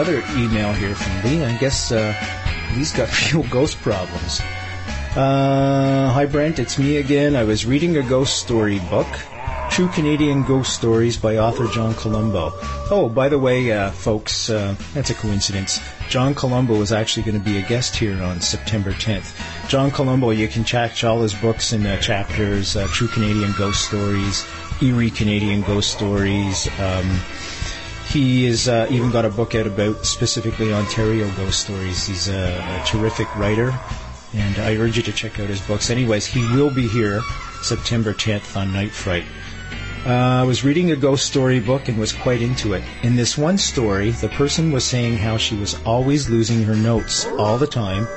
[0.00, 1.44] another email here from Lee.
[1.44, 2.14] I guess uh,
[2.74, 4.40] Lee's got real ghost problems.
[5.14, 7.36] Uh, hi Brent, it's me again.
[7.36, 9.06] I was reading a ghost story book,
[9.70, 12.50] True Canadian Ghost Stories by author John Colombo.
[12.90, 15.80] Oh, by the way, uh, folks, uh, that's a coincidence.
[16.08, 19.68] John Colombo is actually going to be a guest here on September 10th.
[19.68, 23.86] John Colombo, you can catch all his books and uh, chapters, uh, True Canadian Ghost
[23.86, 24.46] Stories,
[24.80, 26.68] Eerie Canadian Ghost Stories.
[26.80, 27.20] Um,
[28.10, 32.06] he has uh, even got a book out about specifically Ontario ghost stories.
[32.06, 33.72] He's a, a terrific writer,
[34.34, 35.90] and I urge you to check out his books.
[35.90, 37.20] Anyways, he will be here
[37.62, 39.24] September 10th on Night Fright.
[40.04, 42.82] Uh, I was reading a ghost story book and was quite into it.
[43.04, 47.26] In this one story, the person was saying how she was always losing her notes
[47.38, 48.08] all the time,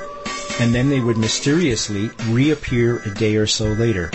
[0.59, 4.09] and then they would mysteriously reappear a day or so later.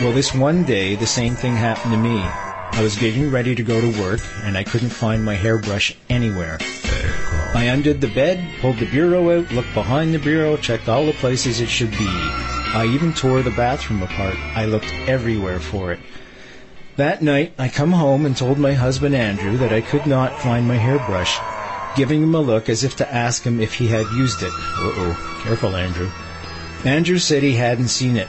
[0.00, 2.45] Well, this one day, the same thing happened to me.
[2.72, 6.58] I was getting ready to go to work, and I couldn't find my hairbrush anywhere.
[7.54, 11.12] I undid the bed, pulled the bureau out, looked behind the bureau, checked all the
[11.14, 12.06] places it should be.
[12.08, 14.36] I even tore the bathroom apart.
[14.54, 16.00] I looked everywhere for it.
[16.96, 20.68] That night, I come home and told my husband Andrew that I could not find
[20.68, 21.38] my hairbrush,
[21.96, 24.52] giving him a look as if to ask him if he had used it.
[24.52, 26.10] Uh-oh, careful, Andrew.
[26.84, 28.28] Andrew said he hadn't seen it.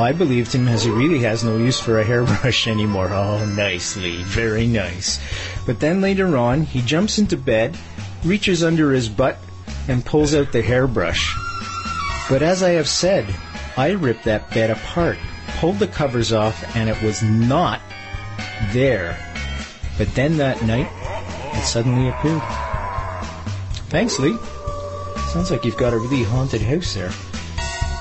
[0.00, 3.08] I believed him as he really has no use for a hairbrush anymore.
[3.10, 5.18] Oh, nicely, very nice.
[5.66, 7.76] But then later on, he jumps into bed,
[8.24, 9.38] reaches under his butt,
[9.88, 11.34] and pulls out the hairbrush.
[12.28, 13.34] But as I have said,
[13.76, 15.18] I ripped that bed apart,
[15.58, 17.80] pulled the covers off, and it was not
[18.72, 19.18] there.
[19.98, 20.90] But then that night,
[21.56, 22.42] it suddenly appeared.
[23.90, 24.38] Thanks, Lee.
[25.32, 27.10] Sounds like you've got a really haunted house there.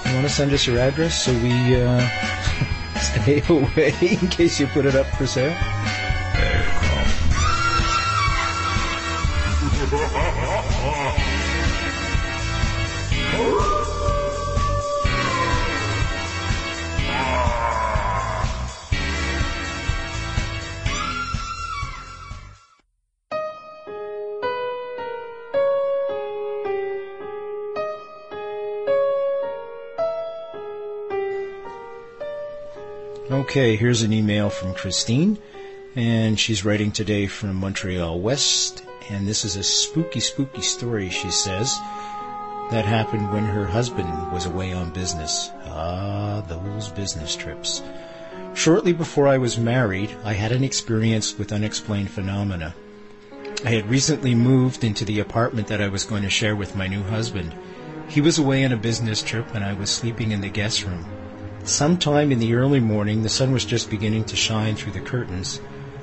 [0.10, 2.08] You want to send us your address so we uh,
[3.00, 5.56] Stay away in case you put it up for sale.
[33.50, 35.40] Okay, here's an email from Christine,
[35.96, 41.32] and she's writing today from Montreal West, and this is a spooky, spooky story, she
[41.32, 41.76] says,
[42.70, 45.50] that happened when her husband was away on business.
[45.66, 47.82] Ah, those business trips.
[48.54, 52.76] Shortly before I was married, I had an experience with unexplained phenomena.
[53.66, 56.86] I had recently moved into the apartment that I was going to share with my
[56.86, 57.56] new husband.
[58.10, 61.04] He was away on a business trip and I was sleeping in the guest room.
[61.70, 65.62] Sometime in the early morning, the sun was just beginning to shine through the curtains.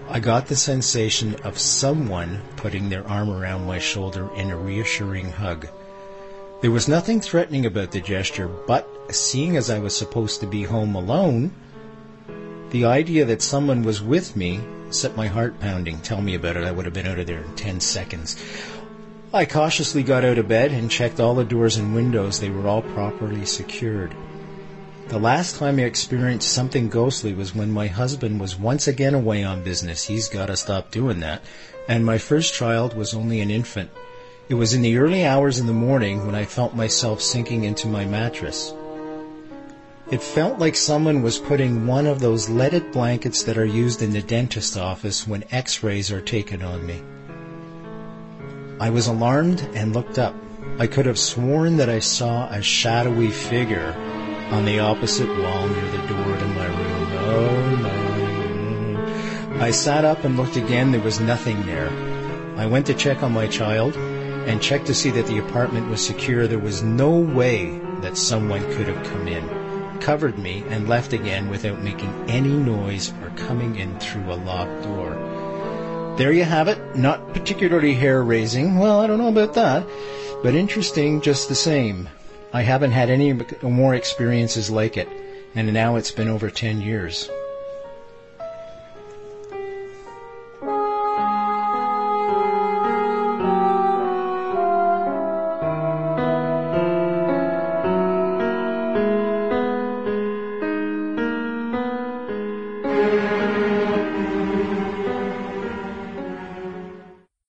[0.09, 5.33] I got the sensation of someone putting their arm around my shoulder in a reassuring
[5.33, 5.67] hug.
[6.61, 10.63] There was nothing threatening about the gesture, but seeing as I was supposed to be
[10.63, 11.51] home alone,
[12.71, 14.61] the idea that someone was with me
[14.91, 15.99] set my heart pounding.
[15.99, 18.37] Tell me about it, I would have been out of there in ten seconds.
[19.35, 22.39] I cautiously got out of bed and checked all the doors and windows.
[22.39, 24.15] They were all properly secured.
[25.09, 29.45] The last time I experienced something ghostly was when my husband was once again away
[29.45, 30.03] on business.
[30.03, 31.43] He's got to stop doing that.
[31.89, 33.93] And my first child was only an infant.
[34.49, 37.87] It was in the early hours in the morning when I felt myself sinking into
[37.87, 38.75] my mattress.
[40.11, 44.13] It felt like someone was putting one of those leaded blankets that are used in
[44.13, 47.01] the dentist office when x-rays are taken on me.
[48.81, 50.35] I was alarmed and looked up.
[50.81, 53.95] I could have sworn that I saw a shadowy figure
[54.51, 57.07] on the opposite wall near the door to my room.
[57.29, 59.61] Oh no.
[59.61, 60.93] I sat up and looked again.
[60.93, 61.89] There was nothing there.
[62.57, 66.05] I went to check on my child and checked to see that the apartment was
[66.07, 66.47] secure.
[66.47, 71.49] There was no way that someone could have come in, covered me, and left again
[71.49, 76.15] without making any noise or coming in through a locked door.
[76.17, 76.97] There you have it.
[76.97, 78.79] Not particularly hair raising.
[78.79, 79.87] Well, I don't know about that,
[80.43, 82.09] but interesting just the same.
[82.57, 85.11] I haven't had any more experiences like it,
[85.55, 87.29] and now it's been over 10 years.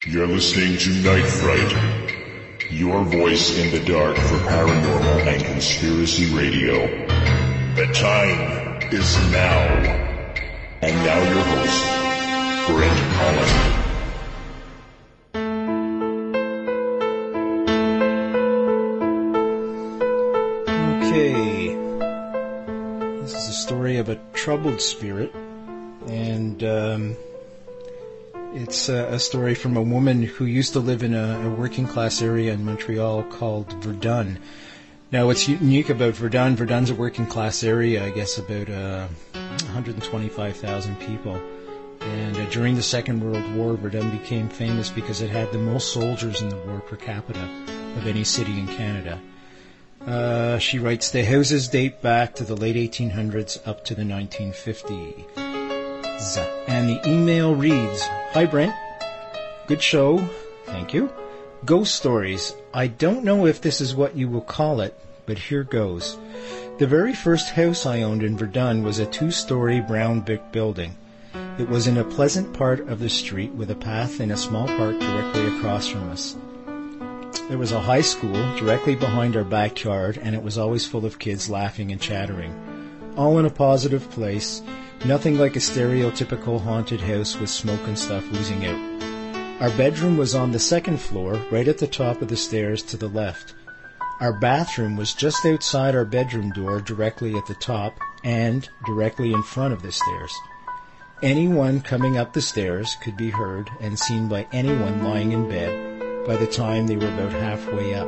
[0.05, 1.86] You're listening to Night Fright
[2.77, 6.85] your voice in the dark for paranormal and conspiracy radio.
[7.73, 9.65] The time is now.
[10.83, 11.83] And now your host,
[12.67, 13.77] Brent Holland.
[21.01, 21.73] Okay.
[23.21, 25.33] This is a story of a troubled spirit,
[26.05, 27.15] and um,
[28.53, 31.87] it's a, a, story from a woman who used to live in a, a, working
[31.87, 34.39] class area in Montreal called Verdun.
[35.11, 40.99] Now, what's unique about Verdun, Verdun's a working class area, I guess about uh, 125,000
[40.99, 41.41] people.
[42.01, 45.93] And uh, during the Second World War, Verdun became famous because it had the most
[45.93, 47.49] soldiers in the war per capita
[47.97, 49.19] of any city in Canada.
[50.05, 55.46] Uh, she writes, the houses date back to the late 1800s up to the 1950s.
[56.67, 58.01] And the email reads,
[58.33, 58.73] Hi, Brent.
[59.67, 60.17] Good show.
[60.65, 61.11] Thank you.
[61.63, 62.55] Ghost stories.
[62.73, 66.17] I don't know if this is what you will call it, but here goes.
[66.79, 70.95] The very first house I owned in Verdun was a two-story brown brick building.
[71.59, 74.67] It was in a pleasant part of the street with a path in a small
[74.67, 76.35] park directly across from us.
[77.49, 81.19] There was a high school directly behind our backyard, and it was always full of
[81.19, 82.53] kids laughing and chattering.
[83.15, 84.61] All in a positive place,
[85.05, 89.61] Nothing like a stereotypical haunted house with smoke and stuff oozing out.
[89.61, 92.97] Our bedroom was on the second floor, right at the top of the stairs to
[92.97, 93.53] the left.
[94.19, 99.43] Our bathroom was just outside our bedroom door, directly at the top, and directly in
[99.43, 100.33] front of the stairs.
[101.21, 106.25] Anyone coming up the stairs could be heard and seen by anyone lying in bed
[106.25, 108.07] by the time they were about halfway up.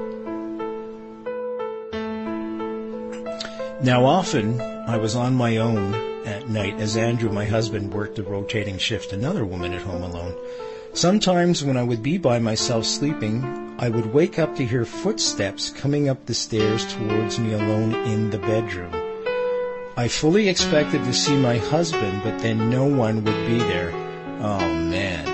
[3.82, 8.24] Now often I was on my own at night as Andrew, my husband, worked a
[8.24, 10.36] rotating shift, another woman at home alone.
[10.94, 15.72] Sometimes when I would be by myself sleeping, I would wake up to hear footsteps
[15.72, 18.94] coming up the stairs towards me alone in the bedroom.
[19.98, 23.92] I fully expected to see my husband, but then no one would be there.
[24.40, 25.28] Oh man.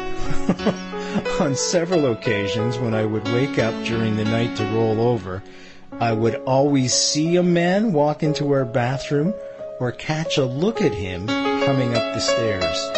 [1.40, 5.44] On several occasions, when I would wake up during the night to roll over,
[6.00, 9.34] I would always see a man walk into our bathroom
[9.80, 12.92] or catch a look at him coming up the stairs.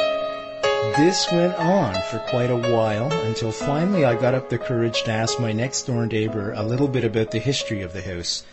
[0.98, 5.12] This went on for quite a while until finally I got up the courage to
[5.12, 8.44] ask my next door neighbor a little bit about the history of the house.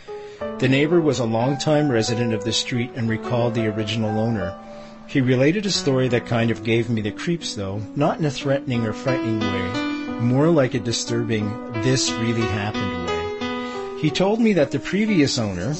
[0.58, 4.58] The neighbor was a long-time resident of the street and recalled the original owner.
[5.06, 8.30] He related a story that kind of gave me the creeps though, not in a
[8.30, 14.00] threatening or frightening way, more like a disturbing, this really happened way.
[14.00, 15.74] He told me that the previous owner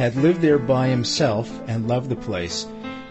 [0.00, 2.66] had lived there by himself and loved the place.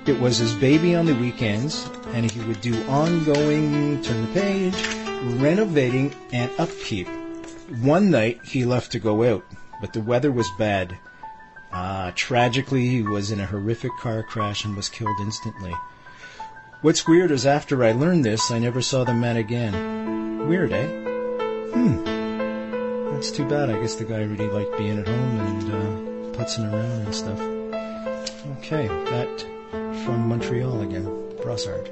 [0.07, 4.75] It was his baby on the weekends, and he would do ongoing, turn the page,
[5.39, 7.07] renovating and upkeep.
[7.83, 9.45] One night he left to go out,
[9.79, 10.97] but the weather was bad.
[11.71, 15.75] Uh, tragically, he was in a horrific car crash and was killed instantly.
[16.81, 20.47] What's weird is after I learned this, I never saw the man again.
[20.47, 20.87] Weird, eh?
[21.71, 22.03] Hmm.
[23.11, 23.69] That's too bad.
[23.69, 26.09] I guess the guy really liked being at home and uh,
[26.39, 27.39] putzing around and stuff.
[28.59, 29.41] Okay, that
[30.05, 31.05] from Montreal again.
[31.43, 31.91] Brossard.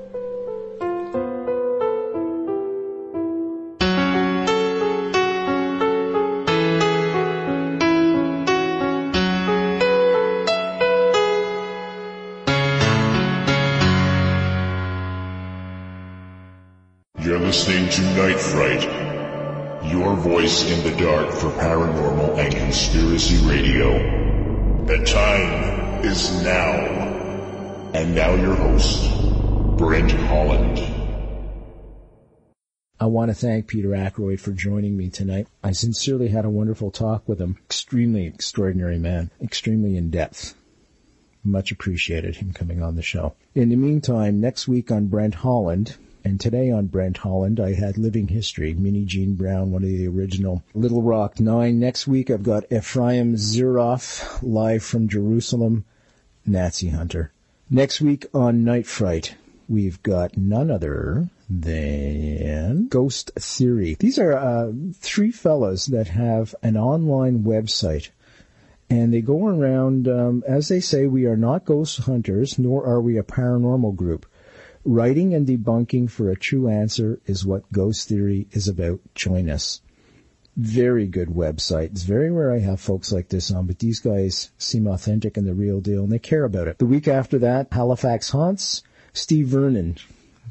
[17.20, 18.84] You're listening to Night Fright,
[19.92, 24.27] your voice in the dark for paranormal and conspiracy radio.
[24.88, 26.72] The time is now.
[27.94, 30.80] And now your host, Brent Holland.
[32.98, 35.50] I want to thank Peter Aykroyd for joining me tonight.
[35.62, 37.58] I sincerely had a wonderful talk with him.
[37.66, 40.56] Extremely extraordinary man, extremely in depth.
[41.44, 43.36] Much appreciated him coming on the show.
[43.54, 47.98] In the meantime, next week on Brent Holland, and today on Brent Holland, I had
[47.98, 51.80] Living History, Minnijean Brown, one of the original Little Rock Nine.
[51.80, 55.86] Next week, I've got Efraim Zuroff, live from Jerusalem,
[56.46, 57.32] Nazi Hunter.
[57.70, 59.36] Next week on Night Fright,
[59.68, 63.96] we've got none other than Ghost Theory.
[64.00, 68.10] These are uh, three fellows that have an online website.
[68.90, 73.02] And they go around, um, as they say, we are not ghost hunters, nor are
[73.02, 74.26] we a paranormal group.
[74.86, 79.00] Writing and debunking for a true answer is what Ghost Theory is about.
[79.16, 79.82] Join us.
[80.56, 81.92] Very good website.
[81.92, 85.48] It's very rare I have folks like this on, but these guys seem authentic and
[85.48, 86.80] the real deal, and they care about it.
[86.80, 88.82] The week after that, Halifax Haunts,
[89.14, 89.98] Steve Vernon.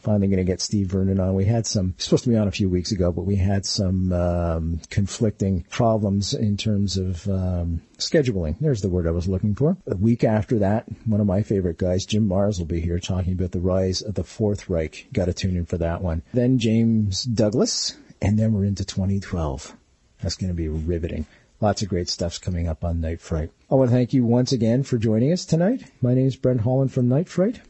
[0.07, 1.35] Finally going to get Steve Vernon on.
[1.35, 4.13] We had some, supposed to be on a few weeks ago, but we had some
[4.13, 8.57] um, conflicting problems in terms of um, scheduling.
[8.61, 9.77] There's the word I was looking for.
[9.89, 13.33] A week after that, one of my favorite guys, Jim Marrs, will be here talking
[13.33, 15.09] about the rise of the Fourth Reich.
[15.13, 16.23] Got to tune in for that one.
[16.33, 19.75] Then James Douglas, and then we're into 2012.
[20.23, 21.27] That's going to be riveting.
[21.61, 23.51] Lots of great stuff's coming up on Night Fright.
[23.69, 25.83] I want to thank you once again for joining us tonight.
[26.01, 27.61] My name is Brent Holland from Night Fright.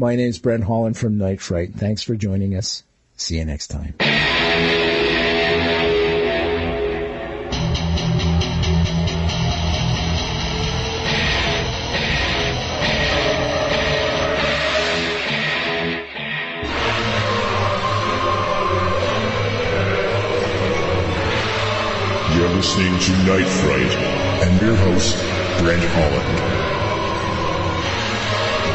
[0.00, 1.74] My name's Brent Holland from Night Fright.
[1.74, 2.84] Thanks for joining us.
[3.16, 3.94] See you next time.
[22.36, 23.92] You're listening to Night Fright
[24.46, 25.18] and your host,
[25.58, 26.77] Brent Holland.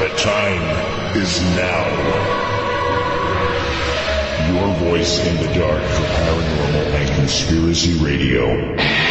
[0.03, 1.87] The time is now.
[4.51, 9.02] Your voice in the dark for paranormal and conspiracy radio.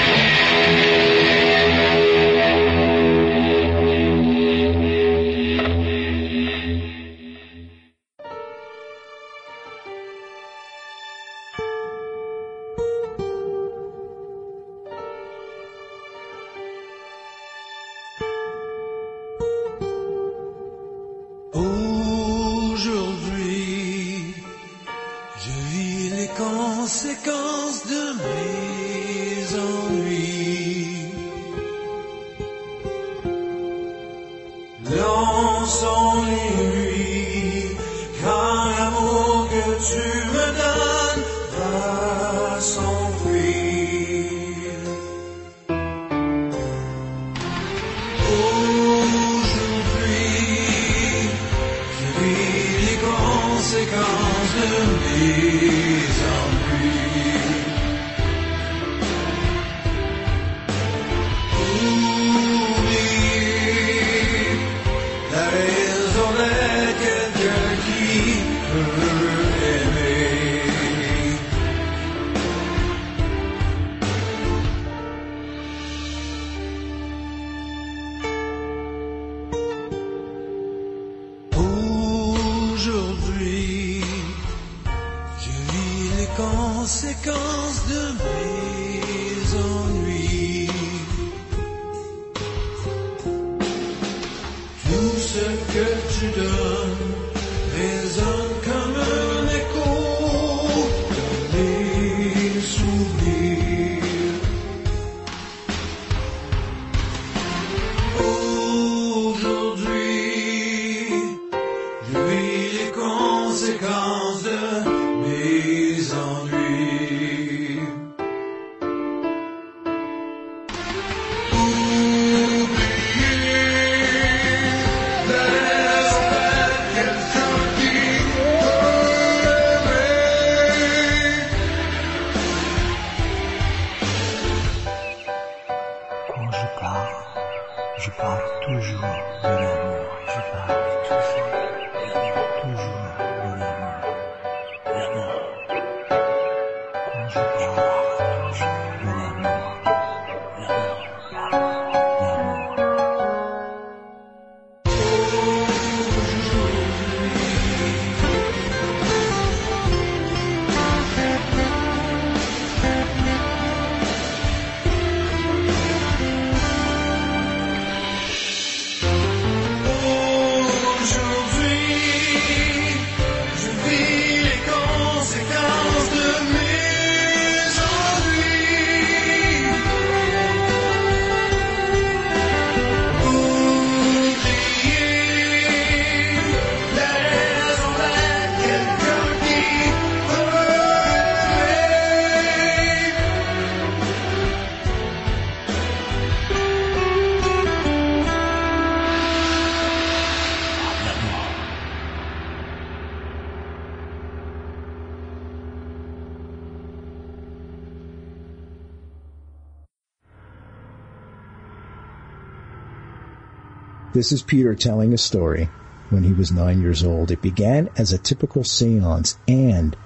[214.22, 215.68] This is Peter telling a story
[216.10, 217.32] when he was nine years old.
[217.32, 219.96] It began as a typical seance, and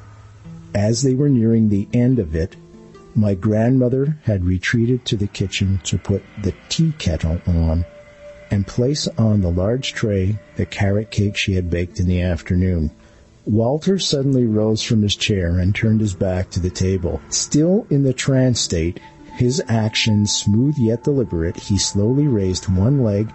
[0.74, 2.56] as they were nearing the end of it,
[3.14, 7.84] my grandmother had retreated to the kitchen to put the tea kettle on
[8.50, 12.90] and place on the large tray the carrot cake she had baked in the afternoon.
[13.44, 17.20] Walter suddenly rose from his chair and turned his back to the table.
[17.28, 18.98] Still in the trance state,
[19.34, 23.30] his actions smooth yet deliberate, he slowly raised one leg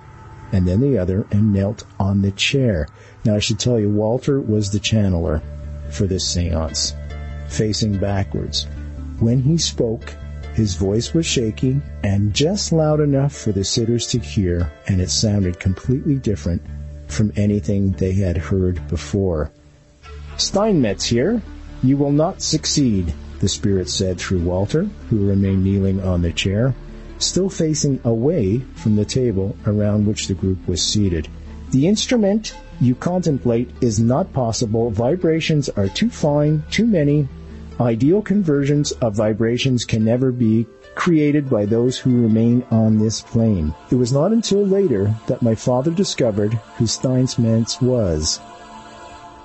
[0.51, 2.87] and then the other and knelt on the chair.
[3.25, 5.41] Now I should tell you, Walter was the channeler
[5.89, 6.93] for this seance,
[7.47, 8.67] facing backwards.
[9.19, 10.13] When he spoke,
[10.53, 15.09] his voice was shaky and just loud enough for the sitters to hear, and it
[15.09, 16.61] sounded completely different
[17.07, 19.51] from anything they had heard before.
[20.37, 21.41] Steinmetz here.
[21.83, 26.75] You will not succeed, the spirit said through Walter, who remained kneeling on the chair
[27.21, 31.27] still facing away from the table around which the group was seated.
[31.71, 34.89] The instrument you contemplate is not possible.
[34.89, 37.27] Vibrations are too fine, too many.
[37.79, 43.73] Ideal conversions of vibrations can never be created by those who remain on this plane.
[43.89, 48.39] It was not until later that my father discovered who Steinmetz was.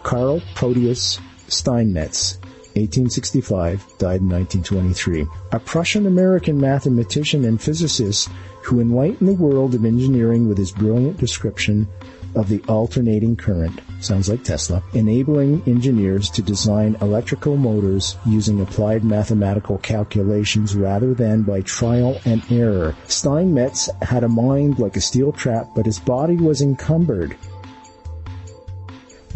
[0.02, 2.38] Karl Proteus Steinmetz,
[2.76, 5.26] 1865, died in 1923.
[5.52, 8.28] A Prussian-American mathematician and physicist
[8.62, 11.88] who enlightened the world of engineering with his brilliant description
[12.34, 19.02] of the alternating current, sounds like Tesla, enabling engineers to design electrical motors using applied
[19.04, 22.94] mathematical calculations rather than by trial and error.
[23.08, 27.36] Steinmetz had a mind like a steel trap, but his body was encumbered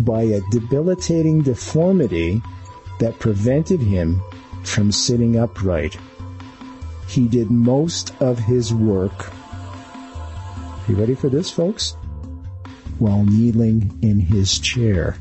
[0.01, 2.43] by a debilitating deformity
[3.01, 4.23] that prevented him
[4.63, 5.97] from sitting upright.
[7.09, 9.33] He did most of his work.
[10.87, 11.97] You ready for this, folks?
[12.99, 15.17] While kneeling in his chair.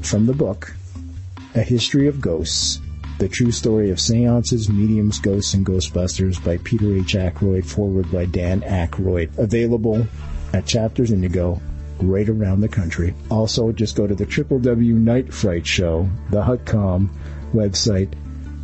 [0.00, 0.74] From the book,
[1.54, 2.80] A History of Ghosts,
[3.18, 7.14] The True Story of Seances, Mediums, Ghosts, and Ghostbusters by Peter H.
[7.14, 9.38] Aykroyd, foreword by Dan Aykroyd.
[9.38, 10.06] Available
[10.54, 11.60] at Chapters Indigo
[12.02, 13.14] right around the country.
[13.30, 17.08] Also, just go to the Triple W Night Fright Show, the HutCom
[17.52, 18.12] website,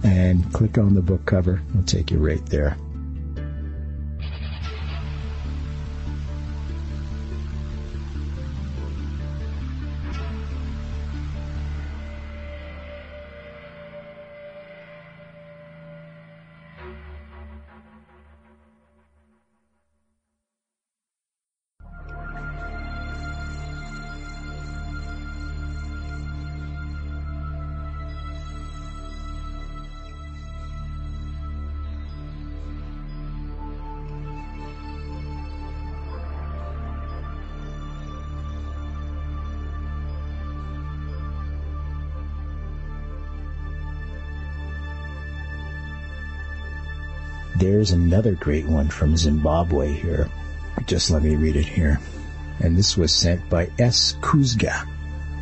[0.03, 1.63] and click on the book cover.
[1.71, 2.77] It'll take you right there.
[47.59, 50.29] There's another great one from Zimbabwe here.
[50.87, 51.99] Just let me read it here.
[52.61, 54.15] And this was sent by S.
[54.21, 54.87] Kuzga.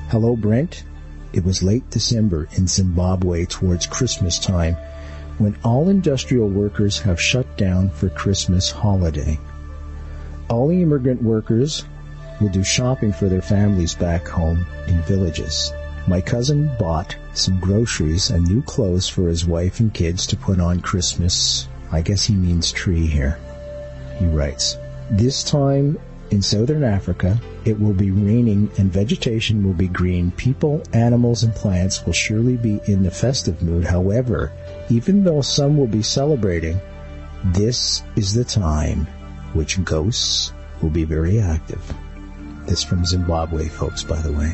[0.08, 0.82] Hello, Brent.
[1.34, 4.76] It was late December in Zimbabwe towards Christmas time
[5.36, 9.38] when all industrial workers have shut down for Christmas holiday.
[10.48, 11.84] All the immigrant workers
[12.40, 15.70] will do shopping for their families back home in villages.
[16.08, 20.60] My cousin bought some groceries and new clothes for his wife and kids to put
[20.60, 21.68] on Christmas.
[21.92, 23.38] I guess he means tree here.
[24.18, 24.76] He writes,
[25.10, 25.98] This time
[26.30, 30.30] in southern Africa, it will be raining and vegetation will be green.
[30.32, 33.84] People, animals, and plants will surely be in the festive mood.
[33.84, 34.52] However,
[34.88, 36.80] even though some will be celebrating,
[37.44, 39.06] this is the time
[39.52, 40.52] which ghosts
[40.82, 41.82] will be very active.
[42.66, 44.52] This from Zimbabwe, folks, by the way.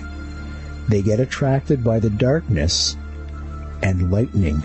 [0.89, 2.97] They get attracted by the darkness
[3.83, 4.63] and lightning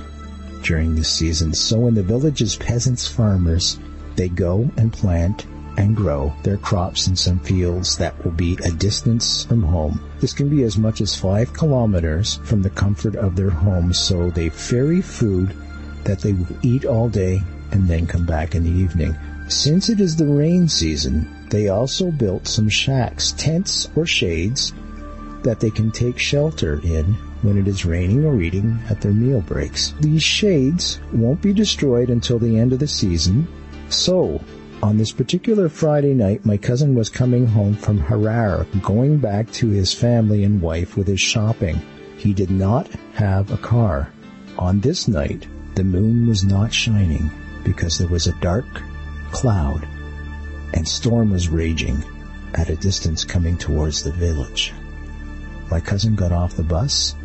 [0.68, 1.54] during this season.
[1.54, 3.80] So in the village's peasants, farmers,
[4.18, 5.46] they go and plant
[5.78, 10.02] and grow their crops in some fields that will be a distance from home.
[10.20, 14.30] This can be as much as five kilometers from the comfort of their homes, so
[14.30, 15.56] they ferry food
[16.04, 17.42] that they will eat all day
[17.72, 19.16] and then come back in the evening.
[19.50, 24.74] Since it is the rain season, they also built some shacks, tents or shades
[25.44, 29.42] that they can take shelter in when it is raining or eating at their meal
[29.42, 29.94] breaks.
[30.00, 33.48] These shades won't be destroyed until the end of the season,
[33.90, 34.42] so
[34.84, 39.70] on this particular Friday night, my cousin was coming home from Harare, going back to
[39.70, 41.82] his family and wife with his shopping.
[42.18, 44.12] He did not have a car.
[44.60, 47.32] On this night, the moon was not shining
[47.64, 48.66] because there was a dark
[49.32, 49.88] cloud
[50.74, 52.04] and storm was raging
[52.54, 54.74] at a distance coming towards the village.
[55.70, 57.16] My cousin got off the bus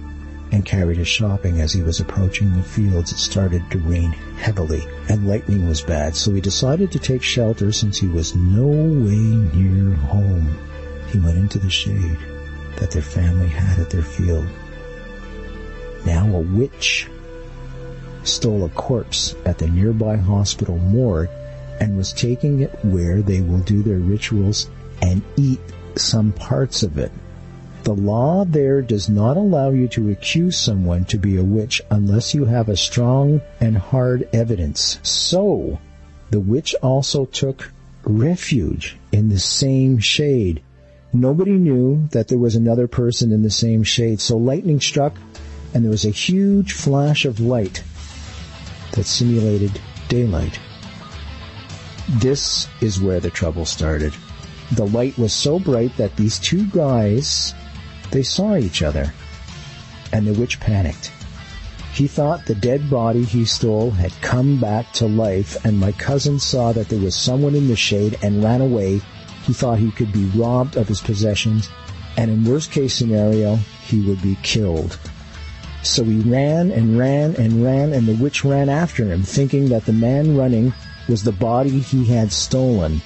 [0.53, 3.11] and carried his shopping as he was approaching the fields.
[3.11, 7.73] It started to rain heavily and lightning was bad, so he decided to take shelter
[7.73, 9.17] since he was no way
[9.57, 10.59] near home.
[11.11, 12.19] He went into the shade
[12.77, 14.47] that their family had at their field.
[16.05, 17.09] Now a witch
[18.25, 21.31] stole a corpse at the nearby hospital morgue
[21.81, 24.69] and was taking it where they will do their rituals
[25.01, 25.61] and eat
[25.97, 27.11] some parts of it.
[27.85, 32.33] The law there does not allow you to accuse someone to be a witch unless
[32.33, 35.01] you have a strong and hard evidence.
[35.03, 35.81] So,
[36.31, 37.73] the witch also took
[38.05, 40.63] refuge in the same shade.
[41.13, 44.21] Nobody knew that there was another person in the same shade.
[44.21, 45.17] So lightning struck
[45.75, 47.83] and there was a huge flash of light
[48.93, 50.59] that simulated daylight.
[52.09, 54.15] This is where the trouble started.
[54.73, 57.55] The light was so bright that these two guys
[58.13, 59.13] they saw each other,
[60.13, 61.11] and the witch panicked.
[61.93, 66.39] He thought the dead body he stole had come back to life, and my cousin
[66.39, 69.01] saw that there was someone in the shade and ran away.
[69.45, 71.69] He thought he could be robbed of his possessions,
[72.17, 73.57] and in worst case scenario,
[73.87, 74.99] he would be killed.
[75.83, 79.85] So he ran and ran and ran, and the witch ran after him, thinking that
[79.85, 80.73] the man running
[81.09, 83.03] was the body he had stolen.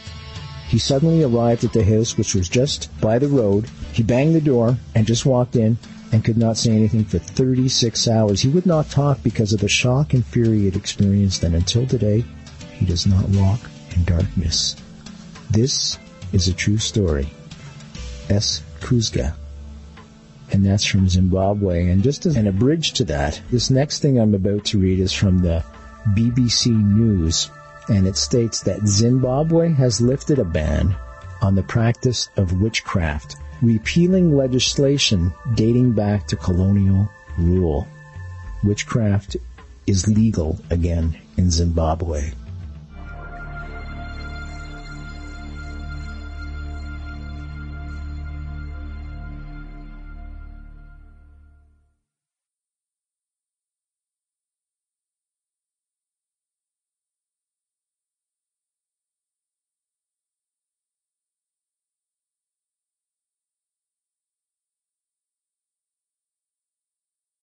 [0.68, 3.68] He suddenly arrived at the house, which was just by the road.
[3.96, 5.78] He banged the door and just walked in
[6.12, 8.42] and could not say anything for 36 hours.
[8.42, 11.86] He would not talk because of the shock and fury he had experienced, and until
[11.86, 12.22] today,
[12.74, 13.58] he does not walk
[13.96, 14.76] in darkness.
[15.50, 15.98] This
[16.34, 17.30] is a true story.
[18.28, 18.62] S.
[18.80, 19.32] Kuzga.
[20.52, 21.88] And that's from Zimbabwe.
[21.88, 25.14] And just as an abridged to that, this next thing I'm about to read is
[25.14, 25.64] from the
[26.14, 27.50] BBC News
[27.88, 30.94] and it states that Zimbabwe has lifted a ban
[31.40, 37.08] on the practice of witchcraft, repealing legislation dating back to colonial
[37.38, 37.86] rule.
[38.62, 39.36] Witchcraft
[39.86, 42.32] is legal again in Zimbabwe.